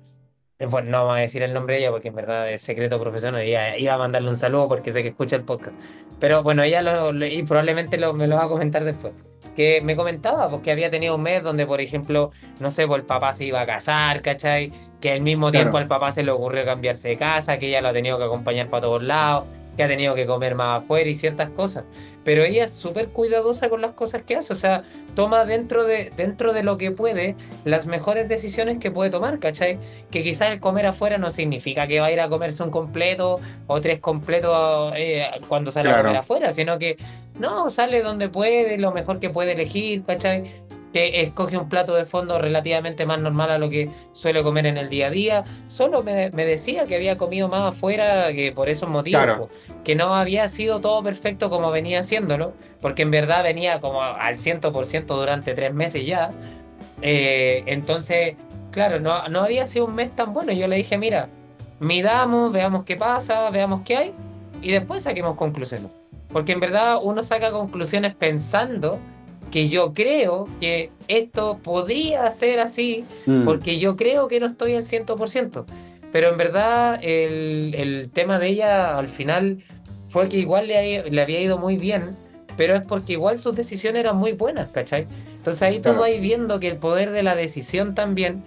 bueno, 0.70 0.92
no 0.92 1.00
vamos 1.00 1.18
a 1.18 1.22
decir 1.22 1.42
el 1.44 1.54
nombre 1.54 1.76
de 1.76 1.82
ella 1.82 1.92
porque 1.92 2.08
en 2.08 2.16
verdad 2.16 2.52
es 2.52 2.62
secreto 2.62 3.00
profesional. 3.00 3.42
Ella 3.42 3.78
iba 3.78 3.94
a 3.94 3.98
mandarle 3.98 4.30
un 4.30 4.38
saludo 4.38 4.68
porque 4.68 4.92
sé 4.92 5.02
que 5.02 5.10
escucha 5.10 5.36
el 5.36 5.44
podcast. 5.44 5.76
Pero 6.20 6.44
bueno, 6.44 6.64
ella 6.64 6.82
lo, 6.82 7.26
y 7.26 7.44
probablemente 7.44 7.98
lo, 7.98 8.14
me 8.14 8.28
lo 8.28 8.36
va 8.36 8.44
a 8.44 8.48
comentar 8.48 8.84
después. 8.84 9.14
Que 9.56 9.82
me 9.82 9.96
comentaba 9.96 10.50
porque 10.50 10.72
había 10.72 10.92
tenido 10.92 11.16
un 11.16 11.24
mes 11.24 11.42
donde, 11.42 11.66
por 11.66 11.82
ejemplo, 11.82 12.32
no 12.60 12.70
sé, 12.70 12.88
pues 12.88 13.00
el 13.00 13.06
papá 13.06 13.34
se 13.34 13.46
iba 13.46 13.60
a 13.62 13.66
casar, 13.66 14.22
¿cachai? 14.22 14.72
Que 15.02 15.12
al 15.12 15.22
mismo 15.22 15.52
tiempo 15.52 15.78
al 15.78 15.88
papá 15.88 16.12
se 16.12 16.24
le 16.24 16.32
ocurrió 16.32 16.64
cambiarse 16.64 17.10
de 17.10 17.18
casa, 17.18 17.58
que 17.58 17.68
ella 17.68 17.82
lo 17.82 17.90
ha 17.90 17.94
tenido 17.94 18.18
que 18.20 18.24
acompañar 18.24 18.70
para 18.70 18.82
todos 18.82 19.04
lados, 19.04 19.46
que 19.78 19.84
ha 19.84 19.88
tenido 19.88 20.16
que 20.16 20.26
comer 20.26 20.56
más 20.56 20.84
afuera 20.84 21.08
y 21.08 21.16
ciertas 21.16 21.50
cosas. 21.50 21.86
Pero 22.24 22.44
ella 22.44 22.66
es 22.66 22.74
súper 22.74 23.10
cuidadosa 23.10 23.70
con 23.70 23.80
las 23.80 23.94
cosas 23.94 24.24
que 24.24 24.36
hace, 24.36 24.52
o 24.52 24.56
sea, 24.56 24.84
toma 25.16 25.46
dentro 25.46 25.86
de, 25.86 26.12
dentro 26.18 26.52
de 26.52 26.64
lo 26.64 26.78
que 26.78 26.92
puede 26.92 27.36
las 27.64 27.86
mejores 27.86 28.28
decisiones 28.28 28.80
que 28.80 28.92
puede 28.92 29.12
tomar, 29.12 29.40
¿cachai? 29.40 29.80
Que 30.12 30.24
quizás 30.24 30.52
el 30.52 30.60
comer 30.60 30.88
afuera 30.88 31.18
no 31.18 31.30
significa 31.30 31.88
que 31.88 32.00
va 32.00 32.08
a 32.08 32.12
ir 32.12 32.20
a 32.20 32.28
comerse 32.28 32.64
un 32.64 32.72
completo 32.72 33.40
o 33.68 33.80
tres 33.80 34.00
completos 34.00 34.94
eh, 34.98 35.26
cuando 35.48 35.72
sale 35.72 35.92
a 35.92 36.02
comer 36.02 36.18
afuera, 36.18 36.52
sino 36.52 36.80
que 36.80 36.98
no, 37.40 37.70
sale 37.70 38.02
donde 38.02 38.30
puede, 38.30 38.78
lo 38.78 38.92
mejor 38.92 39.20
que 39.20 39.30
puede 39.30 39.54
elegir, 39.54 40.04
¿cachai? 40.04 40.66
Que 40.98 41.22
escoge 41.22 41.58
un 41.58 41.70
plato 41.70 41.94
de 41.94 42.06
fondo 42.06 42.40
relativamente 42.40 43.06
más 43.06 43.20
normal 43.20 43.52
a 43.52 43.58
lo 43.60 43.70
que 43.70 43.92
suele 44.14 44.42
comer 44.42 44.66
en 44.66 44.78
el 44.78 44.90
día 44.90 45.08
a 45.08 45.10
día. 45.12 45.44
Solo 45.68 46.02
me, 46.02 46.32
decía 46.32 46.88
que 46.88 46.96
había 46.96 47.20
comido 47.20 47.48
más 47.50 47.76
afuera 47.76 48.34
que 48.34 48.52
por 48.52 48.68
esos 48.68 48.90
motivos, 48.90 49.50
que 49.84 49.96
no 49.96 50.16
había 50.16 50.50
sido 50.50 50.82
todo 50.82 51.04
perfecto 51.04 51.52
como 51.52 51.70
venía 51.70 52.00
haciéndolo, 52.00 52.54
porque 52.82 53.04
en 53.04 53.12
verdad 53.12 53.44
venía 53.44 53.80
como 53.80 54.02
al 54.02 54.38
100% 54.38 55.06
durante 55.06 55.54
tres 55.54 55.72
meses 55.72 56.06
ya. 56.08 56.32
Eh, 57.04 57.62
entonces, 57.68 58.36
claro, 58.72 59.00
no, 59.00 59.28
no 59.30 59.42
había 59.44 59.68
sido 59.68 59.86
un 59.86 59.94
mes 59.94 60.16
tan 60.16 60.34
bueno. 60.34 60.52
Yo 60.52 60.68
le 60.68 60.78
dije, 60.78 60.98
mira, 60.98 61.30
midamos, 61.80 62.52
veamos 62.52 62.86
qué 62.86 62.96
pasa, 62.96 63.52
veamos 63.52 63.82
qué 63.86 63.98
hay, 63.98 64.14
y 64.64 64.72
después 64.72 65.04
saquemos 65.04 65.36
conclusiones. 65.36 65.92
Porque 66.30 66.54
en 66.54 66.60
verdad 66.60 66.98
uno 67.04 67.24
saca 67.24 67.52
conclusiones 67.52 68.16
pensando 68.16 69.00
que 69.52 69.70
yo 69.70 69.94
creo 69.94 70.48
que 70.60 70.92
esto 71.08 71.60
podría 71.64 72.30
ser 72.32 72.60
así, 72.60 73.06
mm. 73.26 73.44
porque 73.44 73.80
yo 73.80 73.96
creo 73.96 74.28
que 74.28 74.40
no 74.40 74.48
estoy 74.48 74.74
al 74.76 74.86
100%. 74.86 75.66
Pero 76.12 76.30
en 76.30 76.38
verdad 76.38 77.00
el, 77.04 77.76
el 77.76 78.10
tema 78.10 78.40
de 78.40 78.48
ella 78.48 78.98
al 78.98 79.10
final 79.10 79.64
fue 80.08 80.30
que 80.30 80.38
igual 80.38 80.68
le, 80.68 81.10
le, 81.10 81.22
había 81.22 81.42
ido 81.42 81.58
muy 81.58 81.78
bien, 81.78 82.16
pero 82.56 82.76
es 82.76 82.82
porque 82.82 83.14
igual 83.14 83.40
sus 83.40 83.56
decisiones 83.56 84.00
eran 84.02 84.18
muy 84.18 84.32
buenas, 84.32 84.70
¿cachai? 84.70 85.06
Entonces 85.36 85.62
ahí 85.62 85.80
tú 85.80 85.94
vas 85.94 86.10
viendo 86.20 86.60
que 86.60 86.70
el 86.70 86.78
poder 86.78 87.12
de 87.12 87.24
la 87.24 87.36
decisión 87.36 87.94
también 87.94 88.44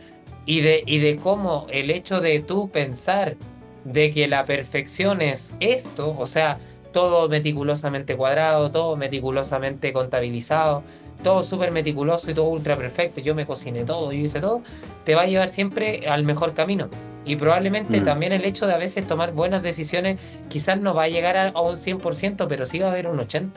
y 0.47 0.61
de, 0.63 0.83
y 0.87 0.99
de 0.99 1.17
cómo 1.17 1.67
el 1.71 1.91
hecho 1.91 2.21
de 2.21 2.41
tú 2.41 2.71
pensar 2.71 3.37
de 3.85 4.11
que 4.11 4.27
la 4.29 4.45
perfección 4.45 5.23
es 5.23 5.53
esto, 5.61 6.17
o 6.19 6.27
sea, 6.27 6.59
todo 6.93 7.29
meticulosamente 7.29 8.17
cuadrado, 8.17 8.71
todo 8.71 8.97
meticulosamente 8.97 9.93
contabilizado, 9.93 10.83
todo 11.23 11.43
súper 11.43 11.71
meticuloso 11.71 12.31
y 12.31 12.35
todo 12.35 12.47
ultra 12.47 12.77
perfecto, 12.77 13.21
yo 13.21 13.35
me 13.35 13.47
cociné 13.47 13.85
todo, 13.85 14.13
y 14.13 14.23
hice 14.23 14.41
todo, 14.41 14.63
te 15.05 15.15
va 15.15 15.23
a 15.23 15.27
llevar 15.27 15.49
siempre 15.49 16.09
al 16.09 16.25
mejor 16.25 16.55
camino. 16.55 16.89
Y 17.25 17.37
probablemente 17.37 18.01
mm. 18.01 18.05
también 18.05 18.33
el 18.33 18.45
hecho 18.45 18.67
de 18.67 18.73
a 18.73 18.79
veces 18.79 19.07
tomar 19.07 19.33
buenas 19.33 19.63
decisiones 19.63 20.19
quizás 20.49 20.81
no 20.81 20.95
va 20.95 21.05
a 21.05 21.09
llegar 21.09 21.37
a, 21.37 21.61
un 21.61 21.77
100%, 21.77 22.47
pero 22.49 22.65
sí 22.65 22.79
va 22.79 22.89
a 22.89 22.91
haber 22.91 23.07
un 23.07 23.19
80%. 23.19 23.51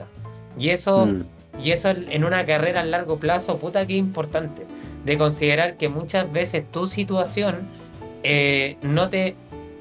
Y 0.59 0.69
eso, 0.69 1.05
mm. 1.05 1.23
y 1.61 1.71
eso 1.71 1.89
en 1.89 2.23
una 2.23 2.45
carrera 2.45 2.81
a 2.81 2.85
largo 2.85 3.17
plazo, 3.17 3.57
puta 3.57 3.87
que 3.87 3.93
importante, 3.93 4.65
de 5.05 5.17
considerar 5.17 5.77
que 5.77 5.89
muchas 5.89 6.31
veces 6.31 6.69
tu 6.69 6.87
situación 6.87 7.67
eh, 8.23 8.77
no 8.81 9.09
te 9.09 9.35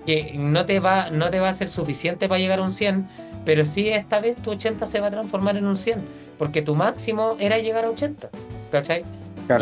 que 0.06 0.32
no 0.36 0.66
te 0.66 0.80
va 0.80 1.10
no 1.10 1.30
te 1.30 1.38
va 1.38 1.48
a 1.48 1.52
ser 1.52 1.68
suficiente 1.68 2.28
para 2.28 2.40
llegar 2.40 2.58
a 2.58 2.62
un 2.62 2.72
100, 2.72 3.06
pero 3.44 3.64
sí 3.64 3.88
esta 3.88 4.20
vez 4.20 4.36
tu 4.36 4.50
80 4.50 4.86
se 4.86 5.00
va 5.00 5.08
a 5.08 5.10
transformar 5.10 5.56
en 5.56 5.66
un 5.66 5.76
100, 5.76 6.02
porque 6.38 6.62
tu 6.62 6.74
máximo 6.74 7.36
era 7.38 7.58
llegar 7.58 7.84
a 7.84 7.90
80, 7.90 8.30
¿cachai? 8.70 9.04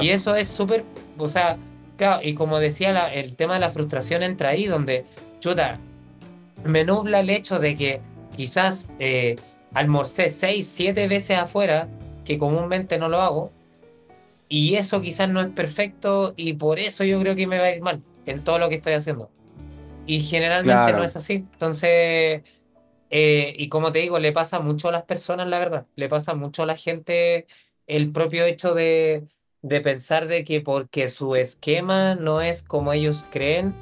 Y 0.01 0.11
eso 0.11 0.37
es 0.37 0.49
súper, 0.49 0.85
o 1.19 1.27
sea, 1.27 1.57
claro, 1.97 2.21
y 2.23 2.35
como 2.35 2.59
decía, 2.61 3.13
el 3.13 3.35
tema 3.35 3.55
de 3.55 3.61
la 3.61 3.71
frustración 3.71 4.23
entra 4.23 4.51
ahí, 4.51 4.67
donde, 4.67 5.05
chuta, 5.41 5.79
me 6.65 6.85
nubla 6.85 7.21
el 7.21 7.31
hecho 7.31 7.59
de 7.59 7.77
que 7.77 8.01
quizás 8.37 8.91
eh, 8.99 9.37
almorcé 9.75 10.29
6, 10.29 10.67
7 10.67 11.09
veces 11.09 11.39
afuera, 11.39 11.89
que 12.25 12.39
comúnmente 12.39 12.99
no 12.99 13.09
lo 13.09 13.21
hago, 13.21 13.51
y 14.49 14.75
eso 14.75 15.01
quizás 15.01 15.29
no 15.29 15.41
es 15.41 15.49
perfecto, 15.49 16.35
y 16.37 16.55
por 16.55 16.79
eso 16.79 17.05
yo 17.05 17.21
creo 17.21 17.35
que 17.35 17.47
me 17.47 17.59
va 17.59 17.65
a 17.65 17.75
ir 17.75 17.83
mal 17.83 18.03
en 18.27 18.43
todo 18.45 18.59
lo 18.59 18.69
que 18.69 18.77
estoy 18.77 18.93
haciendo. 18.93 19.31
Y 20.07 20.21
generalmente 20.21 20.93
no 20.93 21.05
es 21.05 21.15
así. 21.15 21.45
Entonces, 21.53 22.43
eh, 23.11 23.55
y 23.59 23.69
como 23.69 23.93
te 23.93 23.99
digo, 24.01 24.19
le 24.19 24.33
pasa 24.33 24.61
mucho 24.61 24.89
a 24.89 24.93
las 24.93 25.03
personas, 25.03 25.49
la 25.49 25.59
verdad. 25.59 25.87
Le 25.97 26.09
pasa 26.09 26.35
mucho 26.35 26.63
a 26.63 26.67
la 26.67 26.77
gente 26.77 27.47
el 27.87 28.13
propio 28.13 28.45
hecho 28.45 28.75
de, 28.75 29.27
de 29.63 29.81
pensar 29.81 30.29
de 30.29 30.45
que 30.45 30.61
porque 30.61 31.09
su 31.09 31.35
esquema 31.35 32.15
no 32.15 32.41
es 32.41 32.63
como 32.63 32.93
ellos 32.93 33.25
creen 33.31 33.75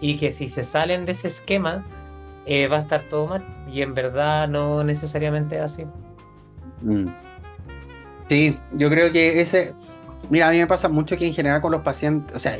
y 0.00 0.18
que 0.18 0.30
si 0.30 0.48
se 0.48 0.62
salen 0.62 1.04
de 1.04 1.12
ese 1.12 1.28
esquema 1.28 1.84
eh, 2.46 2.68
va 2.68 2.76
a 2.76 2.80
estar 2.80 3.02
todo 3.08 3.26
mal. 3.26 3.44
Y 3.70 3.82
en 3.82 3.94
verdad 3.94 4.48
no 4.48 4.84
necesariamente 4.84 5.56
es 5.56 5.62
así. 5.62 5.84
Mm. 6.82 7.08
Sí, 8.28 8.58
yo 8.72 8.88
creo 8.88 9.10
que 9.10 9.40
ese... 9.40 9.74
Mira, 10.30 10.48
a 10.48 10.52
mí 10.52 10.58
me 10.58 10.66
pasa 10.66 10.88
mucho 10.88 11.16
que 11.16 11.26
en 11.26 11.34
general 11.34 11.60
con 11.60 11.70
los 11.72 11.82
pacientes, 11.82 12.34
o 12.34 12.38
sea, 12.38 12.58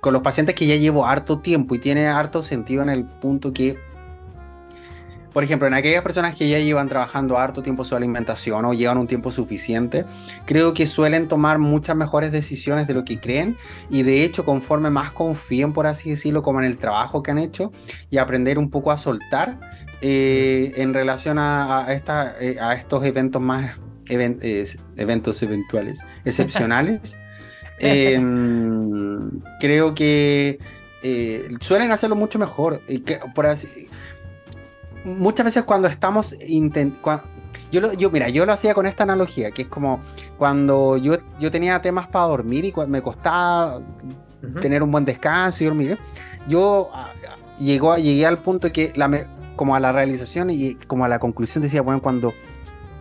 con 0.00 0.12
los 0.12 0.22
pacientes 0.22 0.54
que 0.54 0.66
ya 0.66 0.76
llevo 0.76 1.04
harto 1.04 1.40
tiempo 1.40 1.74
y 1.74 1.78
tiene 1.78 2.06
harto 2.06 2.42
sentido 2.42 2.82
en 2.82 2.88
el 2.88 3.04
punto 3.04 3.52
que 3.52 3.78
por 5.32 5.44
ejemplo, 5.44 5.68
en 5.68 5.74
aquellas 5.74 6.02
personas 6.02 6.34
que 6.34 6.48
ya 6.48 6.58
llevan 6.58 6.88
trabajando 6.88 7.38
harto 7.38 7.62
tiempo 7.62 7.84
su 7.84 7.94
alimentación 7.94 8.64
o 8.64 8.74
llevan 8.74 8.98
un 8.98 9.06
tiempo 9.06 9.30
suficiente, 9.30 10.04
creo 10.44 10.74
que 10.74 10.86
suelen 10.86 11.28
tomar 11.28 11.58
muchas 11.58 11.96
mejores 11.96 12.32
decisiones 12.32 12.86
de 12.86 12.94
lo 12.94 13.04
que 13.04 13.20
creen 13.20 13.56
y 13.88 14.02
de 14.02 14.24
hecho 14.24 14.44
conforme 14.44 14.90
más 14.90 15.12
confíen, 15.12 15.72
por 15.72 15.86
así 15.86 16.10
decirlo, 16.10 16.42
como 16.42 16.60
en 16.60 16.66
el 16.66 16.78
trabajo 16.78 17.22
que 17.22 17.30
han 17.30 17.38
hecho 17.38 17.72
y 18.10 18.18
aprender 18.18 18.58
un 18.58 18.70
poco 18.70 18.90
a 18.90 18.96
soltar 18.96 19.60
eh, 20.00 20.72
en 20.76 20.94
relación 20.94 21.38
a, 21.38 21.86
esta, 21.90 22.34
eh, 22.40 22.58
a 22.60 22.74
estos 22.74 23.04
eventos 23.04 23.40
más 23.40 23.76
eventos 24.08 25.42
eventuales, 25.42 26.00
excepcionales, 26.24 27.20
em, 27.78 29.30
creo 29.60 29.94
que 29.94 30.58
eh, 31.02 31.48
suelen 31.60 31.92
hacerlo 31.92 32.16
mucho 32.16 32.38
mejor. 32.38 32.82
Y 32.88 33.00
que, 33.00 33.20
por 33.34 33.46
así, 33.46 33.88
muchas 35.04 35.44
veces 35.44 35.64
cuando 35.64 35.88
estamos 35.88 36.34
intentando... 36.46 37.22
Yo, 37.72 37.92
yo, 37.92 38.10
mira, 38.10 38.28
yo 38.28 38.46
lo 38.46 38.52
hacía 38.52 38.74
con 38.74 38.86
esta 38.86 39.04
analogía, 39.04 39.50
que 39.50 39.62
es 39.62 39.68
como 39.68 40.00
cuando 40.38 40.96
yo, 40.96 41.18
yo 41.38 41.50
tenía 41.50 41.80
temas 41.82 42.08
para 42.08 42.26
dormir 42.26 42.64
y 42.64 42.72
me 42.88 43.02
costaba 43.02 43.80
tener 44.60 44.82
un 44.82 44.90
buen 44.90 45.04
descanso 45.04 45.62
y 45.62 45.66
dormir, 45.66 45.98
yo 46.48 46.90
ah, 46.92 47.10
llegó, 47.58 47.96
llegué 47.96 48.26
al 48.26 48.38
punto 48.38 48.72
que 48.72 48.92
la 48.96 49.26
como 49.56 49.76
a 49.76 49.80
la 49.80 49.92
realización 49.92 50.50
y 50.50 50.74
como 50.74 51.04
a 51.04 51.08
la 51.08 51.18
conclusión 51.18 51.62
decía, 51.62 51.82
bueno, 51.82 52.00
cuando 52.00 52.32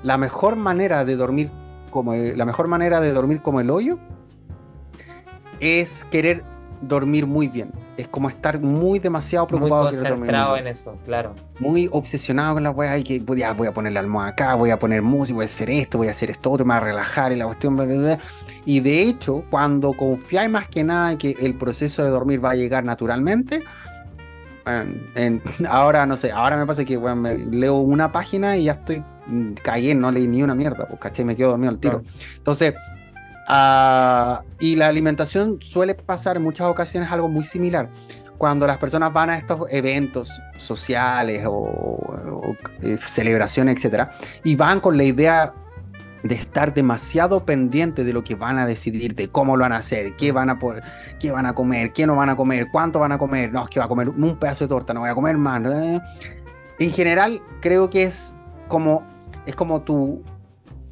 la 0.03 0.17
mejor 0.17 0.55
manera 0.55 1.05
de 1.05 1.15
dormir 1.15 1.49
como 1.89 2.13
la 2.13 2.45
mejor 2.45 2.67
manera 2.67 3.01
de 3.01 3.11
dormir 3.11 3.41
como 3.41 3.59
el 3.61 3.69
hoyo 3.69 3.97
es 5.59 6.05
querer 6.05 6.43
dormir 6.81 7.25
muy 7.25 7.47
bien. 7.47 7.71
Es 7.99 8.07
como 8.07 8.29
estar 8.29 8.61
muy 8.61 8.99
demasiado 8.99 9.45
preocupado. 9.45 9.91
Muy 9.91 9.91
concentrado 9.91 10.55
en 10.55 10.67
eso, 10.67 10.97
claro. 11.05 11.33
Muy 11.59 11.89
obsesionado 11.91 12.53
con 12.53 12.63
la 12.63 12.71
weá 12.71 12.97
y 12.97 13.03
que 13.03 13.19
voy 13.19 13.41
a 13.41 13.53
poner 13.73 13.91
la 13.91 13.99
almohada 13.99 14.29
acá, 14.29 14.55
voy 14.55 14.69
a 14.69 14.79
poner 14.79 15.01
música, 15.01 15.35
voy 15.35 15.43
a 15.43 15.47
hacer 15.47 15.69
esto, 15.69 15.97
voy 15.97 16.07
a 16.07 16.11
hacer 16.11 16.31
esto 16.31 16.49
otro, 16.49 16.65
me 16.65 16.73
voy 16.75 16.81
a 16.81 16.85
relajar 16.85 17.33
y 17.33 17.35
la 17.35 17.45
cuestión. 17.45 17.77
Y 18.65 18.79
de 18.79 19.01
hecho, 19.01 19.43
cuando 19.49 19.91
confiáis 19.93 20.49
más 20.49 20.69
que 20.69 20.83
nada 20.83 21.11
en 21.11 21.17
que 21.17 21.35
el 21.41 21.55
proceso 21.55 22.03
de 22.03 22.09
dormir 22.09 22.43
va 22.43 22.51
a 22.51 22.55
llegar 22.55 22.85
naturalmente, 22.85 23.63
ahora 25.69 26.05
no 26.05 26.15
sé, 26.15 26.31
ahora 26.31 26.57
me 26.57 26.65
pasa 26.65 26.85
que 26.85 26.97
me 26.97 27.37
leo 27.37 27.77
una 27.77 28.11
página 28.11 28.57
y 28.57 28.65
ya 28.65 28.73
estoy 28.73 29.03
mm, 29.27 29.53
cayendo, 29.61 30.07
no 30.07 30.11
leí 30.11 30.27
ni 30.27 30.43
una 30.43 30.55
mierda, 30.55 30.87
pues 30.87 30.99
caché, 30.99 31.23
me 31.25 31.35
quedo 31.35 31.49
dormido 31.49 31.71
al 31.71 31.79
tiro. 31.79 32.01
Entonces, 32.37 32.73
Ah, 33.51 34.43
y 34.59 34.75
la 34.75 34.85
alimentación 34.85 35.57
suele 35.59 35.95
pasar 35.95 36.37
en 36.37 36.43
muchas 36.43 36.67
ocasiones 36.67 37.11
algo 37.11 37.27
muy 37.27 37.43
similar. 37.43 37.89
Cuando 38.37 38.67
las 38.67 38.77
personas 38.77 39.11
van 39.11 39.31
a 39.31 39.37
estos 39.37 39.61
eventos 39.71 40.39
sociales 40.57 41.43
o, 41.47 42.55
eh, 42.83 42.99
celebraciones, 43.03 43.77
etcétera, 43.77 44.11
y 44.43 44.55
van 44.55 44.79
con 44.79 44.97
la 44.97 45.03
idea 45.03 45.53
de 46.21 46.35
estar 46.35 46.75
demasiado 46.75 47.43
pendiente 47.43 48.03
de 48.03 48.13
lo 48.13 48.23
que 48.23 48.35
van 48.35 48.59
a 48.59 48.67
decidir, 48.67 49.15
de 49.15 49.29
cómo 49.29 49.57
lo 49.57 49.63
van 49.63 49.73
a 49.73 49.77
hacer, 49.77 50.15
qué 50.15 50.31
van 50.31 50.51
a, 50.51 50.59
qué 51.19 51.31
van 51.31 51.47
a 51.47 51.53
comer, 51.53 51.91
qué 51.91 52.05
no 52.05 52.15
van 52.15 52.29
a 52.29 52.35
comer, 52.35 52.67
cuánto 52.71 52.99
van 52.99 53.13
a 53.13 53.17
comer, 53.17 53.51
no, 53.51 53.63
es 53.63 53.69
que 53.69 53.79
va 53.79 53.87
a 53.87 53.89
comer 53.89 54.09
un 54.09 54.37
pedazo 54.37 54.65
de 54.65 54.69
torta, 54.69 54.93
no 54.93 54.99
voy 54.99 55.09
a 55.09 55.15
comer 55.15 55.37
más. 55.37 55.63
En 56.77 56.91
general, 56.91 57.41
creo 57.61 57.89
que 57.89 58.03
es 58.03 58.35
como, 58.67 59.03
es 59.47 59.55
como 59.55 59.81
tu, 59.81 60.23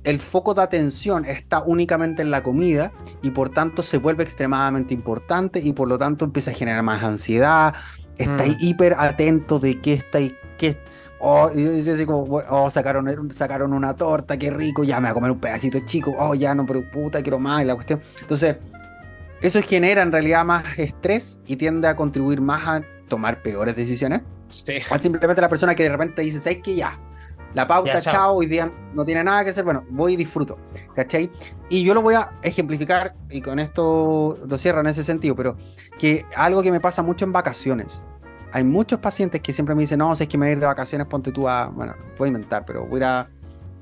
el 0.08 0.20
foco 0.20 0.54
de 0.54 0.62
atención 0.62 1.26
está 1.26 1.62
únicamente 1.62 2.22
en 2.22 2.32
la 2.32 2.42
comida 2.42 2.94
y 3.22 3.32
por 3.32 3.50
tanto 3.50 3.84
se 3.84 3.98
vuelve 3.98 4.24
extremadamente 4.24 4.94
importante 4.94 5.60
y 5.60 5.74
por 5.74 5.90
lo 5.90 5.98
tanto 5.98 6.24
empieza 6.24 6.52
a 6.52 6.54
generar 6.54 6.82
más 6.82 7.04
ansiedad, 7.04 7.74
está 8.18 8.46
mm. 8.46 8.56
hiper 8.62 8.96
atento 8.98 9.60
de 9.60 9.82
qué 9.82 9.94
está 9.94 10.22
y 10.22 10.34
qué... 10.58 10.78
Oh, 11.20 11.52
y 11.54 11.80
así 11.80 12.06
como, 12.06 12.42
oh, 12.50 12.70
sacaron, 12.70 13.32
sacaron 13.32 13.74
una 13.74 13.96
torta, 13.96 14.38
qué 14.38 14.50
rico, 14.50 14.84
ya 14.84 15.02
me 15.02 15.08
voy 15.08 15.12
a 15.12 15.14
comer 15.16 15.32
un 15.32 15.40
pedacito 15.40 15.80
chico, 15.80 16.16
oh, 16.18 16.36
ya 16.36 16.56
no, 16.56 16.66
pero 16.66 16.90
puta, 16.90 17.22
quiero 17.22 17.40
más, 17.40 17.64
y 17.64 17.66
la 17.66 17.74
cuestión. 17.74 18.00
Entonces, 18.22 18.56
eso 19.42 19.62
genera 19.62 20.04
en 20.04 20.12
realidad 20.12 20.46
más 20.46 20.64
estrés 20.78 21.42
y 21.48 21.56
tiende 21.58 21.88
a 21.88 21.96
contribuir 21.96 22.40
más 22.40 22.66
a 22.68 22.82
tomar 23.10 23.42
peores 23.42 23.76
decisiones. 23.76 24.22
Sí. 24.48 24.76
O 24.92 24.98
simplemente 24.98 25.42
la 25.42 25.50
persona 25.50 25.76
que 25.76 25.84
de 25.84 25.90
repente 25.90 26.22
dice, 26.22 26.40
¿sabes 26.40 26.60
qué? 26.64 26.76
Ya, 26.76 26.98
la 27.58 27.68
pauta, 27.68 28.00
chao. 28.02 28.36
hoy 28.36 28.46
día 28.46 28.72
no 28.94 29.04
tiene 29.04 29.24
nada 29.24 29.44
que 29.44 29.50
hacer, 29.50 29.64
bueno, 29.64 29.84
voy 29.90 30.14
y 30.14 30.16
disfruto, 30.16 30.60
¿cachai? 30.96 31.32
Y 31.70 31.84
yo 31.84 31.96
lo 31.96 32.04
voy 32.04 32.14
a 32.14 32.30
ejemplificar, 32.44 33.16
y 33.32 33.42
con 33.42 33.58
esto 33.58 34.38
lo 34.48 34.58
cierro 34.60 34.82
en 34.82 34.88
ese 34.88 35.04
sentido, 35.04 35.36
pero 35.36 35.56
que 35.98 36.24
algo 36.36 36.62
que 36.62 36.72
me 36.72 36.80
pasa 36.80 37.02
mucho 37.02 37.26
en 37.26 37.32
vacaciones. 37.32 38.04
Hay 38.52 38.64
muchos 38.64 39.00
pacientes 39.00 39.42
que 39.42 39.54
siempre 39.54 39.74
me 39.74 39.82
dicen, 39.82 39.98
no, 39.98 40.16
si 40.16 40.24
es 40.24 40.30
que 40.30 40.38
me 40.38 40.46
voy 40.46 40.50
a 40.50 40.52
ir 40.54 40.60
de 40.60 40.68
vacaciones, 40.68 41.08
ponte 41.08 41.32
tú 41.32 41.50
a, 41.50 41.66
bueno, 41.66 41.96
puedo 42.16 42.28
inventar, 42.28 42.64
pero 42.64 42.86
voy 42.86 43.02
a 43.02 43.28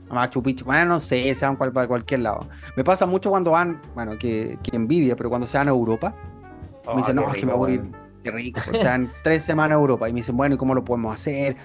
a, 0.09 0.13
Machu 0.13 0.41
Picchu, 0.41 0.63
bueno, 0.63 0.86
no 0.86 0.99
sé, 1.01 1.36
se 1.36 1.45
van 1.45 1.57
para 1.57 1.86
cualquier 1.86 2.21
lado. 2.21 2.47
Me 2.78 2.84
pasa 2.86 3.05
mucho 3.05 3.30
cuando 3.30 3.51
van, 3.51 3.82
bueno, 3.93 4.17
que, 4.17 4.57
que 4.63 4.76
envidia, 4.76 5.17
pero 5.17 5.30
cuando 5.30 5.47
se 5.47 5.57
van 5.57 5.67
a 5.67 5.71
Europa, 5.71 6.15
me 6.86 6.93
oh, 6.93 6.97
dicen, 6.97 7.17
no, 7.17 7.30
es 7.30 7.39
que 7.41 7.45
me 7.45 7.53
voy 7.53 7.71
a 7.71 7.76
ir, 7.76 7.82
qué 8.23 8.32
rico, 8.32 8.61
o 8.73 8.78
sea, 8.78 8.95
en 8.95 9.11
tres 9.21 9.43
semanas 9.43 9.76
a 9.76 9.80
Europa, 9.80 10.07
y 10.07 10.13
me 10.13 10.21
dicen, 10.21 10.38
bueno, 10.38 10.55
¿y 10.55 10.57
cómo 10.57 10.73
lo 10.73 10.86
podemos 10.86 11.13
hacer? 11.13 11.57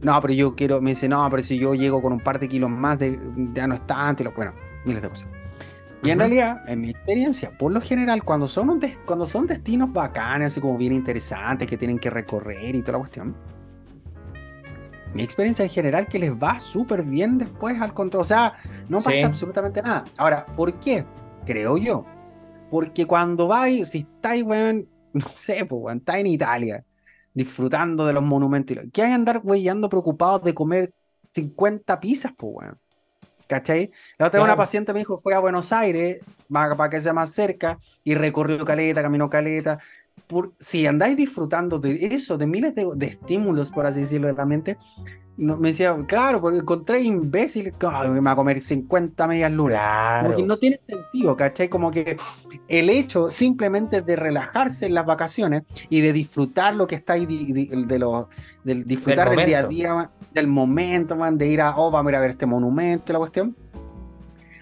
No, 0.00 0.20
pero 0.20 0.32
yo 0.32 0.54
quiero, 0.54 0.80
me 0.80 0.90
dice, 0.90 1.08
no, 1.08 1.28
pero 1.30 1.42
si 1.42 1.58
yo 1.58 1.74
llego 1.74 2.00
con 2.00 2.12
un 2.12 2.20
par 2.20 2.38
de 2.38 2.48
kilos 2.48 2.70
más, 2.70 2.98
de, 2.98 3.18
ya 3.52 3.66
no 3.66 3.74
es 3.74 3.86
tanto, 3.86 4.30
bueno, 4.36 4.52
miles 4.84 5.02
de 5.02 5.08
cosas. 5.08 5.28
Y 6.04 6.10
en 6.10 6.20
realidad, 6.20 6.62
en 6.68 6.80
mi 6.80 6.90
experiencia, 6.90 7.50
por 7.58 7.72
lo 7.72 7.80
general, 7.80 8.22
cuando 8.22 8.46
son, 8.46 8.80
cuando 9.04 9.26
son 9.26 9.48
destinos 9.48 9.92
bacanes, 9.92 10.52
así 10.52 10.60
como 10.60 10.78
bien 10.78 10.92
interesantes, 10.92 11.66
que 11.66 11.76
tienen 11.76 11.98
que 11.98 12.08
recorrer 12.10 12.76
y 12.76 12.82
toda 12.82 12.92
la 12.92 12.98
cuestión, 12.98 13.34
mi 15.12 15.22
experiencia 15.24 15.64
en 15.64 15.70
general 15.70 16.06
que 16.06 16.20
les 16.20 16.32
va 16.32 16.60
súper 16.60 17.02
bien 17.02 17.36
después 17.36 17.80
al 17.80 17.92
control. 17.94 18.22
O 18.22 18.26
sea, 18.26 18.54
no 18.88 19.00
pasa 19.00 19.26
absolutamente 19.26 19.82
nada. 19.82 20.04
Ahora, 20.16 20.46
¿por 20.46 20.74
qué? 20.74 21.04
Creo 21.44 21.76
yo. 21.76 22.04
Porque 22.70 23.04
cuando 23.04 23.48
vais, 23.48 23.88
si 23.88 23.98
estáis, 23.98 24.44
weón, 24.44 24.86
no 25.12 25.26
sé, 25.34 25.64
pues, 25.64 25.82
weón, 25.82 25.98
estáis 25.98 26.20
en 26.20 26.26
Italia 26.28 26.84
disfrutando 27.34 28.06
de 28.06 28.12
los 28.12 28.22
monumentos. 28.22 28.76
¿Qué 28.92 29.02
hay 29.02 29.08
que 29.08 29.14
andar 29.14 29.40
weyando 29.44 29.88
preocupados 29.88 30.42
de 30.42 30.54
comer 30.54 30.92
50 31.32 32.00
pizzas, 32.00 32.32
pues, 32.36 32.52
weón? 32.56 32.78
¿Cachai? 33.46 33.90
La 34.18 34.26
otra 34.26 34.40
vez 34.40 34.44
una 34.44 34.56
paciente 34.56 34.92
me 34.92 34.98
dijo, 34.98 35.16
fue 35.16 35.34
a 35.34 35.38
Buenos 35.38 35.72
Aires, 35.72 36.22
para 36.50 36.90
que 36.90 37.00
sea 37.00 37.14
más 37.14 37.30
cerca, 37.30 37.78
y 38.04 38.14
recorrió 38.14 38.62
caleta, 38.64 39.00
caminó 39.00 39.30
caleta. 39.30 39.78
Por, 40.28 40.52
si 40.58 40.86
andáis 40.86 41.16
disfrutando 41.16 41.78
de 41.78 42.06
eso, 42.12 42.38
de 42.38 42.46
miles 42.46 42.74
de, 42.74 42.86
de 42.94 43.06
estímulos, 43.06 43.70
por 43.70 43.86
así 43.86 44.00
decirlo, 44.00 44.30
realmente, 44.32 44.76
no, 45.38 45.56
me 45.56 45.68
decía, 45.68 45.96
claro, 46.08 46.40
porque 46.40 46.58
encontré 46.58 47.00
imbécil, 47.00 47.72
me 48.10 48.20
va 48.20 48.32
a 48.32 48.36
comer 48.36 48.60
50 48.60 49.24
medias 49.28 49.52
lunas. 49.52 50.26
Porque 50.26 50.42
no 50.42 50.56
tiene 50.56 50.80
sentido, 50.80 51.36
¿cachai? 51.36 51.68
Como 51.68 51.92
que 51.92 52.16
el 52.66 52.90
hecho 52.90 53.30
simplemente 53.30 54.02
de 54.02 54.16
relajarse 54.16 54.86
en 54.86 54.94
las 54.94 55.06
vacaciones 55.06 55.62
y 55.88 56.00
de 56.00 56.12
disfrutar 56.12 56.74
lo 56.74 56.88
que 56.88 56.96
está 56.96 57.12
ahí, 57.12 57.24
de, 57.24 57.98
lo, 58.00 58.28
de 58.64 58.82
disfrutar 58.82 59.30
del, 59.30 59.46
día 59.46 59.60
a 59.60 59.62
día, 59.62 60.10
del 60.34 60.48
momento, 60.48 61.14
man, 61.14 61.38
de 61.38 61.46
ir 61.46 61.60
a, 61.60 61.76
oh, 61.76 61.92
vamos 61.92 62.10
a 62.10 62.12
ir 62.12 62.16
a 62.16 62.20
ver 62.20 62.30
este 62.30 62.46
monumento, 62.46 63.12
la 63.12 63.20
cuestión 63.20 63.54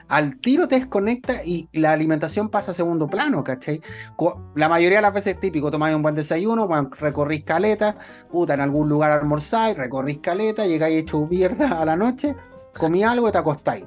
al 0.09 0.39
tiro 0.39 0.69
te 0.69 0.77
desconecta 0.77 1.45
y 1.45 1.69
la 1.73 1.93
alimentación 1.93 2.49
pasa 2.49 2.71
a 2.71 2.75
segundo 2.75 3.09
plano, 3.09 3.43
¿cachai? 3.43 3.81
La 4.55 4.69
mayoría 4.69 4.99
de 4.99 5.03
las 5.03 5.13
veces 5.13 5.35
es 5.35 5.41
típico, 5.41 5.71
tomáis 5.71 5.97
un 5.97 6.03
buen 6.03 6.15
desayuno, 6.15 6.69
recorrís 6.99 7.45
caleta, 7.45 7.97
puta, 8.31 8.55
en 8.55 8.61
algún 8.61 8.89
lugar 8.89 9.13
almorzáis, 9.13 9.77
recorrís 9.77 10.19
caleta, 10.19 10.67
llegáis 10.67 11.03
hecho 11.03 11.27
mierda 11.27 11.81
a 11.81 11.85
la 11.85 11.97
noche, 11.97 12.37
comí 12.79 13.03
algo 13.03 13.29
y 13.29 13.33
te 13.33 13.39
acostáis. 13.39 13.85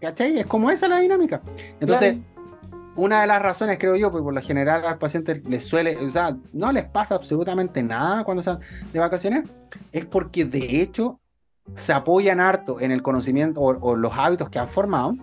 ¿Cachai? 0.00 0.38
Es 0.38 0.46
como 0.46 0.70
esa 0.70 0.88
la 0.88 0.98
dinámica. 0.98 1.42
Entonces, 1.80 2.18
una 2.96 3.20
de 3.22 3.26
las 3.26 3.40
razones, 3.40 3.78
creo 3.78 3.96
yo, 3.96 4.10
porque 4.10 4.24
por 4.24 4.34
lo 4.34 4.42
general 4.42 4.84
al 4.84 4.98
paciente 4.98 5.42
les 5.46 5.64
suele, 5.64 5.96
o 5.96 6.10
sea, 6.10 6.36
no 6.52 6.72
les 6.72 6.84
pasa 6.84 7.14
absolutamente 7.14 7.82
nada 7.82 8.24
cuando 8.24 8.40
están 8.40 8.60
de 8.92 8.98
vacaciones, 8.98 9.48
es 9.92 10.04
porque 10.06 10.44
de 10.44 10.82
hecho 10.82 11.20
se 11.74 11.92
apoyan 11.92 12.40
harto 12.40 12.80
en 12.80 12.90
el 12.90 13.02
conocimiento 13.02 13.60
o 13.60 13.96
los 13.96 14.12
hábitos 14.18 14.50
que 14.50 14.58
han 14.58 14.68
formado 14.68 15.16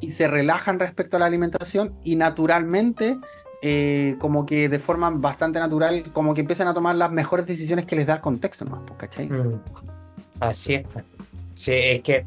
y 0.00 0.10
se 0.12 0.28
relajan 0.28 0.78
respecto 0.78 1.16
a 1.16 1.20
la 1.20 1.26
alimentación 1.26 1.94
y 2.04 2.16
naturalmente, 2.16 3.18
eh, 3.62 4.16
como 4.18 4.46
que 4.46 4.68
de 4.68 4.78
forma 4.78 5.10
bastante 5.10 5.58
natural, 5.58 6.12
como 6.12 6.34
que 6.34 6.42
empiezan 6.42 6.68
a 6.68 6.74
tomar 6.74 6.96
las 6.96 7.10
mejores 7.10 7.46
decisiones 7.46 7.86
que 7.86 7.96
les 7.96 8.06
da 8.06 8.14
el 8.14 8.20
contexto, 8.20 8.64
¿no? 8.64 8.84
Pues, 8.84 8.98
¿cachai? 8.98 9.28
Mm. 9.28 9.60
Así 10.40 10.74
es. 10.74 10.86
Sí, 11.54 11.72
es 11.72 12.02
que 12.02 12.26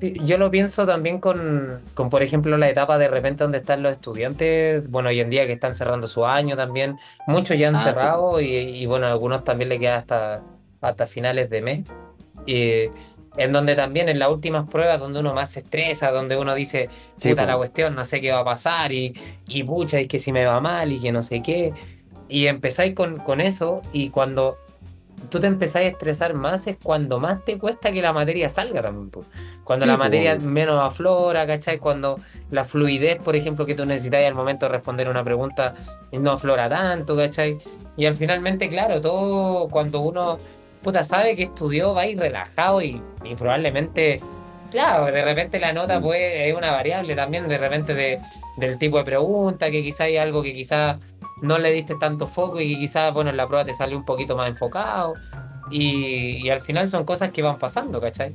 yo 0.00 0.36
lo 0.38 0.50
pienso 0.50 0.86
también 0.86 1.18
con, 1.18 1.80
con, 1.94 2.10
por 2.10 2.22
ejemplo, 2.22 2.58
la 2.58 2.68
etapa 2.68 2.98
de 2.98 3.08
repente 3.08 3.44
donde 3.44 3.58
están 3.58 3.82
los 3.82 3.92
estudiantes, 3.92 4.90
bueno, 4.90 5.08
hoy 5.08 5.20
en 5.20 5.30
día 5.30 5.46
que 5.46 5.52
están 5.52 5.74
cerrando 5.74 6.06
su 6.06 6.26
año 6.26 6.56
también, 6.56 6.98
muchos 7.26 7.58
ya 7.58 7.68
han 7.68 7.76
ah, 7.76 7.84
cerrado 7.84 8.40
y, 8.40 8.46
y, 8.46 8.86
bueno, 8.86 9.06
algunos 9.06 9.44
también 9.44 9.70
le 9.70 9.78
queda 9.78 9.96
hasta, 9.96 10.42
hasta 10.80 11.06
finales 11.06 11.48
de 11.48 11.62
mes. 11.62 11.84
Y, 12.46 12.90
en 13.36 13.52
donde 13.52 13.74
también 13.74 14.08
en 14.08 14.18
las 14.18 14.30
últimas 14.30 14.68
pruebas 14.68 15.00
donde 15.00 15.20
uno 15.20 15.34
más 15.34 15.50
se 15.50 15.60
estresa, 15.60 16.10
donde 16.10 16.36
uno 16.36 16.54
dice, 16.54 16.88
puta 17.20 17.46
la 17.46 17.56
cuestión, 17.56 17.94
no 17.94 18.04
sé 18.04 18.20
qué 18.20 18.32
va 18.32 18.40
a 18.40 18.44
pasar 18.44 18.92
y, 18.92 19.14
y 19.48 19.62
pucha, 19.64 19.98
es 20.00 20.08
que 20.08 20.18
si 20.18 20.32
me 20.32 20.44
va 20.44 20.60
mal 20.60 20.92
y 20.92 21.00
que 21.00 21.12
no 21.12 21.22
sé 21.22 21.42
qué. 21.42 21.72
Y 22.28 22.46
empezáis 22.46 22.94
con, 22.94 23.18
con 23.18 23.40
eso 23.40 23.82
y 23.92 24.10
cuando 24.10 24.56
tú 25.28 25.40
te 25.40 25.46
empezás 25.46 25.76
a 25.76 25.82
estresar 25.82 26.34
más 26.34 26.66
es 26.66 26.76
cuando 26.82 27.18
más 27.18 27.44
te 27.44 27.58
cuesta 27.58 27.92
que 27.92 28.02
la 28.02 28.12
materia 28.12 28.48
salga 28.48 28.82
también. 28.82 29.10
Cuando 29.64 29.86
la 29.86 29.96
materia 29.96 30.36
menos 30.36 30.80
aflora, 30.80 31.46
¿cachai? 31.46 31.78
Cuando 31.78 32.20
la 32.50 32.64
fluidez, 32.64 33.18
por 33.18 33.34
ejemplo, 33.34 33.64
que 33.64 33.74
tú 33.74 33.86
necesitas 33.86 34.24
al 34.24 34.34
momento 34.34 34.66
de 34.66 34.72
responder 34.72 35.08
una 35.08 35.24
pregunta 35.24 35.74
no 36.12 36.32
aflora 36.32 36.68
tanto, 36.68 37.16
¿cachai? 37.16 37.56
Y 37.96 38.06
al 38.06 38.14
finalmente, 38.14 38.68
claro, 38.68 39.00
todo 39.00 39.68
cuando 39.68 40.00
uno 40.00 40.38
puta 40.84 41.02
sabe 41.02 41.34
que 41.34 41.44
estudió 41.44 41.94
va 41.94 42.02
a 42.02 42.06
ir 42.06 42.18
relajado 42.18 42.80
y, 42.80 43.02
probablemente, 43.36 44.20
claro, 44.70 45.06
de 45.06 45.24
repente 45.24 45.58
la 45.58 45.72
nota 45.72 45.98
mm. 45.98 46.02
puede, 46.02 46.48
es 46.48 46.56
una 46.56 46.70
variable 46.70 47.16
también, 47.16 47.48
de 47.48 47.58
repente 47.58 47.94
de, 47.94 48.20
del 48.56 48.78
tipo 48.78 48.98
de 48.98 49.04
pregunta, 49.04 49.70
que 49.72 49.82
quizá 49.82 50.04
hay 50.04 50.16
algo 50.16 50.42
que 50.42 50.54
quizá 50.54 51.00
no 51.42 51.58
le 51.58 51.72
diste 51.72 51.96
tanto 51.96 52.28
foco 52.28 52.60
y 52.60 52.78
quizás, 52.78 53.12
bueno, 53.12 53.30
en 53.30 53.36
la 53.36 53.48
prueba 53.48 53.64
te 53.64 53.74
sale 53.74 53.96
un 53.96 54.04
poquito 54.04 54.36
más 54.36 54.48
enfocado. 54.48 55.14
Y, 55.70 56.48
al 56.50 56.60
final 56.60 56.88
son 56.90 57.04
cosas 57.04 57.30
que 57.30 57.42
van 57.42 57.58
pasando, 57.58 58.00
¿cachai? 58.00 58.34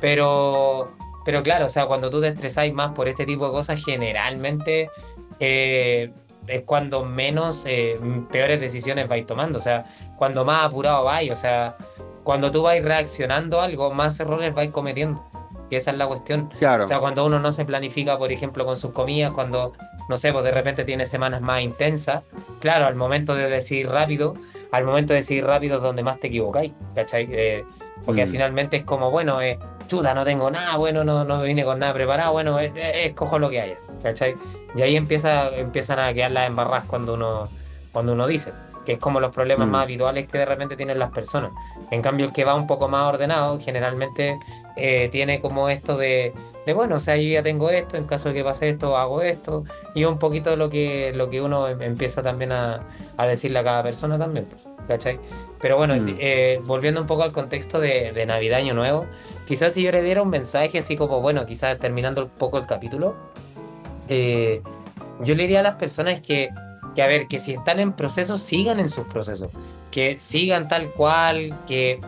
Pero, 0.00 0.92
pero 1.24 1.42
claro, 1.42 1.66
o 1.66 1.68
sea, 1.68 1.86
cuando 1.86 2.10
tú 2.10 2.20
te 2.20 2.28
estresáis 2.28 2.72
más 2.72 2.92
por 2.92 3.06
este 3.06 3.26
tipo 3.26 3.46
de 3.46 3.52
cosas, 3.52 3.84
generalmente 3.84 4.90
eh, 5.38 6.10
es 6.50 6.62
cuando 6.62 7.04
menos 7.04 7.64
eh, 7.66 7.98
peores 8.30 8.60
decisiones 8.60 9.08
vais 9.08 9.26
tomando, 9.26 9.58
o 9.58 9.60
sea, 9.60 9.84
cuando 10.16 10.44
más 10.44 10.64
apurado 10.64 11.04
vais, 11.04 11.30
o 11.30 11.36
sea, 11.36 11.76
cuando 12.24 12.50
tú 12.50 12.62
vais 12.62 12.84
reaccionando 12.84 13.60
a 13.60 13.64
algo, 13.64 13.92
más 13.92 14.18
errores 14.20 14.54
vais 14.54 14.70
cometiendo. 14.70 15.24
Y 15.70 15.76
esa 15.76 15.92
es 15.92 15.98
la 15.98 16.06
cuestión. 16.08 16.50
Claro. 16.58 16.82
O 16.82 16.86
sea, 16.86 16.98
cuando 16.98 17.24
uno 17.24 17.38
no 17.38 17.52
se 17.52 17.64
planifica, 17.64 18.18
por 18.18 18.32
ejemplo, 18.32 18.66
con 18.66 18.76
sus 18.76 18.90
comidas, 18.90 19.30
cuando, 19.30 19.72
no 20.08 20.16
sé, 20.16 20.32
pues 20.32 20.44
de 20.44 20.50
repente 20.50 20.84
tiene 20.84 21.06
semanas 21.06 21.40
más 21.40 21.62
intensas, 21.62 22.24
claro, 22.58 22.86
al 22.86 22.96
momento 22.96 23.36
de 23.36 23.48
decir 23.48 23.88
rápido, 23.88 24.34
al 24.72 24.84
momento 24.84 25.12
de 25.12 25.20
decidir 25.20 25.46
rápido 25.46 25.76
es 25.76 25.82
donde 25.82 26.02
más 26.02 26.18
te 26.18 26.26
equivocáis, 26.26 26.72
¿cachai? 26.96 27.28
Eh, 27.30 27.64
porque 28.04 28.26
mm. 28.26 28.28
finalmente 28.28 28.76
es 28.78 28.84
como, 28.84 29.10
bueno, 29.10 29.40
eh, 29.40 29.58
chuta, 29.86 30.14
no 30.14 30.24
tengo 30.24 30.50
nada, 30.50 30.76
bueno, 30.76 31.04
no, 31.04 31.24
no 31.24 31.42
vine 31.42 31.64
con 31.64 31.78
nada 31.78 31.92
preparado, 31.92 32.32
bueno, 32.32 32.58
eh, 32.60 32.72
eh, 32.74 33.06
escojo 33.06 33.38
lo 33.38 33.50
que 33.50 33.60
haya, 33.60 33.78
¿cachai? 34.02 34.34
Y 34.74 34.82
ahí 34.82 34.96
empieza, 34.96 35.54
empiezan 35.56 35.98
a 35.98 36.12
quedar 36.14 36.30
las 36.30 36.46
embarras 36.46 36.84
cuando 36.84 37.14
uno, 37.14 37.48
cuando 37.92 38.12
uno 38.12 38.26
dice 38.26 38.52
que 38.84 38.92
es 38.92 38.98
como 38.98 39.20
los 39.20 39.32
problemas 39.32 39.66
mm. 39.66 39.70
más 39.70 39.82
habituales 39.82 40.26
que 40.26 40.38
de 40.38 40.46
repente 40.46 40.76
tienen 40.76 40.98
las 40.98 41.10
personas. 41.10 41.52
En 41.90 42.02
cambio, 42.02 42.26
el 42.26 42.32
que 42.32 42.44
va 42.44 42.54
un 42.54 42.66
poco 42.66 42.88
más 42.88 43.02
ordenado, 43.02 43.58
generalmente 43.58 44.38
eh, 44.76 45.08
tiene 45.10 45.40
como 45.40 45.68
esto 45.68 45.96
de, 45.96 46.32
de, 46.66 46.72
bueno, 46.72 46.96
o 46.96 46.98
sea, 46.98 47.16
yo 47.16 47.28
ya 47.28 47.42
tengo 47.42 47.70
esto, 47.70 47.96
en 47.96 48.04
caso 48.04 48.30
de 48.30 48.36
que 48.36 48.44
pase 48.44 48.70
esto, 48.70 48.96
hago 48.96 49.22
esto, 49.22 49.64
y 49.94 50.04
un 50.04 50.18
poquito 50.18 50.56
lo 50.56 50.70
que, 50.70 51.12
lo 51.14 51.30
que 51.30 51.42
uno 51.42 51.68
em, 51.68 51.82
empieza 51.82 52.22
también 52.22 52.52
a, 52.52 52.86
a 53.16 53.26
decirle 53.26 53.58
a 53.58 53.64
cada 53.64 53.82
persona 53.82 54.18
también, 54.18 54.46
¿cachai? 54.88 55.18
Pero 55.60 55.76
bueno, 55.76 55.94
mm. 55.94 56.16
eh, 56.18 56.60
volviendo 56.64 57.00
un 57.00 57.06
poco 57.06 57.22
al 57.22 57.32
contexto 57.32 57.80
de, 57.80 58.12
de 58.12 58.26
Navidad, 58.26 58.60
Año 58.60 58.74
Nuevo, 58.74 59.06
quizás 59.46 59.74
si 59.74 59.82
yo 59.82 59.92
le 59.92 60.02
diera 60.02 60.22
un 60.22 60.30
mensaje 60.30 60.78
así 60.78 60.96
como, 60.96 61.20
bueno, 61.20 61.44
quizás 61.44 61.78
terminando 61.78 62.24
un 62.24 62.30
poco 62.30 62.58
el 62.58 62.66
capítulo, 62.66 63.14
eh, 64.10 64.60
yo 65.20 65.34
le 65.34 65.44
diría 65.44 65.60
a 65.60 65.62
las 65.62 65.76
personas 65.76 66.20
que 66.20 66.50
que 66.94 67.02
a 67.02 67.06
ver, 67.06 67.28
que 67.28 67.38
si 67.38 67.52
están 67.52 67.78
en 67.80 67.92
proceso, 67.92 68.38
sigan 68.38 68.80
en 68.80 68.88
sus 68.88 69.06
procesos, 69.06 69.50
que 69.90 70.18
sigan 70.18 70.68
tal 70.68 70.90
cual, 70.90 71.56
que 71.66 72.00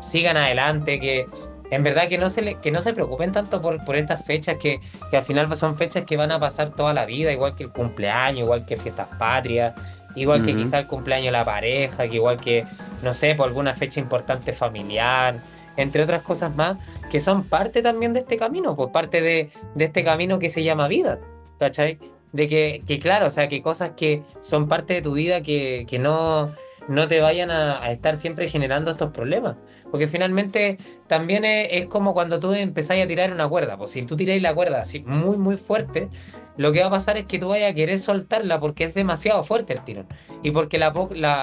sigan 0.00 0.36
adelante, 0.36 1.00
que 1.00 1.26
en 1.70 1.82
verdad 1.82 2.08
que 2.08 2.18
no 2.18 2.30
se, 2.30 2.56
que 2.56 2.70
no 2.70 2.80
se 2.80 2.92
preocupen 2.92 3.32
tanto 3.32 3.60
por, 3.62 3.84
por 3.84 3.96
estas 3.96 4.24
fechas 4.24 4.56
que, 4.60 4.80
que, 5.10 5.16
al 5.16 5.22
final 5.22 5.54
son 5.56 5.76
fechas 5.76 6.04
que 6.04 6.16
van 6.16 6.30
a 6.30 6.38
pasar 6.38 6.70
toda 6.70 6.92
la 6.92 7.04
vida, 7.04 7.32
igual 7.32 7.54
que 7.54 7.64
el 7.64 7.70
cumpleaños, 7.70 8.40
igual 8.40 8.66
que 8.66 8.76
fiestas 8.76 9.08
patrias, 9.18 9.74
igual 10.14 10.44
que 10.44 10.54
quizá 10.54 10.78
el 10.78 10.86
cumpleaños 10.86 11.26
de 11.26 11.32
la 11.32 11.44
pareja, 11.44 12.08
que 12.08 12.16
igual 12.16 12.40
que, 12.40 12.64
no 13.02 13.12
sé, 13.14 13.34
por 13.34 13.48
alguna 13.48 13.74
fecha 13.74 13.98
importante 13.98 14.52
familiar, 14.52 15.40
entre 15.76 16.04
otras 16.04 16.22
cosas 16.22 16.54
más, 16.54 16.76
que 17.10 17.18
son 17.20 17.44
parte 17.44 17.82
también 17.82 18.12
de 18.12 18.20
este 18.20 18.36
camino, 18.36 18.76
pues 18.76 18.90
parte 18.90 19.20
de, 19.20 19.50
de 19.74 19.84
este 19.84 20.04
camino 20.04 20.38
que 20.38 20.50
se 20.50 20.62
llama 20.62 20.86
vida, 20.86 21.18
¿cachai? 21.58 21.98
de 22.34 22.48
que, 22.48 22.82
que, 22.84 22.98
claro, 22.98 23.26
o 23.26 23.30
sea, 23.30 23.48
que 23.48 23.62
cosas 23.62 23.92
que 23.96 24.24
son 24.40 24.66
parte 24.66 24.94
de 24.94 25.02
tu 25.02 25.12
vida 25.12 25.40
que, 25.40 25.86
que 25.88 26.00
no, 26.00 26.52
no 26.88 27.06
te 27.06 27.20
vayan 27.20 27.52
a, 27.52 27.92
estar 27.92 28.16
siempre 28.16 28.48
generando 28.48 28.90
estos 28.90 29.12
problemas. 29.12 29.54
Porque 29.88 30.08
finalmente 30.08 30.78
también 31.06 31.44
es, 31.44 31.86
como 31.86 32.12
cuando 32.12 32.40
tú 32.40 32.52
empezáis 32.52 33.04
a 33.04 33.06
tirar 33.06 33.32
una 33.32 33.48
cuerda. 33.48 33.76
Pues 33.76 33.92
si 33.92 34.02
tú 34.02 34.16
tiráis 34.16 34.42
la 34.42 34.52
cuerda 34.52 34.80
así 34.80 35.04
muy, 35.06 35.38
muy 35.38 35.56
fuerte, 35.56 36.08
lo 36.56 36.72
que 36.72 36.80
va 36.80 36.86
a 36.86 36.90
pasar 36.90 37.16
es 37.18 37.26
que 37.26 37.38
tú 37.38 37.50
vayas 37.50 37.70
a 37.70 37.74
querer 37.74 38.00
soltarla 38.00 38.58
porque 38.58 38.82
es 38.82 38.94
demasiado 38.94 39.44
fuerte 39.44 39.72
el 39.72 39.84
tirón. 39.84 40.08
Y 40.42 40.50
porque 40.50 40.76
la, 40.76 40.92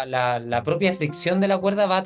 la, 0.05 0.39
la, 0.39 0.63
propia 0.63 0.91
fricción 0.91 1.39
de 1.39 1.47
la 1.47 1.57
cuerda 1.57 1.85
va 1.85 1.99
a, 1.99 2.03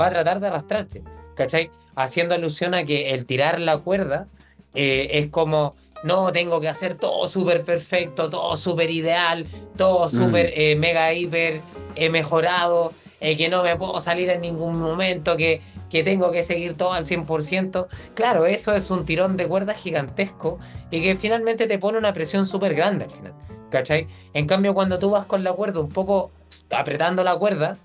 va 0.00 0.06
a 0.06 0.10
tratar 0.10 0.38
de 0.38 0.46
arrastrarte. 0.46 1.02
¿Cachai? 1.34 1.72
Haciendo 1.96 2.36
alusión 2.36 2.74
a 2.74 2.84
que 2.84 3.10
el 3.10 3.26
tirar 3.26 3.58
la 3.58 3.78
cuerda 3.78 4.28
eh, 4.74 5.08
es 5.14 5.26
como 5.26 5.74
no, 6.02 6.32
tengo 6.32 6.60
que 6.60 6.68
hacer 6.68 6.96
todo 6.96 7.28
súper 7.28 7.62
perfecto, 7.62 8.30
todo 8.30 8.56
súper 8.56 8.90
ideal, 8.90 9.46
todo 9.76 10.06
mm. 10.06 10.08
súper 10.08 10.52
eh, 10.54 10.76
mega 10.76 11.12
hiper 11.12 11.60
eh, 11.94 12.08
mejorado, 12.08 12.92
eh, 13.20 13.36
que 13.36 13.48
no 13.48 13.62
me 13.62 13.76
puedo 13.76 14.00
salir 14.00 14.30
en 14.30 14.40
ningún 14.40 14.80
momento, 14.80 15.36
que, 15.36 15.60
que 15.90 16.02
tengo 16.02 16.30
que 16.30 16.42
seguir 16.42 16.74
todo 16.74 16.92
al 16.92 17.04
100%. 17.04 17.86
Claro, 18.14 18.46
eso 18.46 18.74
es 18.74 18.90
un 18.90 19.04
tirón 19.04 19.36
de 19.36 19.46
cuerda 19.46 19.74
gigantesco 19.74 20.58
y 20.90 21.02
que 21.02 21.16
finalmente 21.16 21.66
te 21.66 21.78
pone 21.78 21.98
una 21.98 22.14
presión 22.14 22.46
súper 22.46 22.74
grande 22.74 23.04
al 23.04 23.10
final. 23.10 23.34
¿Cachai? 23.70 24.08
En 24.34 24.46
cambio, 24.46 24.74
cuando 24.74 24.98
tú 24.98 25.10
vas 25.10 25.26
con 25.26 25.44
la 25.44 25.52
cuerda 25.52 25.80
un 25.80 25.90
poco 25.90 26.32
apretando 26.70 27.22
la 27.22 27.36
cuerda, 27.36 27.76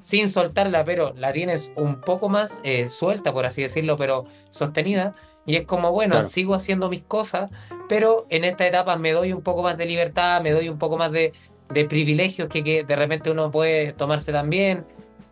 sin 0.00 0.30
soltarla, 0.30 0.84
pero 0.84 1.12
la 1.16 1.32
tienes 1.32 1.70
un 1.76 2.00
poco 2.00 2.30
más 2.30 2.62
suelta, 2.86 3.32
por 3.32 3.44
así 3.44 3.60
decirlo, 3.60 3.98
pero 3.98 4.24
sostenida, 4.48 5.14
y 5.46 5.56
es 5.56 5.66
como, 5.66 5.92
bueno, 5.92 6.22
sigo 6.22 6.54
haciendo 6.54 6.88
mis 6.88 7.02
cosas, 7.02 7.50
pero 7.88 8.26
en 8.30 8.44
esta 8.44 8.66
etapa 8.66 8.96
me 8.96 9.12
doy 9.12 9.32
un 9.32 9.42
poco 9.42 9.62
más 9.62 9.76
de 9.76 9.86
libertad, 9.86 10.40
me 10.40 10.52
doy 10.52 10.68
un 10.68 10.78
poco 10.78 10.96
más 10.96 11.12
de, 11.12 11.32
de 11.70 11.84
privilegios 11.84 12.48
que, 12.48 12.64
que, 12.64 12.84
de 12.84 12.96
repente 12.96 13.30
uno 13.30 13.50
puede 13.50 13.92
tomarse 13.92 14.32
también, 14.32 14.86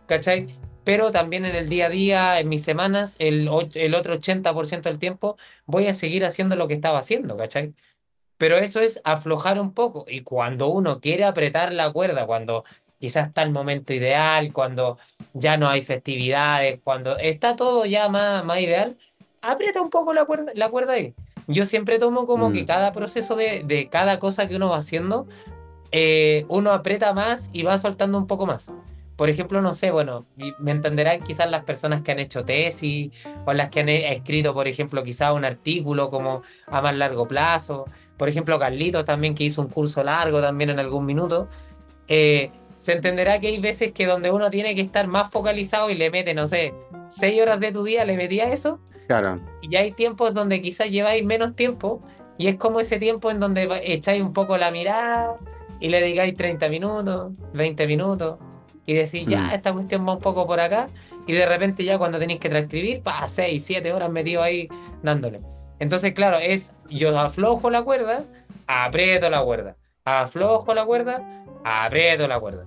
¿cachai? 0.05 0.55
Pero 0.83 1.11
también 1.11 1.45
en 1.45 1.55
el 1.55 1.69
día 1.69 1.87
a 1.87 1.89
día, 1.89 2.39
en 2.39 2.49
mis 2.49 2.63
semanas, 2.63 3.15
el, 3.19 3.49
el 3.73 3.95
otro 3.95 4.15
80% 4.15 4.81
del 4.81 4.99
tiempo, 4.99 5.37
voy 5.65 5.87
a 5.87 5.93
seguir 5.93 6.25
haciendo 6.25 6.55
lo 6.55 6.67
que 6.67 6.73
estaba 6.73 6.99
haciendo, 6.99 7.37
¿cachai? 7.37 7.73
Pero 8.37 8.57
eso 8.57 8.81
es 8.81 9.01
aflojar 9.05 9.59
un 9.59 9.73
poco. 9.73 10.05
Y 10.07 10.21
cuando 10.21 10.67
uno 10.67 10.99
quiere 10.99 11.23
apretar 11.23 11.71
la 11.71 11.91
cuerda, 11.91 12.25
cuando 12.25 12.65
quizás 12.99 13.27
está 13.27 13.43
el 13.43 13.51
momento 13.51 13.93
ideal, 13.93 14.51
cuando 14.53 14.97
ya 15.33 15.57
no 15.57 15.69
hay 15.69 15.81
festividades, 15.81 16.79
cuando 16.83 17.17
está 17.17 17.55
todo 17.55 17.85
ya 17.85 18.09
más, 18.09 18.43
más 18.45 18.59
ideal, 18.59 18.97
aprieta 19.43 19.81
un 19.81 19.91
poco 19.91 20.13
la 20.13 20.25
cuerda, 20.25 20.51
la 20.55 20.69
cuerda 20.69 20.93
ahí. 20.93 21.13
Yo 21.47 21.65
siempre 21.65 21.99
tomo 21.99 22.25
como 22.25 22.51
que 22.51 22.63
mm. 22.63 22.65
cada 22.65 22.91
proceso 22.93 23.35
de, 23.35 23.63
de, 23.65 23.89
cada 23.89 24.17
cosa 24.17 24.47
que 24.47 24.55
uno 24.55 24.69
va 24.69 24.77
haciendo, 24.77 25.27
eh, 25.91 26.45
uno 26.47 26.71
aprieta 26.71 27.13
más 27.13 27.49
y 27.53 27.63
va 27.63 27.77
soltando 27.77 28.17
un 28.17 28.25
poco 28.25 28.45
más. 28.47 28.71
Por 29.15 29.29
ejemplo, 29.29 29.61
no 29.61 29.73
sé, 29.73 29.91
bueno, 29.91 30.25
me 30.57 30.71
entenderán 30.71 31.21
quizás 31.21 31.49
las 31.51 31.63
personas 31.63 32.01
que 32.01 32.11
han 32.11 32.19
hecho 32.19 32.43
tesis 32.43 33.11
o 33.45 33.53
las 33.53 33.69
que 33.69 33.81
han 33.81 33.89
escrito, 33.89 34.55
por 34.55 34.67
ejemplo, 34.67 35.03
quizás 35.03 35.33
un 35.33 35.45
artículo 35.45 36.09
como 36.09 36.41
a 36.65 36.81
más 36.81 36.95
largo 36.95 37.27
plazo. 37.27 37.85
Por 38.17 38.27
ejemplo, 38.27 38.57
Carlitos 38.57 39.05
también 39.05 39.35
que 39.35 39.43
hizo 39.43 39.61
un 39.61 39.67
curso 39.67 40.03
largo 40.03 40.41
también 40.41 40.71
en 40.71 40.79
algún 40.79 41.05
minuto. 41.05 41.47
Eh, 42.07 42.49
se 42.79 42.93
entenderá 42.93 43.39
que 43.39 43.47
hay 43.47 43.59
veces 43.59 43.91
que 43.91 44.07
donde 44.07 44.31
uno 44.31 44.49
tiene 44.49 44.73
que 44.73 44.81
estar 44.81 45.05
más 45.07 45.29
focalizado 45.29 45.91
y 45.91 45.95
le 45.95 46.09
mete, 46.09 46.33
no 46.33 46.47
sé, 46.47 46.73
seis 47.07 47.39
horas 47.39 47.59
de 47.59 47.71
tu 47.71 47.83
día, 47.83 48.03
le 48.03 48.17
metía 48.17 48.51
eso, 48.51 48.79
Claro. 49.07 49.35
Y 49.61 49.75
hay 49.75 49.91
tiempos 49.91 50.33
donde 50.33 50.61
quizás 50.61 50.89
lleváis 50.89 51.23
menos 51.25 51.55
tiempo 51.55 52.01
y 52.37 52.47
es 52.47 52.55
como 52.55 52.79
ese 52.79 52.99
tiempo 52.99 53.31
en 53.31 53.39
donde 53.39 53.69
echáis 53.83 54.21
un 54.21 54.33
poco 54.33 54.57
la 54.57 54.71
mirada 54.71 55.37
y 55.79 55.89
le 55.89 56.01
digáis 56.01 56.35
30 56.35 56.69
minutos, 56.69 57.33
20 57.53 57.87
minutos 57.87 58.37
y 58.85 58.93
decís, 58.93 59.25
ya, 59.25 59.41
mm. 59.41 59.51
esta 59.51 59.73
cuestión 59.73 60.07
va 60.07 60.13
un 60.13 60.19
poco 60.19 60.45
por 60.45 60.59
acá 60.59 60.87
y 61.25 61.33
de 61.33 61.45
repente 61.45 61.83
ya 61.83 61.97
cuando 61.97 62.19
tenéis 62.19 62.39
que 62.39 62.49
transcribir, 62.49 63.01
pa, 63.01 63.27
6, 63.27 63.63
7 63.63 63.93
horas 63.93 64.09
metido 64.09 64.41
ahí 64.41 64.67
dándole. 65.01 65.41
Entonces, 65.79 66.13
claro, 66.13 66.37
es 66.37 66.73
yo 66.89 67.17
aflojo 67.17 67.69
la 67.69 67.81
cuerda, 67.83 68.23
aprieto 68.67 69.29
la 69.29 69.43
cuerda, 69.43 69.75
aflojo 70.05 70.73
la 70.73 70.85
cuerda, 70.85 71.43
aprieto 71.63 72.27
la 72.27 72.39
cuerda. 72.39 72.65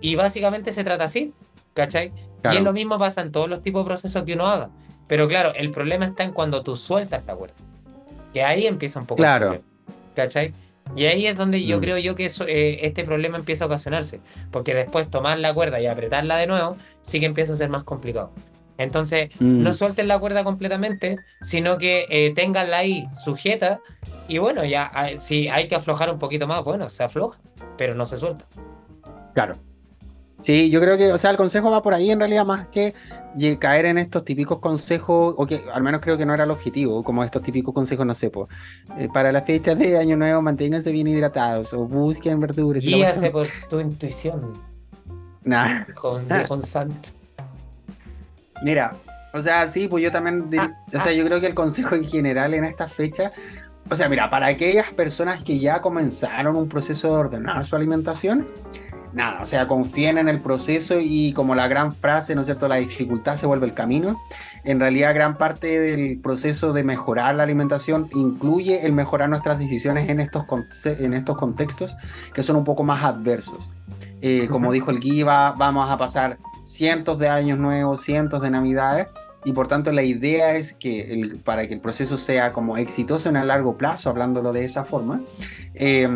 Y 0.00 0.16
básicamente 0.16 0.72
se 0.72 0.84
trata 0.84 1.04
así, 1.04 1.32
¿cachai? 1.74 2.12
Y 2.44 2.56
es 2.56 2.62
lo 2.62 2.72
mismo 2.72 2.98
pasa 2.98 3.20
en 3.20 3.30
todos 3.30 3.48
los 3.48 3.62
tipos 3.62 3.84
de 3.84 3.86
procesos 3.86 4.22
que 4.24 4.34
uno 4.34 4.46
haga. 4.46 4.70
Pero 5.12 5.28
claro, 5.28 5.52
el 5.54 5.70
problema 5.70 6.06
está 6.06 6.24
en 6.24 6.32
cuando 6.32 6.62
tú 6.62 6.74
sueltas 6.74 7.22
la 7.26 7.34
cuerda. 7.34 7.56
Que 8.32 8.42
ahí 8.42 8.66
empieza 8.66 8.98
un 8.98 9.04
poco 9.04 9.18
claro. 9.18 9.52
el 9.52 9.60
¿Cachai? 10.16 10.54
Y 10.96 11.04
ahí 11.04 11.26
es 11.26 11.36
donde 11.36 11.62
yo 11.62 11.76
mm. 11.76 11.80
creo 11.82 11.98
yo 11.98 12.14
que 12.14 12.30
eh, 12.46 12.78
este 12.80 13.04
problema 13.04 13.36
empieza 13.36 13.64
a 13.64 13.66
ocasionarse. 13.66 14.20
Porque 14.50 14.72
después 14.72 15.10
tomar 15.10 15.38
la 15.38 15.52
cuerda 15.52 15.82
y 15.82 15.86
apretarla 15.86 16.38
de 16.38 16.46
nuevo, 16.46 16.78
sí 17.02 17.20
que 17.20 17.26
empieza 17.26 17.52
a 17.52 17.56
ser 17.56 17.68
más 17.68 17.84
complicado. 17.84 18.32
Entonces, 18.78 19.28
no 19.38 19.68
mm. 19.68 19.74
suelten 19.74 20.08
la 20.08 20.18
cuerda 20.18 20.44
completamente, 20.44 21.18
sino 21.42 21.76
que 21.76 22.06
eh, 22.08 22.32
tenganla 22.34 22.78
ahí 22.78 23.06
sujeta. 23.12 23.80
Y 24.28 24.38
bueno, 24.38 24.64
ya 24.64 24.90
ah, 24.94 25.10
si 25.18 25.46
hay 25.46 25.68
que 25.68 25.74
aflojar 25.74 26.10
un 26.10 26.18
poquito 26.18 26.46
más, 26.46 26.64
bueno, 26.64 26.88
se 26.88 27.04
afloja, 27.04 27.38
pero 27.76 27.94
no 27.94 28.06
se 28.06 28.16
suelta. 28.16 28.46
Claro. 29.34 29.56
Sí, 30.42 30.70
yo 30.70 30.80
creo 30.80 30.98
que, 30.98 31.12
o 31.12 31.18
sea, 31.18 31.30
el 31.30 31.36
consejo 31.36 31.70
va 31.70 31.82
por 31.82 31.94
ahí 31.94 32.10
en 32.10 32.18
realidad 32.18 32.44
más 32.44 32.66
que 32.68 32.94
caer 33.58 33.86
en 33.86 33.96
estos 33.96 34.24
típicos 34.24 34.58
consejos, 34.58 35.34
o 35.38 35.46
que 35.46 35.64
al 35.72 35.82
menos 35.82 36.00
creo 36.00 36.18
que 36.18 36.26
no 36.26 36.34
era 36.34 36.44
el 36.44 36.50
objetivo, 36.50 37.02
como 37.02 37.24
estos 37.24 37.42
típicos 37.42 37.72
consejos, 37.72 38.04
no 38.04 38.14
sé, 38.14 38.28
pues, 38.28 38.48
para 39.14 39.32
las 39.32 39.44
fechas 39.44 39.78
de 39.78 39.96
Año 39.96 40.16
Nuevo 40.16 40.42
manténganse 40.42 40.90
bien 40.90 41.06
hidratados 41.06 41.72
o 41.72 41.86
busquen 41.86 42.40
verduras. 42.40 42.84
Guíase 42.84 43.30
por 43.30 43.46
tu 43.70 43.80
intuición. 43.80 44.52
Nah. 45.44 45.84
Con, 45.94 46.26
con 46.46 46.62
santo. 46.62 47.10
Mira, 48.62 48.94
o 49.32 49.40
sea, 49.40 49.66
sí, 49.68 49.88
pues 49.88 50.04
yo 50.04 50.12
también, 50.12 50.48
ah, 50.58 50.70
o 50.88 51.00
sea, 51.00 51.10
ah. 51.10 51.12
yo 51.12 51.24
creo 51.24 51.40
que 51.40 51.46
el 51.46 51.54
consejo 51.54 51.94
en 51.94 52.04
general 52.04 52.54
en 52.54 52.64
esta 52.64 52.86
fecha, 52.86 53.32
o 53.88 53.96
sea, 53.96 54.08
mira, 54.08 54.28
para 54.30 54.46
aquellas 54.46 54.92
personas 54.92 55.42
que 55.42 55.58
ya 55.58 55.80
comenzaron 55.80 56.56
un 56.56 56.68
proceso 56.68 57.08
de 57.08 57.14
ordenar 57.14 57.64
su 57.64 57.74
alimentación, 57.74 58.46
nada, 59.12 59.42
o 59.42 59.46
sea, 59.46 59.66
confíen 59.66 60.18
en 60.18 60.28
el 60.28 60.40
proceso 60.40 60.98
y 61.00 61.32
como 61.32 61.54
la 61.54 61.68
gran 61.68 61.94
frase, 61.94 62.34
¿no 62.34 62.40
es 62.42 62.46
cierto?, 62.46 62.68
la 62.68 62.76
dificultad 62.76 63.36
se 63.36 63.46
vuelve 63.46 63.66
el 63.66 63.74
camino. 63.74 64.20
En 64.64 64.80
realidad, 64.80 65.14
gran 65.14 65.38
parte 65.38 65.78
del 65.78 66.20
proceso 66.20 66.72
de 66.72 66.84
mejorar 66.84 67.34
la 67.34 67.42
alimentación 67.42 68.08
incluye 68.12 68.86
el 68.86 68.92
mejorar 68.92 69.28
nuestras 69.28 69.58
decisiones 69.58 70.08
en 70.08 70.20
estos, 70.20 70.44
en 70.84 71.14
estos 71.14 71.36
contextos 71.36 71.96
que 72.32 72.42
son 72.42 72.56
un 72.56 72.64
poco 72.64 72.84
más 72.84 73.04
adversos. 73.04 73.70
Eh, 74.20 74.46
como 74.48 74.70
dijo 74.70 74.90
el 74.90 75.00
Guiva, 75.00 75.52
vamos 75.58 75.90
a 75.90 75.98
pasar 75.98 76.38
cientos 76.64 77.18
de 77.18 77.28
años 77.28 77.58
nuevos, 77.58 78.02
cientos 78.02 78.40
de 78.40 78.50
navidades, 78.50 79.08
y 79.44 79.52
por 79.52 79.66
tanto 79.66 79.90
la 79.90 80.04
idea 80.04 80.54
es 80.54 80.74
que 80.74 81.12
el, 81.12 81.38
para 81.38 81.66
que 81.66 81.74
el 81.74 81.80
proceso 81.80 82.16
sea 82.16 82.52
como 82.52 82.76
exitoso 82.76 83.28
en 83.28 83.36
el 83.36 83.48
largo 83.48 83.76
plazo, 83.76 84.10
hablándolo 84.10 84.52
de 84.52 84.64
esa 84.64 84.84
forma, 84.84 85.20
eh, 85.74 86.08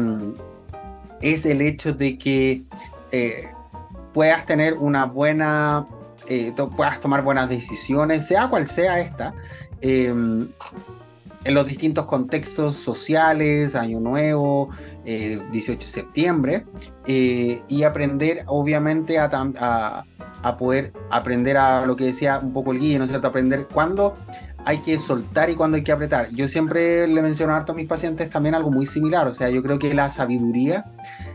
es 1.20 1.46
el 1.46 1.60
hecho 1.60 1.92
de 1.92 2.18
que 2.18 2.62
eh, 3.12 3.48
puedas 4.12 4.46
tener 4.46 4.74
una 4.74 5.04
buena, 5.04 5.86
eh, 6.28 6.52
puedas 6.76 7.00
tomar 7.00 7.22
buenas 7.22 7.48
decisiones, 7.48 8.26
sea 8.26 8.48
cual 8.48 8.66
sea 8.66 9.00
esta, 9.00 9.34
em, 9.80 10.48
en 11.44 11.54
los 11.54 11.66
distintos 11.66 12.06
contextos 12.06 12.76
sociales, 12.76 13.76
Año 13.76 14.00
Nuevo, 14.00 14.70
18 15.04 15.78
de 15.78 15.86
septiembre, 15.86 16.64
y 17.06 17.82
aprender 17.84 18.42
obviamente 18.46 19.20
a, 19.20 19.30
a, 19.30 20.56
poder 20.56 20.92
aprender 21.10 21.56
a 21.56 21.86
lo 21.86 21.94
que 21.94 22.06
decía 22.06 22.40
un 22.42 22.52
poco 22.52 22.72
el 22.72 22.80
guía, 22.80 22.98
¿no 22.98 23.04
es 23.04 23.10
cierto? 23.10 23.28
Aprender 23.28 23.68
cuándo 23.72 24.14
hay 24.66 24.78
que 24.78 24.98
soltar 24.98 25.48
y 25.48 25.54
cuando 25.54 25.76
hay 25.76 25.84
que 25.84 25.92
apretar. 25.92 26.28
Yo 26.30 26.48
siempre 26.48 27.06
le 27.06 27.22
menciono 27.22 27.54
harto 27.54 27.70
a 27.70 27.74
mis 27.76 27.86
pacientes 27.86 28.28
también 28.28 28.56
algo 28.56 28.68
muy 28.68 28.84
similar, 28.84 29.28
o 29.28 29.32
sea, 29.32 29.48
yo 29.48 29.62
creo 29.62 29.78
que 29.78 29.94
la 29.94 30.10
sabiduría 30.10 30.86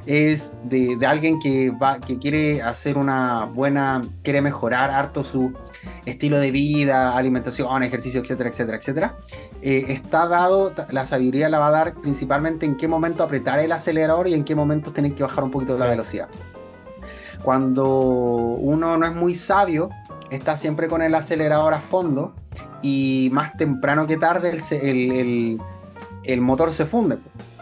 es 0.05 0.53
de, 0.65 0.97
alguien 1.07 1.39
que, 1.39 1.69
va, 1.69 2.01
que 2.01 2.17
quiere 2.17 2.61
hacer 2.61 2.97
una 2.97 3.45
buena, 3.45 4.01
quiere 4.21 4.41
mejorar 4.41 4.91
harto 4.91 5.23
su 5.23 5.53
estilo 6.05 6.39
de 6.39 6.51
vida, 6.51 7.15
alimentación, 7.15 7.83
ejercicio, 7.83 8.19
etcétera, 8.19 8.49
etcétera, 8.49 8.77
etcétera. 8.77 9.15
Eh, 9.61 9.85
está 9.87 10.27
dado, 10.27 10.73
la 10.89 11.05
sabiduría 11.05 11.47
la 11.47 11.59
va 11.59 11.67
a 11.67 11.71
dar 11.71 11.93
principalmente 12.01 12.65
en 12.65 12.75
qué 12.75 12.89
momento 12.89 13.23
apretar 13.23 13.59
el 13.59 13.71
acelerador 13.71 14.27
y 14.27 14.33
en 14.33 14.43
qué 14.43 14.55
momentos 14.55 14.91
tenéis 14.91 15.13
que 15.13 15.23
bajar 15.23 15.45
un 15.45 15.51
poquito 15.51 15.77
la 15.77 15.87
velocidad. 15.87 16.27
Cuando 17.43 17.87
uno 17.87 18.97
no 18.97 19.05
es 19.05 19.15
muy 19.15 19.35
sabio, 19.35 19.89
está 20.31 20.55
siempre 20.57 20.87
con 20.87 21.01
el 21.01 21.13
acelerador 21.13 21.73
a 21.73 21.81
fondo 21.81 22.33
y 22.81 23.29
más 23.31 23.55
temprano 23.57 24.07
que 24.07 24.17
tarde 24.17 24.57
el, 24.71 25.61
el, 26.23 26.41
motor 26.41 26.73
se 26.73 26.85
funde. 26.85 27.17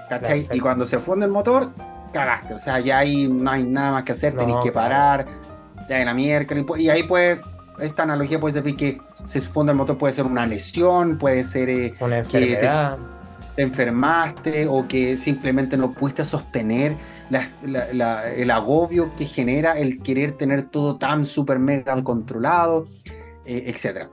¿Cachai? 0.08 0.48
y 0.54 0.60
cuando 0.60 0.86
se 0.86 0.98
funde 1.00 1.26
el 1.26 1.32
motor, 1.32 1.72
cagaste. 2.14 2.54
O 2.54 2.60
sea, 2.60 2.80
ya 2.80 3.00
ahí 3.00 3.28
no 3.28 3.52
hay 3.52 3.64
nada 3.64 3.92
más 3.92 4.04
que 4.04 4.14
hacer, 4.14 4.36
tenéis 4.36 4.58
que 4.64 4.72
parar, 4.72 5.26
ya 5.88 6.00
en 6.00 6.06
la 6.06 6.14
miércoles. 6.14 6.64
Y 6.78 6.90
ahí 6.90 7.04
puede, 7.04 7.42
esta 7.80 8.04
analogía 8.04 8.40
puede 8.40 8.54
ser 8.54 8.76
que 8.76 9.00
se 9.24 9.42
funde 9.42 9.72
el 9.72 9.78
motor, 9.78 9.98
puede 9.98 10.14
ser 10.14 10.26
una 10.26 10.46
lesión, 10.46 11.18
puede 11.18 11.44
ser 11.44 11.70
eh, 11.70 11.94
que 12.32 12.56
te, 12.56 12.70
te, 13.60 13.64
enfermaste 13.64 14.68
o 14.68 14.88
que 14.88 15.18
simplemente 15.18 15.78
no 15.78 15.92
pudiste 15.92 16.26
sostener 16.26 16.94
el 17.62 18.52
agobio 18.52 19.14
que 19.16 19.26
genera 19.26 19.74
el 19.74 20.02
querer 20.02 20.32
tener 20.34 20.64
todo 20.64 20.98
tan 20.98 21.26
súper 21.26 21.60
mega 21.60 22.02
controlado, 22.04 22.86
eh, 23.46 23.66
etc. 23.68 24.08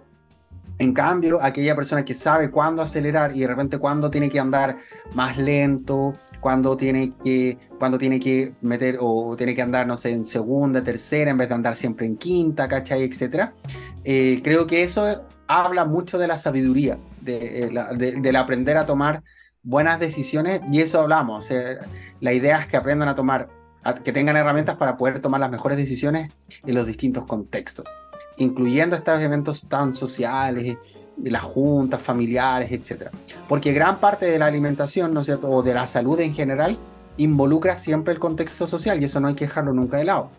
En 0.78 0.92
cambio, 0.92 1.42
aquella 1.42 1.74
persona 1.74 2.05
que 2.05 2.12
sabe 2.12 2.51
cuándo 2.51 2.82
acelerar 2.82 3.34
y 3.34 3.40
de 3.40 3.47
repente 3.47 3.78
cuándo 3.78 4.11
tiene 4.11 4.28
que 4.28 4.38
andar 4.38 4.76
más 5.14 5.38
lento, 5.38 6.14
cuándo 6.40 6.76
tiene 6.76 7.12
que, 7.24 7.57
cuándo 7.78 7.97
tiene 7.97 8.20
que 8.20 8.53
meter 8.61 8.99
o 9.01 9.34
tiene 9.36 9.55
que 9.55 9.62
andar, 9.62 9.86
no 9.86 9.97
sé, 9.97 10.11
en 10.11 10.26
segunda, 10.26 10.84
tercera, 10.84 11.30
en 11.30 11.38
vez 11.38 11.49
de 11.49 11.55
andar 11.55 11.76
siempre 11.76 12.05
en 12.05 12.16
quinta, 12.18 12.68
¿cachai? 12.68 13.05
Etcétera. 13.05 13.55
Eh, 14.05 14.40
creo 14.44 14.66
que 14.66 14.82
eso 14.82 15.24
habla 15.47 15.86
mucho 15.86 16.18
de 16.18 16.26
la 16.26 16.36
sabiduría, 16.36 16.99
de, 17.27 17.64
eh, 17.64 18.14
del 18.18 18.37
aprender 18.37 18.79
a 18.79 18.87
tomar 18.87 19.22
buenas 19.62 20.01
decisiones 20.01 20.62
y 20.70 20.81
eso 20.81 21.01
hablamos. 21.01 21.49
la 22.20 22.33
idea 22.33 22.61
es 22.61 22.66
que 22.66 22.77
aprendan 22.77 23.09
a 23.09 23.14
tomar, 23.14 23.49
que 24.03 24.12
tengan 24.12 24.37
herramientas 24.37 24.77
para 24.77 24.97
poder 24.97 25.20
tomar 25.20 25.41
las 25.41 25.51
mejores 25.51 25.77
decisiones 25.77 26.33
en 26.64 26.74
los 26.74 26.87
distintos 26.87 27.27
contextos, 27.27 27.87
incluyendo 28.39 28.97
estos 28.97 29.20
eventos 29.20 29.68
tan 29.68 29.95
sociales, 29.95 30.79
de 31.16 31.31
las 31.31 31.43
juntas 31.43 32.03
familiares, 32.03 32.70
etc. 32.70 33.09
Porque 33.49 33.72
gran 33.72 33.99
parte 33.99 34.27
de 34.27 34.39
la 34.39 34.47
alimentación, 34.47 35.14
¿no 35.14 35.20
es 35.20 35.27
cierto?, 35.27 35.51
o 35.51 35.62
de 35.62 35.74
la 35.74 35.87
salud 35.87 36.20
en 36.20 36.35
general, 36.35 36.77
involucra 37.16 37.77
siempre 37.77 38.12
el 38.12 38.20
contexto 38.20 38.66
social 38.66 39.01
y 39.01 39.07
eso 39.07 39.20
no 39.20 39.29
hay 39.29 39.35
que 39.35 39.47
dejarlo 39.47 39.72
nunca 39.72 39.97
de 39.97 40.05
lado. 40.05 40.31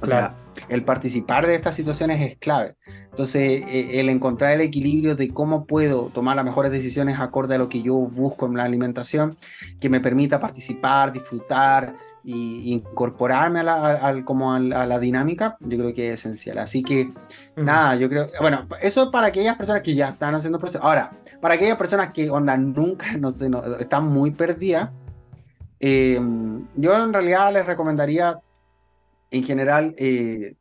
O 0.00 0.06
sea, 0.06 0.34
el 0.68 0.84
participar 0.84 1.46
de 1.46 1.54
estas 1.54 1.74
situaciones 1.74 2.20
es 2.20 2.38
clave. 2.38 2.76
Entonces, 3.10 3.62
eh, 3.66 4.00
el 4.00 4.08
encontrar 4.08 4.52
el 4.52 4.60
equilibrio 4.60 5.14
de 5.14 5.32
cómo 5.32 5.66
puedo 5.66 6.06
tomar 6.06 6.34
las 6.36 6.44
mejores 6.44 6.72
decisiones 6.72 7.20
acorde 7.20 7.54
a 7.54 7.58
lo 7.58 7.68
que 7.68 7.80
yo 7.80 7.94
busco 7.94 8.46
en 8.46 8.56
la 8.56 8.64
alimentación, 8.64 9.36
que 9.80 9.88
me 9.88 10.00
permita 10.00 10.40
participar, 10.40 11.12
disfrutar 11.12 11.94
e 12.24 12.30
incorporarme 12.30 13.60
a 13.60 13.62
la, 13.62 14.22
como 14.24 14.52
a 14.54 14.58
la, 14.58 14.98
dinámica, 14.98 15.56
yo 15.60 15.78
creo 15.78 15.94
que 15.94 16.08
es 16.08 16.20
esencial. 16.20 16.58
Así 16.58 16.82
que, 16.82 17.10
nada, 17.54 17.94
yo 17.96 18.08
creo, 18.08 18.28
bueno, 18.40 18.66
eso 18.80 19.04
es 19.04 19.08
para 19.10 19.28
aquellas 19.28 19.56
personas 19.56 19.82
que 19.82 19.94
ya 19.94 20.08
están 20.08 20.34
haciendo 20.34 20.58
proceso. 20.58 20.82
Ahora, 20.82 21.12
para 21.40 21.54
aquellas 21.54 21.76
personas 21.76 22.10
que, 22.12 22.30
onda, 22.30 22.56
nunca, 22.56 23.12
no 23.18 23.30
sé, 23.30 23.50
están 23.78 24.06
muy 24.06 24.30
perdidas, 24.30 24.90
eh, 25.80 26.18
yo 26.76 26.96
en 26.96 27.12
realidad 27.12 27.52
les 27.52 27.66
recomendaría, 27.66 28.40
en 29.36 29.44
general, 29.44 29.94
eh, 29.98 30.54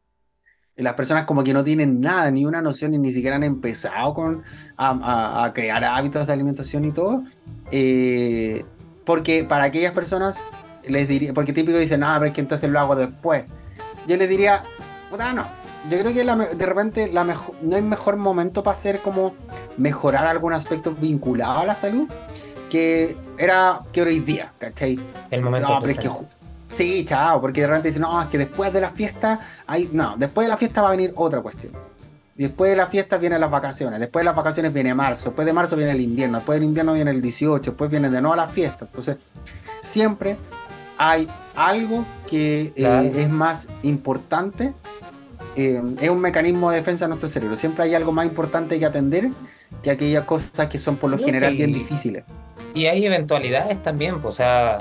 las 0.76 0.94
personas 0.96 1.26
como 1.26 1.44
que 1.44 1.54
no 1.54 1.64
tienen 1.64 2.02
nada, 2.02 2.32
ni 2.32 2.46
una 2.46 2.62
noción, 2.62 2.92
ni, 2.92 2.98
ni 2.98 3.12
siquiera 3.12 3.36
han 3.36 3.44
empezado 3.44 4.14
con, 4.14 4.44
a, 4.78 5.52
crear 5.54 5.84
hábitos 5.84 6.28
de 6.28 6.34
alimentación 6.34 6.86
y 6.86 6.92
todo. 6.92 7.24
Eh, 7.72 8.66
porque 9.06 9.44
para 9.44 9.66
aquellas 9.66 9.94
personas 9.94 10.46
les 10.88 11.08
diría, 11.08 11.34
porque 11.34 11.54
típico 11.54 11.78
dicen, 11.78 12.00
no, 12.00 12.14
pero 12.14 12.26
es 12.26 12.34
que 12.34 12.42
entonces 12.42 12.70
lo 12.70 12.80
hago 12.80 12.96
después. 12.96 13.44
Yo 14.08 14.18
les 14.18 14.30
diría, 14.30 14.64
puta, 15.10 15.34
no. 15.34 15.46
Yo 15.90 16.00
creo 16.00 16.14
que 16.14 16.56
de 16.56 16.66
repente 16.66 17.12
la 17.12 17.26
mejor, 17.26 17.56
no 17.62 17.76
hay 17.76 17.82
mejor 17.82 18.16
momento 18.16 18.64
para 18.64 18.72
hacer 18.72 19.00
como 19.00 19.36
mejorar 19.76 20.26
algún 20.26 20.54
aspecto 20.54 20.96
vinculado 20.98 21.60
a 21.60 21.66
la 21.66 21.76
salud 21.76 22.08
que 22.70 23.18
era 23.38 23.82
que 23.92 24.02
hoy 24.02 24.20
día, 24.20 24.52
¿cachai? 24.58 24.98
El 25.30 25.42
momento. 25.42 25.68
Sí, 26.74 27.06
chao, 27.06 27.40
porque 27.40 27.62
de 27.62 27.68
repente 27.68 27.90
dicen, 27.90 28.02
no, 28.02 28.22
es 28.22 28.28
que 28.28 28.38
después 28.38 28.74
de 28.74 28.82
la 28.82 28.90
fiesta, 28.90 29.40
hay... 29.68 29.90
no, 29.94 30.16
después 30.18 30.46
de 30.46 30.50
la 30.50 30.58
fiesta 30.58 30.82
va 30.82 30.90
a 30.90 30.92
venir 30.92 31.14
otra 31.16 31.42
cuestión. 31.42 31.74
Después 32.36 32.72
de 32.72 32.78
la 32.78 32.88
fiesta 32.88 33.18
vienen 33.18 33.40
las 33.40 33.52
vacaciones, 33.52 34.00
después 34.00 34.22
de 34.22 34.26
las 34.26 34.36
vacaciones 34.36 34.74
viene 34.74 34.96
marzo, 34.96 35.26
después 35.26 35.46
de 35.46 35.54
marzo 35.54 35.76
viene 35.76 35.92
el 35.92 36.02
invierno, 36.02 36.40
después 36.40 36.60
del 36.60 36.68
invierno 36.68 36.94
viene 36.94 37.12
el 37.12 37.22
18, 37.22 37.72
después 37.72 37.92
viene 37.92 38.10
de 38.10 38.22
nuevo 38.22 38.36
la 38.36 38.48
fiesta. 38.48 38.86
Entonces, 38.86 39.18
siempre 39.82 40.36
hay 40.98 41.28
algo 41.56 42.06
que 42.28 42.74
eh, 42.76 43.12
es 43.16 43.30
más 43.30 43.68
importante, 43.84 44.74
eh, 45.56 45.80
es 46.02 46.10
un 46.10 46.20
mecanismo 46.22 46.72
de 46.72 46.78
defensa 46.78 47.06
de 47.06 47.10
nuestro 47.10 47.30
cerebro. 47.30 47.56
Siempre 47.56 47.84
hay 47.84 47.94
algo 47.94 48.12
más 48.12 48.26
importante 48.26 48.80
que 48.80 48.86
atender 48.88 49.30
que 49.84 49.92
aquellas 49.92 50.26
cosas 50.26 50.68
que 50.68 50.80
son 50.80 50.98
por 50.98 51.12
lo 51.12 51.20
general 51.20 51.56
bien 51.56 51.72
difíciles. 51.72 52.24
Y 52.74 52.88
hay 52.88 53.06
eventualidades 53.06 53.82
también, 53.84 54.20
pues, 54.20 54.34
o 54.34 54.38
sea, 54.38 54.80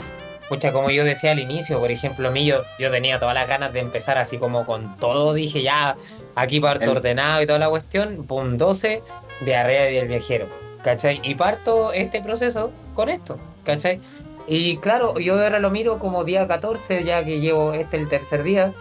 Pucha, 0.53 0.71
como 0.71 0.91
yo 0.91 1.03
decía 1.03 1.31
al 1.31 1.39
inicio, 1.39 1.81
por 1.81 1.91
ejemplo, 1.91 2.29
a 2.29 2.31
mí 2.31 2.45
yo, 2.45 2.61
tenía 2.91 3.19
todas 3.19 3.35
las 3.35 3.49
ganas 3.49 3.73
de 3.73 3.81
empezar 3.81 4.19
así 4.19 4.37
como 4.37 4.67
con 4.67 4.97
todo, 4.97 5.33
dije 5.33 5.63
ya, 5.63 5.97
aquí 6.35 6.61
parto 6.61 6.91
ordenado 6.91 7.41
y 7.41 7.47
toda 7.47 7.59
la 7.59 7.71
cuestión, 7.71 8.27
pum, 8.27 8.59
12, 8.59 9.03
diarrea 9.47 9.85
del 9.85 10.09
viajero, 10.09 10.45
¿cachai? 10.85 11.23
Y 11.23 11.37
parto 11.37 11.95
este 11.95 12.21
proceso 12.21 12.71
con 12.95 13.09
esto, 13.09 13.39
¿cachai? 13.65 13.99
Y 14.47 14.77
claro, 14.77 15.19
yo 15.19 15.43
ahora 15.43 15.59
lo 15.59 15.71
miro 15.71 15.99
como 15.99 16.23
día 16.23 16.47
14, 16.47 17.03
ya 17.03 17.25
que 17.25 17.41
llevo 17.41 17.73
este 17.73 17.97
el 17.97 18.11
tercer 18.11 18.43
día, 18.43 18.75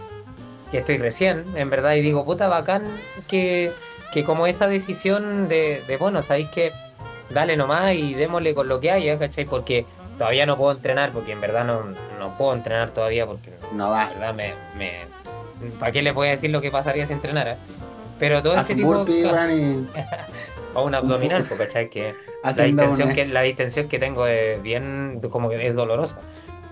y 0.74 0.76
estoy 0.76 0.97
recién, 0.97 1.45
en 1.55 1.69
verdad, 1.69 1.93
y 1.93 2.01
digo, 2.01 2.26
puta, 2.26 2.49
bacán 2.49 2.84
que, 3.30 3.72
que 4.13 4.26
como 4.26 4.45
esa 4.45 4.67
decisión 4.67 5.47
de, 5.47 5.82
de 5.88 5.95
bueno, 5.95 6.22
sabéis 6.22 6.49
que 6.49 6.74
dale 7.30 7.55
nomás 7.55 7.93
y 7.93 8.13
démosle 8.13 8.53
con 8.53 8.67
lo 8.67 8.82
que 8.82 8.91
haya, 8.91 9.17
¿cachai? 9.17 9.45
Porque 9.45 9.86
todavía 10.22 10.45
no 10.45 10.55
puedo 10.55 10.72
entrenar 10.72 11.09
porque 11.11 11.32
en 11.32 11.41
verdad 11.41 11.65
no, 11.65 11.82
no 12.19 12.38
puedo 12.38 12.53
entrenar 12.53 12.91
todavía 12.91 13.26
porque 13.26 13.49
no 13.74 13.89
da. 13.89 14.09
Verdad 14.09 14.36
me, 14.36 14.53
¿para 15.80 15.91
qué 15.91 16.03
le 16.03 16.13
puede 16.13 16.30
decir 16.30 16.51
lo 16.51 16.61
que 16.61 16.69
pasaría 16.69 17.07
si 17.07 17.13
entrenara? 17.13 17.57
Pero 18.19 18.39
todo 18.43 18.53
este 18.53 18.76
tipo 18.76 19.03
de... 19.03 19.84
o 20.76 20.84
un 20.84 20.93
abdominal, 20.93 21.43
porque 21.45 21.65
¿cachai? 21.65 21.89
Que 21.89 22.13
la 22.43 22.51
distensión, 22.51 23.13
que 23.13 23.26
la 23.26 23.41
distensión 23.41 23.88
que 23.88 23.97
tengo 23.97 24.28
es 24.28 24.61
bien, 24.61 25.22
como 25.32 25.49
que 25.49 25.65
es 25.65 25.74
dolorosa. 25.74 26.19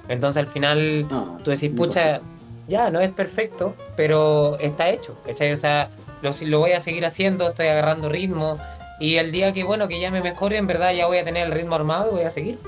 Entonces 0.09 0.41
al 0.41 0.47
final 0.47 1.07
tú 1.43 1.49
decís, 1.49 1.71
pucha, 1.75 2.21
ya, 2.67 2.91
no 2.91 3.01
es 3.01 3.09
perfecto, 3.09 3.73
pero 3.95 4.59
está 4.59 4.89
hecho, 4.89 5.17
¿cachai? 5.25 5.53
O 5.53 5.57
sea, 5.57 5.89
lo, 6.21 6.29
lo 6.45 6.59
voy 6.59 6.73
a 6.73 6.81
seguir 6.81 7.03
haciendo, 7.03 7.49
estoy 7.49 7.65
agarrando 7.65 8.09
ritmo, 8.09 8.59
y 8.99 9.15
el 9.15 9.31
día 9.31 9.53
que, 9.53 9.63
bueno, 9.63 9.87
que 9.87 9.99
ya 9.99 10.11
me 10.11 10.21
mejore, 10.21 10.57
en 10.57 10.67
verdad 10.67 10.93
ya 10.93 11.07
voy 11.07 11.17
a 11.17 11.25
tener 11.25 11.47
el 11.47 11.51
ritmo 11.51 11.73
armado 11.73 12.09
y 12.11 12.13
voy 12.13 12.23
a 12.25 12.29
seguir. 12.29 12.59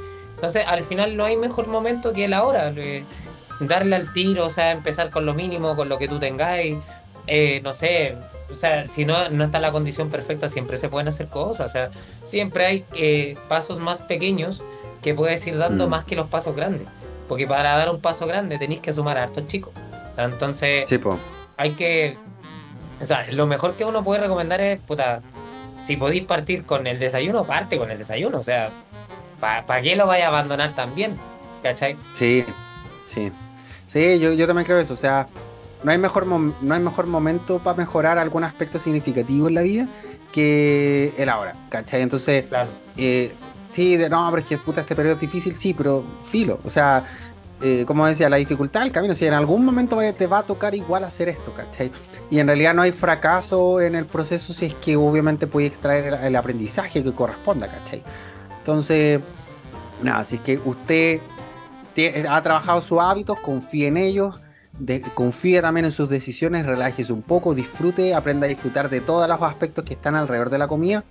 Entonces, 0.41 0.63
al 0.65 0.83
final 0.83 1.15
no 1.15 1.25
hay 1.25 1.37
mejor 1.37 1.67
momento 1.67 2.13
que 2.13 2.25
el 2.25 2.33
ahora. 2.33 2.73
darle 3.59 3.95
al 3.95 4.11
tiro, 4.11 4.47
o 4.47 4.49
sea, 4.49 4.71
empezar 4.71 5.11
con 5.11 5.27
lo 5.27 5.35
mínimo, 5.35 5.75
con 5.75 5.87
lo 5.87 5.99
que 5.99 6.07
tú 6.07 6.17
tengáis. 6.17 6.77
Eh, 7.27 7.61
no 7.63 7.75
sé, 7.75 8.15
o 8.49 8.55
sea, 8.55 8.87
si 8.87 9.05
no, 9.05 9.29
no 9.29 9.43
está 9.43 9.59
la 9.59 9.71
condición 9.71 10.09
perfecta, 10.09 10.49
siempre 10.49 10.77
se 10.77 10.89
pueden 10.89 11.07
hacer 11.07 11.27
cosas. 11.27 11.67
O 11.67 11.69
sea, 11.69 11.91
siempre 12.23 12.65
hay 12.65 12.85
eh, 12.95 13.37
pasos 13.47 13.77
más 13.77 14.01
pequeños 14.01 14.63
que 15.03 15.13
puedes 15.13 15.45
ir 15.45 15.59
dando 15.59 15.85
mm. 15.85 15.89
más 15.91 16.05
que 16.05 16.15
los 16.15 16.27
pasos 16.27 16.55
grandes. 16.55 16.87
Porque 17.27 17.45
para 17.45 17.77
dar 17.77 17.91
un 17.91 18.01
paso 18.01 18.25
grande 18.25 18.57
tenéis 18.57 18.81
que 18.81 18.91
sumar 18.91 19.19
a 19.19 19.23
hartos 19.23 19.45
chicos. 19.45 19.73
entonces, 20.17 20.85
hay 21.55 21.71
que. 21.73 22.17
O 22.99 23.05
sea, 23.05 23.27
lo 23.31 23.45
mejor 23.45 23.75
que 23.75 23.85
uno 23.85 24.03
puede 24.03 24.21
recomendar 24.21 24.59
es, 24.59 24.79
puta, 24.79 25.21
si 25.79 25.97
podéis 25.97 26.23
partir 26.23 26.65
con 26.65 26.87
el 26.87 26.97
desayuno, 26.97 27.45
parte 27.45 27.77
con 27.77 27.91
el 27.91 27.99
desayuno. 27.99 28.39
O 28.39 28.43
sea, 28.43 28.71
¿para 29.41 29.81
qué 29.81 29.95
lo 29.95 30.07
vaya 30.07 30.25
a 30.25 30.27
abandonar 30.29 30.73
también? 30.75 31.17
¿Cachai? 31.61 31.97
Sí, 32.13 32.45
sí. 33.05 33.31
Sí, 33.87 34.19
yo, 34.19 34.31
yo 34.31 34.47
también 34.47 34.65
creo 34.65 34.79
eso. 34.79 34.93
O 34.93 34.97
sea, 34.97 35.27
no 35.83 35.91
hay 35.91 35.97
mejor, 35.97 36.25
no 36.25 36.73
hay 36.73 36.79
mejor 36.79 37.07
momento 37.07 37.59
para 37.59 37.75
mejorar 37.75 38.17
algún 38.17 38.43
aspecto 38.43 38.79
significativo 38.79 39.47
en 39.47 39.55
la 39.55 39.61
vida 39.61 39.87
que 40.31 41.13
el 41.17 41.27
ahora, 41.27 41.55
¿cachai? 41.69 42.01
Entonces, 42.01 42.45
claro. 42.45 42.69
eh, 42.95 43.33
sí, 43.71 43.97
de, 43.97 44.09
no, 44.09 44.29
pero 44.29 44.43
es 44.43 44.47
que 44.47 44.57
puta, 44.57 44.81
este 44.81 44.95
periodo 44.95 45.15
es 45.15 45.21
difícil, 45.21 45.55
sí, 45.55 45.73
pero 45.73 46.05
filo. 46.23 46.59
O 46.63 46.69
sea, 46.69 47.03
eh, 47.61 47.83
como 47.85 48.07
decía, 48.07 48.29
la 48.29 48.37
dificultad 48.37 48.81
del 48.81 48.91
camino. 48.91 49.13
Si 49.13 49.25
en 49.25 49.33
algún 49.33 49.63
momento 49.63 49.99
te 50.17 50.27
va 50.27 50.39
a 50.39 50.43
tocar 50.43 50.73
igual 50.73 51.03
hacer 51.03 51.29
esto, 51.29 51.53
¿cachai? 51.53 51.91
Y 52.29 52.39
en 52.39 52.47
realidad 52.47 52.73
no 52.73 52.81
hay 52.81 52.91
fracaso 52.91 53.81
en 53.81 53.95
el 53.95 54.05
proceso 54.05 54.53
si 54.53 54.67
es 54.67 54.75
que 54.75 54.95
obviamente 54.95 55.47
puede 55.47 55.67
extraer 55.67 56.13
el 56.23 56.35
aprendizaje 56.35 57.03
que 57.03 57.13
corresponda, 57.13 57.67
¿cachai? 57.67 58.03
Entonces, 58.61 59.19
nada, 60.01 60.23
si 60.23 60.35
es 60.35 60.41
que 60.41 60.59
usted 60.63 61.19
ha 62.29 62.41
trabajado 62.41 62.81
sus 62.81 62.99
hábitos, 62.99 63.39
confíe 63.39 63.87
en 63.87 63.97
ellos, 63.97 64.39
confíe 65.13 65.61
también 65.61 65.85
en 65.85 65.91
sus 65.91 66.09
decisiones, 66.09 66.65
relájese 66.65 67.11
un 67.11 67.21
poco, 67.21 67.53
disfrute, 67.53 68.15
aprenda 68.15 68.45
a 68.45 68.49
disfrutar 68.49 68.89
de 68.89 69.01
todos 69.01 69.27
los 69.27 69.41
aspectos 69.41 69.83
que 69.83 69.93
están 69.93 70.15
alrededor 70.15 70.49
de 70.49 70.57
la 70.57 70.67
comida. 70.67 71.03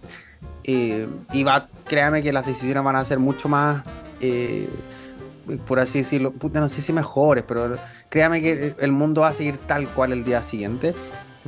Eh, 0.65 1.07
y 1.33 1.43
va, 1.43 1.69
créame 1.85 2.23
que 2.23 2.33
las 2.33 2.47
decisiones 2.47 2.83
van 2.83 2.97
a 2.97 3.05
ser 3.05 3.19
mucho 3.19 3.49
más 3.49 3.83
eh, 4.21 4.69
por 5.67 5.81
así 5.81 5.99
decirlo, 5.99 6.33
no 6.53 6.69
sé 6.69 6.83
si 6.83 6.93
mejores, 6.93 7.45
pero 7.47 7.77
créame 8.09 8.41
que 8.41 8.75
el 8.79 8.93
mundo 8.93 9.23
va 9.23 9.29
a 9.29 9.33
seguir 9.33 9.57
tal 9.59 9.89
cual 9.89 10.13
el 10.13 10.25
día 10.25 10.43
siguiente. 10.43 10.95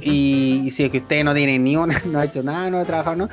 y, 0.01 0.71
si 0.73 0.85
es 0.85 0.91
que 0.91 0.99
usted 0.99 1.23
no 1.23 1.35
tiene 1.35 1.59
ni 1.59 1.77
una, 1.77 2.01
no 2.07 2.19
ha 2.19 2.25
hecho 2.25 2.43
nada, 2.43 2.71
no 2.71 2.79
ha 2.79 2.85
trabajado, 2.85 3.17
no, 3.17 3.29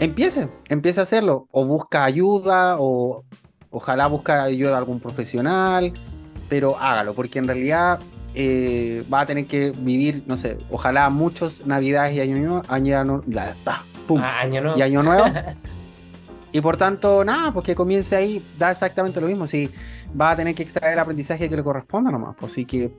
empiece, 0.00 0.48
empiece 0.68 1.00
a 1.00 1.04
hacerlo. 1.04 1.46
O 1.52 1.64
busca 1.64 2.04
ayuda, 2.04 2.76
o 2.78 3.24
ojalá 3.70 4.06
busca 4.08 4.42
ayuda 4.42 4.70
de 4.70 4.76
algún 4.76 5.00
profesional, 5.00 5.92
pero 6.48 6.76
hágalo, 6.78 7.14
porque 7.14 7.38
en 7.38 7.46
realidad 7.46 8.00
eh, 8.34 9.04
va 9.12 9.20
a 9.20 9.26
tener 9.26 9.46
que 9.46 9.72
vivir, 9.76 10.24
no 10.26 10.36
sé, 10.36 10.58
ojalá 10.70 11.08
muchos 11.10 11.66
navidades 11.66 12.14
y 12.14 12.20
año 12.20 12.36
nuevo, 12.38 12.62
año, 12.68 13.22
ah, 14.18 14.38
año 14.40 14.76
y 14.76 14.82
año 14.82 15.02
nuevo. 15.02 15.24
Y 16.52 16.60
por 16.60 16.76
tanto, 16.76 17.24
nada, 17.24 17.52
pues 17.52 17.64
que 17.64 17.76
comience 17.76 18.16
ahí, 18.16 18.44
da 18.58 18.72
exactamente 18.72 19.20
lo 19.20 19.28
mismo. 19.28 19.46
Si 19.46 19.70
va 20.20 20.30
a 20.32 20.36
tener 20.36 20.54
que 20.54 20.64
extraer 20.64 20.94
el 20.94 20.98
aprendizaje 20.98 21.48
que 21.48 21.54
le 21.56 21.62
corresponda 21.62 22.10
nomás. 22.10 22.34
Pues 22.38 22.52
sí 22.52 22.64
que 22.64 22.92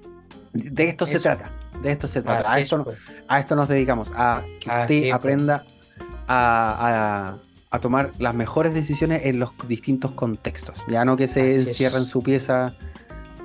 de 0.54 0.88
esto 0.88 1.06
se 1.06 1.20
trata. 1.20 1.52
De 1.82 1.92
esto 1.92 2.08
se 2.08 2.22
trata. 2.22 2.50
A 2.50 2.60
esto, 2.60 2.84
pues. 2.84 2.98
a 3.28 3.40
esto, 3.40 3.56
nos 3.56 3.68
dedicamos. 3.68 4.12
A 4.16 4.42
que 4.60 4.70
usted 4.70 5.02
pues. 5.02 5.14
aprenda 5.14 5.66
a, 6.32 7.80
tomar 7.82 8.12
las 8.20 8.36
mejores 8.36 8.74
decisiones 8.74 9.26
en 9.26 9.40
los 9.40 9.52
distintos 9.68 10.12
contextos. 10.12 10.84
Ya 10.88 11.06
no 11.06 11.16
que 11.16 11.28
se 11.28 11.56
encierre 11.56 11.98
en 11.98 12.06
su 12.06 12.22
pieza 12.22 12.74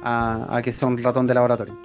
a, 0.02 0.60
que 0.62 0.72
sea 0.72 0.88
un 0.88 1.02
ratón 1.02 1.26
de 1.26 1.34
laboratorio. 1.34 1.78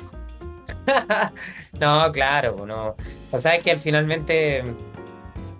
no, 1.79 2.11
claro, 2.11 2.65
no. 2.65 2.95
O 3.31 3.37
sea, 3.37 3.55
es 3.55 3.63
que 3.63 3.77
finalmente 3.77 4.63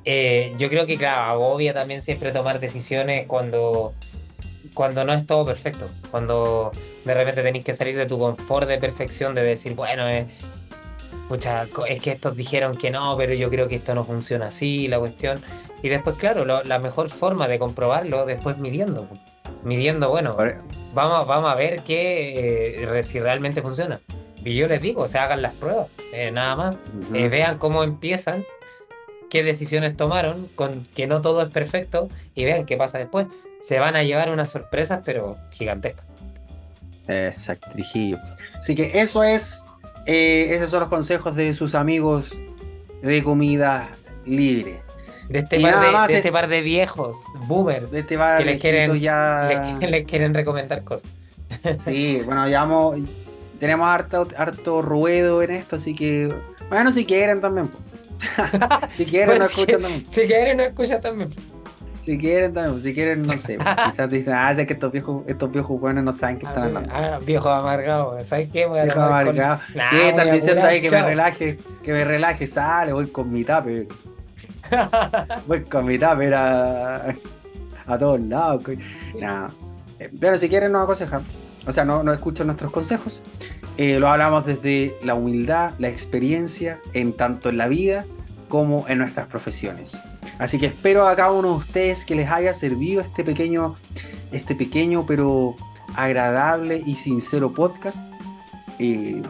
eh, 0.05 0.53
yo 0.57 0.69
creo 0.69 0.85
que, 0.85 0.97
claro, 0.97 1.31
agobia 1.31 1.73
también 1.73 2.01
siempre 2.01 2.31
tomar 2.31 2.59
decisiones 2.59 3.27
cuando, 3.27 3.93
cuando 4.73 5.03
no 5.03 5.13
es 5.13 5.25
todo 5.27 5.45
perfecto. 5.45 5.89
Cuando 6.09 6.71
de 7.05 7.13
repente 7.13 7.43
tenéis 7.43 7.63
que 7.63 7.73
salir 7.73 7.95
de 7.95 8.05
tu 8.05 8.17
confort 8.17 8.67
de 8.67 8.79
perfección, 8.79 9.35
de 9.35 9.43
decir, 9.43 9.75
bueno, 9.75 10.07
eh, 10.09 10.27
es 11.36 12.01
que 12.01 12.11
estos 12.11 12.36
dijeron 12.36 12.75
que 12.75 12.91
no, 12.91 13.15
pero 13.17 13.34
yo 13.34 13.49
creo 13.49 13.67
que 13.67 13.75
esto 13.75 13.95
no 13.95 14.03
funciona 14.03 14.47
así, 14.47 14.88
la 14.88 14.99
cuestión. 14.99 15.41
Y 15.82 15.89
después, 15.89 16.15
claro, 16.17 16.45
la 16.45 16.79
mejor 16.79 17.09
forma 17.09 17.47
de 17.47 17.59
comprobarlo, 17.59 18.25
después 18.25 18.57
midiendo. 18.57 19.07
Midiendo, 19.63 20.09
bueno, 20.09 20.36
vamos, 20.93 21.27
vamos 21.27 21.51
a 21.51 21.55
ver 21.55 21.82
que, 21.82 22.84
eh, 22.84 23.03
si 23.03 23.19
realmente 23.19 23.61
funciona. 23.61 23.99
Y 24.43 24.55
yo 24.55 24.67
les 24.67 24.82
digo, 24.82 25.03
o 25.03 25.07
sea, 25.07 25.25
hagan 25.25 25.41
las 25.41 25.53
pruebas, 25.53 25.88
nada 26.34 26.55
más. 26.55 26.75
vean 27.09 27.57
cómo 27.57 27.84
empiezan 27.84 28.43
qué 29.29 29.43
decisiones 29.43 29.95
tomaron, 29.95 30.49
con 30.55 30.86
que 30.93 31.07
no 31.07 31.21
todo 31.21 31.41
es 31.41 31.49
perfecto 31.49 32.09
y 32.36 32.45
vean 32.45 32.65
qué 32.65 32.75
pasa 32.75 32.97
después. 32.97 33.27
Se 33.61 33.79
van 33.79 33.95
a 33.95 34.03
llevar 34.03 34.32
unas 34.32 34.49
sorpresas, 34.49 35.01
pero 35.05 35.38
gigantescas. 35.51 36.05
Exacto, 37.07 37.69
Así 38.57 38.75
que 38.75 38.99
eso 38.99 39.23
es, 39.23 39.65
eh, 40.05 40.47
esos 40.51 40.69
son 40.69 40.81
los 40.81 40.89
consejos 40.89 41.35
de 41.35 41.53
sus 41.53 41.75
amigos 41.75 42.39
de 43.01 43.23
comida 43.23 43.89
libre. 44.25 44.81
De 45.29 45.39
este, 45.39 45.59
par 45.61 46.07
de, 46.07 46.17
este 46.17 46.31
par 46.31 46.47
de 46.49 46.61
viejos 46.61 47.17
boomers 47.47 47.93
este 47.93 48.17
que 48.37 48.43
les 48.43 48.59
quieren, 48.59 48.99
ya... 48.99 49.77
les, 49.79 50.05
quieren 50.05 50.33
recomendar 50.33 50.83
cosas. 50.83 51.09
Sí, 51.79 52.21
bueno, 52.25 52.47
llevamos, 52.47 52.97
tenemos 53.59 53.87
harto, 53.87 54.27
harto 54.37 54.81
ruedo 54.81 55.43
en 55.43 55.51
esto, 55.51 55.75
así 55.75 55.93
que, 55.93 56.33
bueno, 56.69 56.91
si 56.93 57.05
quieren 57.05 57.41
también. 57.41 57.69
si 58.93 59.05
quieren, 59.05 59.39
no 59.39 59.45
escuchan 59.45 59.81
también. 59.81 60.05
Si 60.09 60.21
quieren, 60.21 60.57
no 60.57 60.63
escuchan 60.63 61.01
también. 61.01 61.29
Si 62.01 62.17
quieren 62.17 62.53
también, 62.53 62.79
si 62.79 62.93
quieren, 62.93 63.21
no 63.21 63.37
sé. 63.37 63.57
quizás 63.85 64.09
dicen, 64.09 64.33
ah, 64.33 64.53
sé 64.55 64.65
que 64.65 64.73
estos 64.73 64.91
viejos, 64.91 65.23
estos 65.27 65.51
viejos 65.51 65.79
jóvenes 65.79 66.03
no 66.03 66.11
saben 66.11 66.39
qué 66.39 66.47
están 66.47 66.63
hablando. 66.63 66.89
Ah, 66.91 67.19
viejo 67.23 67.49
amargado, 67.49 68.17
¿sabes 68.25 68.51
qué? 68.51 68.65
Voy 68.65 68.79
a 68.79 68.85
viejo 68.85 69.01
amargado. 69.01 69.59
¿Qué 69.91 70.09
están 70.09 70.31
diciendo 70.31 70.63
ahí 70.63 70.81
que 70.81 70.89
me 70.89 71.03
relaje? 71.03 71.59
Que 71.83 71.93
me 71.93 72.03
relaje, 72.03 72.47
sale, 72.47 72.91
voy 72.93 73.07
con 73.07 73.31
mi 73.31 73.43
tape. 73.43 73.87
voy 75.47 75.63
con 75.63 75.85
mi 75.85 75.99
tape 75.99 76.33
a, 76.33 77.13
a 77.85 77.97
todos 77.97 78.19
lados. 78.19 78.63
Nada. 79.19 79.51
Eh, 79.99 80.09
pero 80.19 80.37
si 80.37 80.49
quieren 80.49 80.71
nos 80.71 80.83
aconsejan. 80.83 81.21
O 81.67 81.71
sea, 81.71 81.85
no, 81.85 82.01
no 82.01 82.11
escuchan 82.11 82.47
nuestros 82.47 82.71
consejos. 82.71 83.21
Eh, 83.77 83.99
lo 83.99 84.09
hablamos 84.09 84.45
desde 84.45 84.95
la 85.03 85.13
humildad, 85.13 85.73
la 85.77 85.89
experiencia, 85.89 86.79
en 86.93 87.13
tanto 87.13 87.49
en 87.49 87.57
la 87.57 87.67
vida 87.67 88.05
como 88.49 88.87
en 88.87 88.97
nuestras 88.97 89.27
profesiones. 89.27 90.01
Así 90.39 90.57
que 90.59 90.67
espero 90.67 91.07
a 91.07 91.15
cada 91.15 91.32
uno 91.32 91.49
de 91.49 91.55
ustedes 91.55 92.05
que 92.05 92.15
les 92.15 92.30
haya 92.30 92.53
servido 92.53 93.01
este 93.01 93.24
pequeño, 93.24 93.76
este 94.32 94.55
pequeño 94.55 95.05
pero 95.05 95.55
agradable 95.95 96.82
y 96.86 96.95
sincero 96.95 97.53
podcast. 97.53 97.97
Eh, 98.80 99.22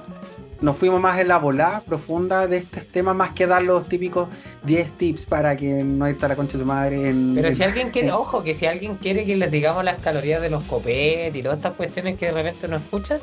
nos 0.61 0.77
fuimos 0.77 1.01
más 1.01 1.19
en 1.19 1.27
la 1.27 1.37
volada 1.37 1.81
profunda 1.81 2.47
de 2.47 2.57
estos 2.57 2.85
temas, 2.85 3.15
más 3.15 3.31
que 3.31 3.47
dar 3.47 3.63
los 3.63 3.89
típicos 3.89 4.29
10 4.63 4.91
tips 4.93 5.25
para 5.25 5.55
que 5.55 5.83
no 5.83 6.07
irte 6.07 6.25
a 6.25 6.29
la 6.29 6.35
concha 6.35 6.53
de 6.53 6.63
tu 6.63 6.67
madre. 6.67 7.09
En, 7.09 7.33
Pero 7.33 7.51
si 7.51 7.63
alguien 7.63 7.89
quiere, 7.89 8.11
ojo, 8.13 8.43
que 8.43 8.53
si 8.53 8.67
alguien 8.67 8.95
quiere 8.95 9.25
que 9.25 9.35
les 9.35 9.49
digamos 9.49 9.83
las 9.83 9.99
calorías 9.99 10.39
de 10.39 10.51
los 10.51 10.63
copet 10.65 11.35
y 11.35 11.41
todas 11.41 11.57
estas 11.57 11.73
cuestiones 11.73 12.17
que 12.17 12.27
de 12.27 12.31
repente 12.33 12.67
no 12.67 12.77
escuchan, 12.77 13.19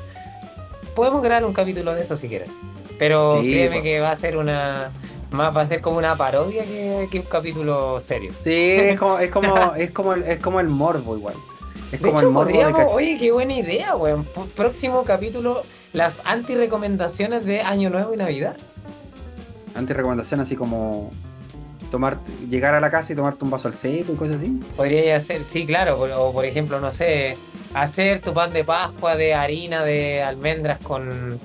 podemos 0.97 1.23
crear 1.23 1.45
un 1.45 1.53
capítulo 1.53 1.95
de 1.95 2.01
eso 2.01 2.17
si 2.17 2.29
quieren. 2.29 2.51
Pero 2.99 3.39
créeme 3.41 3.77
pues. 3.77 3.83
que 3.83 4.01
va 4.01 4.11
a 4.11 4.17
ser 4.17 4.37
una. 4.37 4.91
Más 5.31 5.55
va 5.55 5.61
a 5.63 5.67
ser 5.67 5.81
como 5.81 5.99
una 5.99 6.17
parodia 6.17 6.65
que, 6.65 7.21
un 7.21 7.27
capítulo 7.27 8.01
serio. 8.01 8.33
Sí, 8.43 8.51
es 8.53 8.99
como, 8.99 9.19
es 9.19 9.31
como, 9.31 9.75
es 9.77 9.91
como, 9.91 10.13
el, 10.15 10.23
es 10.25 10.39
como 10.39 10.61
el 10.61 10.69
morbo 10.69 11.17
igual. 11.17 11.35
Es 11.93 12.01
de 12.01 12.09
como 12.09 12.19
hecho, 12.19 12.29
el 12.29 12.35
podríamos, 12.35 12.83
oye, 12.93 13.19
qué 13.19 13.31
buena 13.33 13.55
idea, 13.55 13.97
weón. 13.97 14.27
Próximo 14.57 15.05
capítulo, 15.05 15.63
las 15.93 16.23
anti-recomendaciones 16.25 17.45
de 17.45 17.61
Año 17.61 17.91
Nuevo 17.91 18.15
y 18.15 18.17
Navidad. 18.17 18.57
Anti-recomendaciones 19.75 20.47
así 20.47 20.57
como 20.57 21.11
tomar, 21.91 22.19
llegar 22.49 22.75
a 22.75 22.81
la 22.81 22.91
casa 22.91 23.13
y 23.13 23.17
tomarte 23.17 23.45
un 23.45 23.51
vaso 23.51 23.69
al 23.69 23.75
seco 23.75 24.13
y 24.13 24.17
cosas 24.17 24.37
así. 24.37 24.61
Podría 24.77 25.21
ser, 25.21 25.45
sí, 25.45 25.67
claro. 25.67 26.01
O 26.01 26.33
por 26.33 26.45
ejemplo, 26.45 26.81
no 26.81 26.91
sé, 26.91 27.37
hacer 27.75 28.21
tu 28.21 28.33
pan 28.33 28.53
de 28.53 28.65
Pascua 28.65 29.17
de 29.17 29.35
harina 29.35 29.85
de 29.85 30.23
almendras 30.23 30.79
con, 30.79 31.39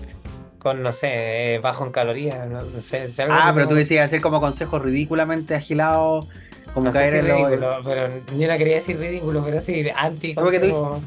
con, 0.63 0.81
no 0.81 0.91
sé, 0.91 1.59
bajo 1.61 1.85
en 1.85 1.91
calorías, 1.91 2.49
no, 2.49 2.63
sé. 2.81 3.07
ah, 3.29 3.51
pero 3.53 3.67
tú 3.67 3.75
decías 3.75 4.05
hacer 4.05 4.21
como 4.21 4.39
consejos 4.39 4.81
ridículamente 4.81 5.53
agilados, 5.53 6.25
como 6.73 6.91
caer 6.91 7.15
en 7.15 7.25
ridículo, 7.25 7.81
pero 7.83 8.07
yo 8.37 8.47
no 8.47 8.57
quería 8.57 8.75
decir 8.75 8.97
ridículo, 8.97 9.43
pero 9.43 9.59
sí, 9.59 9.85
anti 9.95 10.33
consejo. 10.33 11.01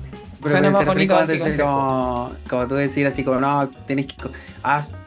Suena 0.45 0.71
más 0.71 0.87
bonito 0.87 1.17
anti 1.17 1.39
como, 1.39 2.31
como 2.49 2.69
tú 2.69 2.75
decir 2.75 3.07
así 3.07 3.25
como, 3.25 3.41
no, 3.41 3.69
tenés 3.87 4.07
que... 4.07 4.15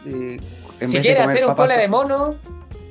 eh, 0.08 0.40
si 0.88 1.00
quieres 1.00 1.28
hacer 1.28 1.46
un 1.46 1.56
cole 1.56 1.78
de 1.78 1.88
mono, 1.88 2.32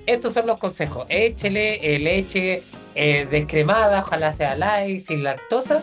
estos 0.06 0.32
son 0.32 0.46
los 0.46 0.58
consejos. 0.58 1.06
Échele 1.08 1.94
eh, 1.94 1.98
leche 1.98 2.62
eh, 2.94 3.26
descremada, 3.30 4.00
ojalá 4.00 4.32
sea 4.32 4.56
light, 4.56 5.00
sin 5.00 5.22
lactosa. 5.24 5.82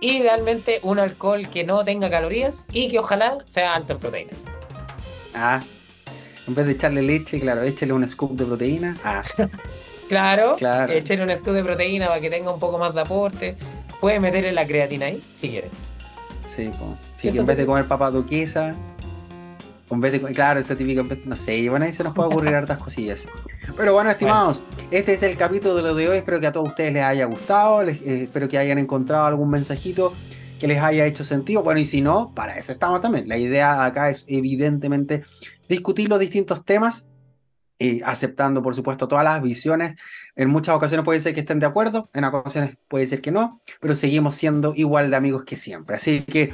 Idealmente 0.00 0.80
un 0.82 0.98
alcohol 0.98 1.48
que 1.48 1.62
no 1.62 1.84
tenga 1.84 2.10
calorías 2.10 2.66
y 2.72 2.90
que 2.90 2.98
ojalá 2.98 3.38
sea 3.46 3.74
alto 3.74 3.92
en 3.92 3.98
proteína. 4.00 4.32
Ah, 5.34 5.62
en 6.46 6.54
vez 6.54 6.66
de 6.66 6.72
echarle 6.72 7.02
leche, 7.02 7.40
claro, 7.40 7.62
échele 7.62 7.92
un 7.92 8.06
scoop 8.08 8.32
de 8.32 8.44
proteína. 8.44 8.96
Ah. 9.04 9.22
claro, 10.08 10.56
claro, 10.56 10.92
échele 10.92 11.22
un 11.22 11.36
scoop 11.36 11.54
de 11.54 11.62
proteína 11.62 12.08
para 12.08 12.20
que 12.20 12.30
tenga 12.30 12.52
un 12.52 12.60
poco 12.60 12.78
más 12.78 12.94
de 12.94 13.00
aporte. 13.00 13.56
Puede 14.00 14.18
meterle 14.18 14.52
la 14.52 14.66
creatina 14.66 15.06
ahí, 15.06 15.22
si 15.34 15.48
quiere. 15.48 15.70
Sí, 16.44 16.70
pues. 17.22 17.34
en 17.34 17.46
vez 17.46 17.56
de 17.56 17.64
comer 17.64 17.86
papa 17.86 18.10
duquesa, 18.10 18.74
en 19.90 20.00
vez 20.00 20.12
de, 20.12 20.20
claro, 20.20 20.58
ese 20.58 20.74
típico, 20.74 21.04
no 21.24 21.36
sé, 21.36 21.68
bueno, 21.70 21.84
ahí 21.84 21.92
se 21.92 22.02
nos 22.02 22.14
puede 22.14 22.28
ocurrir 22.28 22.54
hartas 22.54 22.78
cosillas. 22.78 23.28
Pero 23.76 23.94
bueno, 23.94 24.10
estimados, 24.10 24.62
este 24.90 25.14
es 25.14 25.22
el 25.22 25.36
capítulo 25.36 25.76
de 25.76 25.82
lo 25.82 25.94
de 25.94 26.08
hoy. 26.08 26.18
Espero 26.18 26.40
que 26.40 26.46
a 26.46 26.52
todos 26.52 26.68
ustedes 26.68 26.92
les 26.92 27.04
haya 27.04 27.24
gustado. 27.26 27.82
Eh, 27.82 28.24
espero 28.24 28.48
que 28.48 28.58
hayan 28.58 28.78
encontrado 28.78 29.26
algún 29.26 29.50
mensajito 29.50 30.12
que 30.62 30.68
les 30.68 30.80
haya 30.80 31.06
hecho 31.06 31.24
sentido. 31.24 31.64
Bueno, 31.64 31.80
y 31.80 31.84
si 31.84 32.00
no, 32.00 32.32
para 32.36 32.56
eso 32.56 32.70
estamos 32.70 33.00
también. 33.00 33.28
La 33.28 33.36
idea 33.36 33.84
acá 33.84 34.10
es 34.10 34.24
evidentemente 34.28 35.24
discutir 35.68 36.08
los 36.08 36.20
distintos 36.20 36.64
temas, 36.64 37.10
eh, 37.80 38.00
aceptando 38.04 38.62
por 38.62 38.76
supuesto 38.76 39.08
todas 39.08 39.24
las 39.24 39.42
visiones. 39.42 39.96
En 40.36 40.50
muchas 40.50 40.76
ocasiones 40.76 41.04
puede 41.04 41.18
ser 41.18 41.34
que 41.34 41.40
estén 41.40 41.58
de 41.58 41.66
acuerdo, 41.66 42.10
en 42.14 42.22
ocasiones 42.22 42.76
puede 42.86 43.08
ser 43.08 43.20
que 43.20 43.32
no, 43.32 43.60
pero 43.80 43.96
seguimos 43.96 44.36
siendo 44.36 44.72
igual 44.76 45.10
de 45.10 45.16
amigos 45.16 45.42
que 45.44 45.56
siempre. 45.56 45.96
Así 45.96 46.22
que 46.22 46.52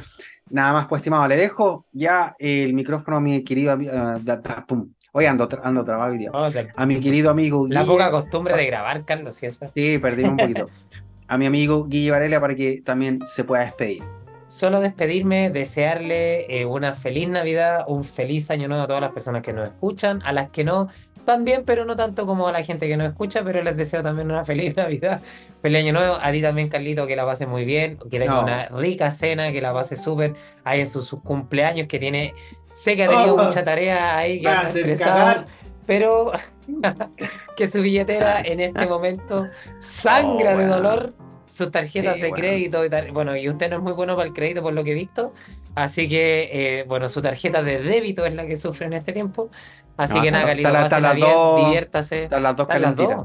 nada 0.49 0.73
más, 0.73 0.87
pues 0.87 1.01
estimado, 1.01 1.29
le 1.29 1.37
dejo 1.37 1.85
ya 1.93 2.35
el 2.39 2.73
micrófono 2.73 3.19
a 3.19 3.21
mi 3.21 3.45
querido 3.45 3.73
amigo. 3.73 3.93
Uh, 3.93 4.89
Hoy 5.13 5.27
ando, 5.27 5.49
ando 5.63 5.85
hoy 5.99 6.17
día. 6.17 6.31
Oh, 6.33 6.49
a 6.77 6.87
mi 6.87 7.01
querido 7.01 7.29
amigo 7.29 7.67
La 7.69 7.85
poca 7.85 8.11
costumbre 8.11 8.57
de 8.57 8.65
grabar, 8.65 9.05
Carlos, 9.05 9.37
¿sí 9.37 9.45
es 9.45 9.59
Sí, 9.75 9.99
perdí 9.99 10.25
un 10.25 10.39
poquito. 10.39 10.67
a 11.29 11.39
mi 11.39 11.47
amigo 11.47 11.87
Guille 11.87 12.11
Varela 12.11 12.41
para 12.41 12.57
que 12.57 12.81
también 12.83 13.20
se 13.26 13.45
pueda 13.45 13.64
despedir. 13.64 14.03
Solo 14.49 14.81
despedirme, 14.81 15.51
desearle 15.51 16.47
eh, 16.49 16.64
una 16.64 16.95
feliz 16.95 17.29
Navidad, 17.29 17.85
un 17.87 18.03
feliz 18.03 18.51
año 18.51 18.66
nuevo 18.66 18.85
a 18.85 18.87
todas 18.87 19.03
las 19.03 19.12
personas 19.12 19.43
que 19.43 19.53
nos 19.53 19.68
escuchan, 19.68 20.22
a 20.24 20.33
las 20.33 20.49
que 20.49 20.64
no 20.64 20.89
también, 21.29 21.64
pero 21.66 21.85
no 21.85 21.95
tanto 21.95 22.24
como 22.24 22.49
a 22.49 22.53
la 22.53 22.62
gente 22.62 22.89
que 22.89 22.97
nos 22.97 23.11
escucha, 23.11 23.45
pero 23.45 23.62
les 23.62 23.76
deseo 23.76 24.03
también 24.03 24.31
una 24.31 24.45
feliz 24.47 24.74
Navidad, 24.74 25.20
feliz 25.61 25.81
año 25.81 25.93
nuevo, 25.93 26.16
a 26.18 26.33
ti 26.33 26.41
también 26.41 26.68
Carlito, 26.68 27.07
que 27.07 27.16
la 27.16 27.26
pase 27.26 27.47
muy 27.47 27.66
bien, 27.66 27.99
que 28.11 28.18
tenga 28.18 28.41
una 28.41 28.68
rica 28.68 29.11
cena, 29.11 29.53
que 29.53 29.61
la 29.61 29.74
pase 29.74 29.95
súper, 29.97 30.33
ahí 30.64 30.81
en 30.81 30.89
sus 30.89 31.11
cumpleaños, 31.20 31.87
que 31.87 31.99
tiene. 31.99 32.33
Sé 32.72 32.97
que 32.97 33.05
ha 33.05 33.09
tenido 33.09 33.35
oh, 33.35 33.45
mucha 33.45 33.62
tarea 33.62 34.16
ahí, 34.16 34.41
que 34.41 34.49
ha 34.49 34.62
estresado, 34.62 35.45
pero 35.89 36.32
que 37.57 37.66
su 37.66 37.80
billetera 37.80 38.43
en 38.43 38.61
este 38.61 38.86
momento 38.95 39.49
sangra 39.78 40.55
de 40.55 40.66
oh, 40.66 40.76
dolor 40.76 41.14
sus 41.47 41.70
tarjetas 41.70 42.20
de 42.20 42.30
crédito 42.30 42.84
y 42.84 42.91
bueno 43.11 43.34
y 43.34 43.49
usted 43.49 43.70
no 43.70 43.76
es 43.76 43.82
muy 43.82 43.93
bueno 43.93 44.14
para 44.14 44.28
el 44.28 44.34
crédito 44.34 44.62
por 44.62 44.74
lo 44.74 44.84
que 44.84 44.93
he 44.93 44.95
visto. 44.95 45.32
Así 45.74 46.07
que 46.07 46.51
eh, 46.53 46.84
bueno 46.86 47.09
su 47.09 47.22
tarjeta 47.22 47.62
de 47.62 47.80
débito 47.80 48.26
es 48.26 48.34
la 48.34 48.47
que 48.47 48.55
sufre 48.55 48.84
en 48.86 48.93
este 48.93 49.14
tiempo. 49.14 49.51
Así 49.97 50.20
que 50.20 50.30
nada 50.30 50.45
Galito 50.45 50.70
pásela 50.70 51.14
bien 51.14 51.28
diviértase. 51.64 52.24
Están 52.24 52.43
las 52.43 52.55
dos 52.55 52.66
calentitas. 52.66 53.20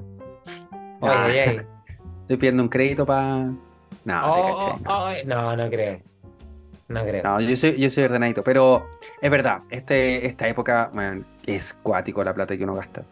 estoy 2.22 2.38
pidiendo 2.38 2.64
un 2.64 2.70
crédito 2.70 3.06
para 3.06 3.52
no, 4.06 4.34
oh, 4.34 4.80
no. 5.26 5.56
no 5.56 5.70
creo. 5.70 6.00
No 6.88 7.02
creo. 7.04 7.24
No, 7.24 7.42
yo 7.42 7.58
soy, 7.58 7.78
yo 7.78 7.90
soy 7.90 8.04
ordenadito, 8.06 8.44
pero 8.44 8.86
es 9.22 9.32
verdad, 9.32 9.62
este, 9.70 10.26
esta 10.26 10.48
época 10.48 10.92
es 11.46 11.74
cuático 11.74 12.24
la 12.24 12.34
plata 12.34 12.58
que 12.58 12.64
uno 12.64 12.76
gasta. 12.76 13.04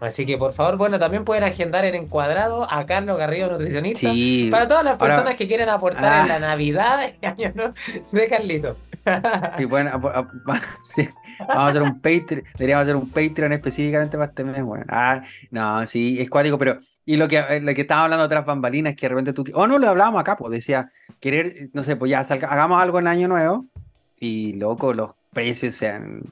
Así 0.00 0.24
que 0.24 0.38
por 0.38 0.54
favor, 0.54 0.78
bueno, 0.78 0.98
también 0.98 1.24
pueden 1.24 1.44
agendar 1.44 1.84
en 1.84 1.94
encuadrado 1.94 2.66
a 2.70 2.86
Carlos 2.86 3.18
Garrido, 3.18 3.50
nutricionista. 3.50 4.10
Sí. 4.10 4.48
Para 4.50 4.66
todas 4.66 4.82
las 4.82 4.96
personas 4.96 5.36
que 5.36 5.46
quieran 5.46 5.68
aportar 5.68 6.22
en 6.22 6.28
la 6.28 6.36
ah. 6.36 6.40
Navidad 6.40 7.12
de 8.12 8.28
Carlito. 8.28 8.76
Y 9.58 9.64
bueno, 9.66 9.90
sí, 10.82 11.08
vamos 11.40 11.56
a 11.56 11.66
hacer 11.66 11.82
un 11.82 12.00
Patreon, 12.00 12.44
deberíamos 12.54 12.82
hacer 12.82 12.96
un 12.96 13.08
Patreon 13.10 13.52
específicamente 13.52 14.16
para 14.16 14.30
este 14.30 14.44
mes. 14.44 14.62
Bueno, 14.62 14.84
ah, 14.88 15.22
no, 15.50 15.84
sí, 15.86 16.18
es 16.20 16.30
cuático, 16.30 16.58
pero 16.58 16.76
y 17.04 17.16
lo 17.16 17.28
que, 17.28 17.38
eh, 17.38 17.60
lo 17.60 17.74
que 17.74 17.82
estaba 17.82 18.04
hablando 18.04 18.22
de 18.22 18.26
otras 18.26 18.46
bambalinas, 18.46 18.94
que 18.94 19.06
de 19.06 19.08
repente 19.08 19.32
tú, 19.32 19.44
o 19.54 19.62
oh, 19.62 19.66
no 19.66 19.78
lo 19.78 19.88
hablábamos 19.88 20.20
acá, 20.20 20.36
pues 20.36 20.52
decía, 20.52 20.90
querer, 21.18 21.52
no 21.72 21.82
sé, 21.82 21.96
pues 21.96 22.10
ya 22.10 22.20
hagamos 22.20 22.80
algo 22.80 22.98
en 22.98 23.06
año 23.06 23.28
nuevo 23.28 23.66
y 24.18 24.54
loco, 24.54 24.94
los 24.94 25.12
precios 25.32 25.74
sean 25.74 26.22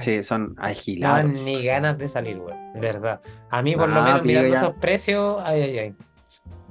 sí, 0.00 0.22
son 0.22 0.54
agilados. 0.58 1.30
No 1.30 1.42
ni 1.42 1.64
ganas 1.64 1.98
de 1.98 2.08
salir, 2.08 2.38
güey. 2.38 2.56
Verdad. 2.74 3.20
A 3.50 3.62
mí, 3.62 3.76
por 3.76 3.88
lo 3.88 4.02
menos, 4.02 4.24
mirando 4.24 4.54
esos 4.54 4.74
precios, 4.74 5.40
ay, 5.44 5.62
ay, 5.62 5.78
ay. 5.78 5.94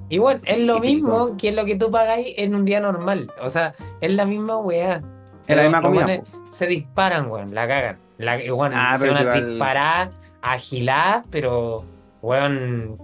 Y 0.08 0.18
bueno, 0.18 0.40
es 0.44 0.66
lo 0.66 0.80
mismo 0.80 1.36
que 1.36 1.52
lo 1.52 1.64
que 1.64 1.76
tú 1.76 1.90
pagáis 1.90 2.34
en 2.36 2.54
un 2.54 2.64
día 2.64 2.80
normal. 2.80 3.32
O 3.40 3.48
sea, 3.48 3.74
es 4.00 4.12
la 4.12 4.26
misma 4.26 4.58
weá. 4.58 5.02
Es 5.46 5.56
la 5.56 5.62
misma 5.62 5.82
comida. 5.82 6.22
Se 6.50 6.66
disparan, 6.66 7.30
weón, 7.30 7.54
la 7.54 7.68
cagan. 7.68 7.98
La, 8.18 8.36
weón, 8.36 8.72
ah, 8.74 8.98
se 8.98 9.08
van 9.08 9.28
a 9.28 9.34
disparar, 9.34 10.10
agilar, 10.42 11.22
pero, 11.30 11.84
weón, 12.22 12.98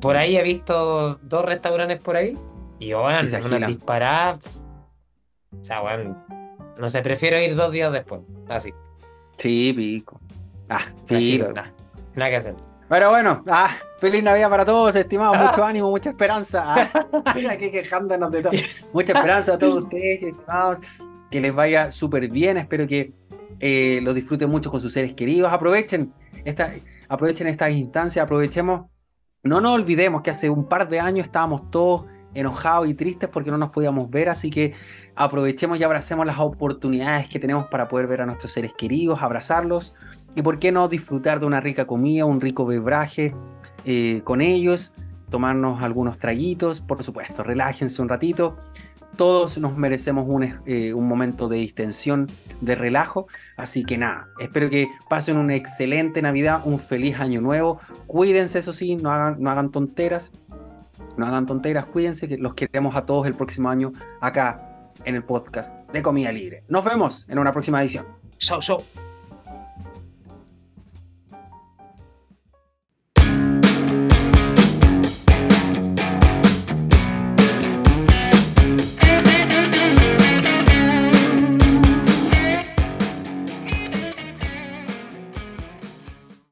por 0.00 0.16
ahí 0.16 0.36
he 0.36 0.42
visto 0.42 1.18
dos 1.22 1.44
restaurantes 1.44 2.00
por 2.00 2.16
ahí. 2.16 2.38
Y, 2.78 2.94
weón, 2.94 3.26
una 3.44 3.66
disparada. 3.66 4.38
O 5.60 5.64
sea, 5.64 5.82
weón, 5.82 6.16
no 6.78 6.88
sé, 6.88 7.02
prefiero 7.02 7.40
ir 7.40 7.56
dos 7.56 7.72
días 7.72 7.92
después. 7.92 8.20
Así. 8.48 8.72
Sí, 9.36 9.72
pico. 9.74 10.20
Ah, 10.68 10.84
pico. 11.06 11.52
Nada, 12.14 12.30
que 12.30 12.36
hacer. 12.36 12.54
Pero 12.88 13.10
bueno, 13.10 13.42
ah, 13.46 13.74
feliz 13.98 14.22
Navidad 14.22 14.50
para 14.50 14.64
todos, 14.64 14.94
estimados. 14.96 15.38
Mucho 15.38 15.64
ánimo, 15.64 15.90
mucha 15.90 16.10
esperanza. 16.10 16.74
Aquí 17.50 17.70
quejándonos 17.70 18.30
de 18.30 18.42
todo. 18.42 18.52
Mucha 18.92 19.12
esperanza 19.14 19.54
a 19.54 19.58
todos 19.58 19.84
ustedes, 19.84 20.22
estimados. 20.22 20.80
Que 21.30 21.40
les 21.40 21.54
vaya 21.54 21.90
súper 21.90 22.28
bien. 22.28 22.58
Espero 22.58 22.86
que 22.86 23.12
eh, 23.60 24.00
lo 24.02 24.12
disfruten 24.12 24.50
mucho 24.50 24.70
con 24.70 24.80
sus 24.80 24.92
seres 24.92 25.14
queridos. 25.14 25.50
Aprovechen 25.50 26.12
esta, 26.44 26.70
aprovechen 27.08 27.46
esta 27.46 27.70
instancia, 27.70 28.22
aprovechemos. 28.22 28.90
No 29.42 29.60
nos 29.60 29.72
olvidemos 29.72 30.20
que 30.20 30.30
hace 30.30 30.50
un 30.50 30.68
par 30.68 30.88
de 30.88 31.00
años 31.00 31.26
estábamos 31.26 31.70
todos 31.70 32.04
enojados 32.34 32.88
y 32.88 32.94
tristes 32.94 33.28
porque 33.28 33.50
no 33.50 33.58
nos 33.58 33.70
podíamos 33.70 34.10
ver, 34.10 34.28
así 34.28 34.50
que 34.50 34.74
aprovechemos 35.14 35.78
y 35.78 35.84
abracemos 35.84 36.26
las 36.26 36.38
oportunidades 36.38 37.28
que 37.28 37.38
tenemos 37.38 37.66
para 37.66 37.88
poder 37.88 38.06
ver 38.06 38.22
a 38.22 38.26
nuestros 38.26 38.52
seres 38.52 38.72
queridos, 38.72 39.22
abrazarlos 39.22 39.94
y 40.34 40.42
por 40.42 40.58
qué 40.58 40.72
no 40.72 40.88
disfrutar 40.88 41.40
de 41.40 41.46
una 41.46 41.60
rica 41.60 41.86
comida, 41.86 42.24
un 42.24 42.40
rico 42.40 42.64
bebraje 42.64 43.34
eh, 43.84 44.22
con 44.24 44.40
ellos, 44.40 44.92
tomarnos 45.30 45.82
algunos 45.82 46.18
traguitos, 46.18 46.80
por 46.80 47.02
supuesto, 47.02 47.42
relájense 47.42 48.00
un 48.00 48.08
ratito. 48.08 48.56
Todos 49.16 49.58
nos 49.58 49.76
merecemos 49.76 50.24
un, 50.26 50.58
eh, 50.64 50.94
un 50.94 51.06
momento 51.06 51.46
de 51.48 51.58
distensión, 51.58 52.30
de 52.62 52.74
relajo. 52.74 53.26
Así 53.58 53.84
que 53.84 53.98
nada, 53.98 54.28
espero 54.40 54.70
que 54.70 54.88
pasen 55.10 55.36
una 55.36 55.54
excelente 55.54 56.22
Navidad, 56.22 56.62
un 56.64 56.78
feliz 56.78 57.20
año 57.20 57.42
nuevo. 57.42 57.78
Cuídense, 58.06 58.60
eso 58.60 58.72
sí, 58.72 58.96
no 58.96 59.10
hagan, 59.12 59.36
no 59.38 59.50
hagan 59.50 59.70
tonteras 59.70 60.32
no 61.16 61.26
hagan 61.26 61.46
tonteras, 61.46 61.86
cuídense, 61.86 62.28
que 62.28 62.38
los 62.38 62.54
queremos 62.54 62.96
a 62.96 63.06
todos 63.06 63.26
el 63.26 63.34
próximo 63.34 63.68
año 63.68 63.92
acá 64.20 64.90
en 65.04 65.14
el 65.14 65.24
podcast 65.24 65.76
de 65.92 66.02
Comida 66.02 66.32
Libre. 66.32 66.64
Nos 66.68 66.84
vemos 66.84 67.26
en 67.28 67.38
una 67.38 67.52
próxima 67.52 67.82
edición. 67.82 68.06
Chao, 68.38 68.60
chao. 68.60 69.11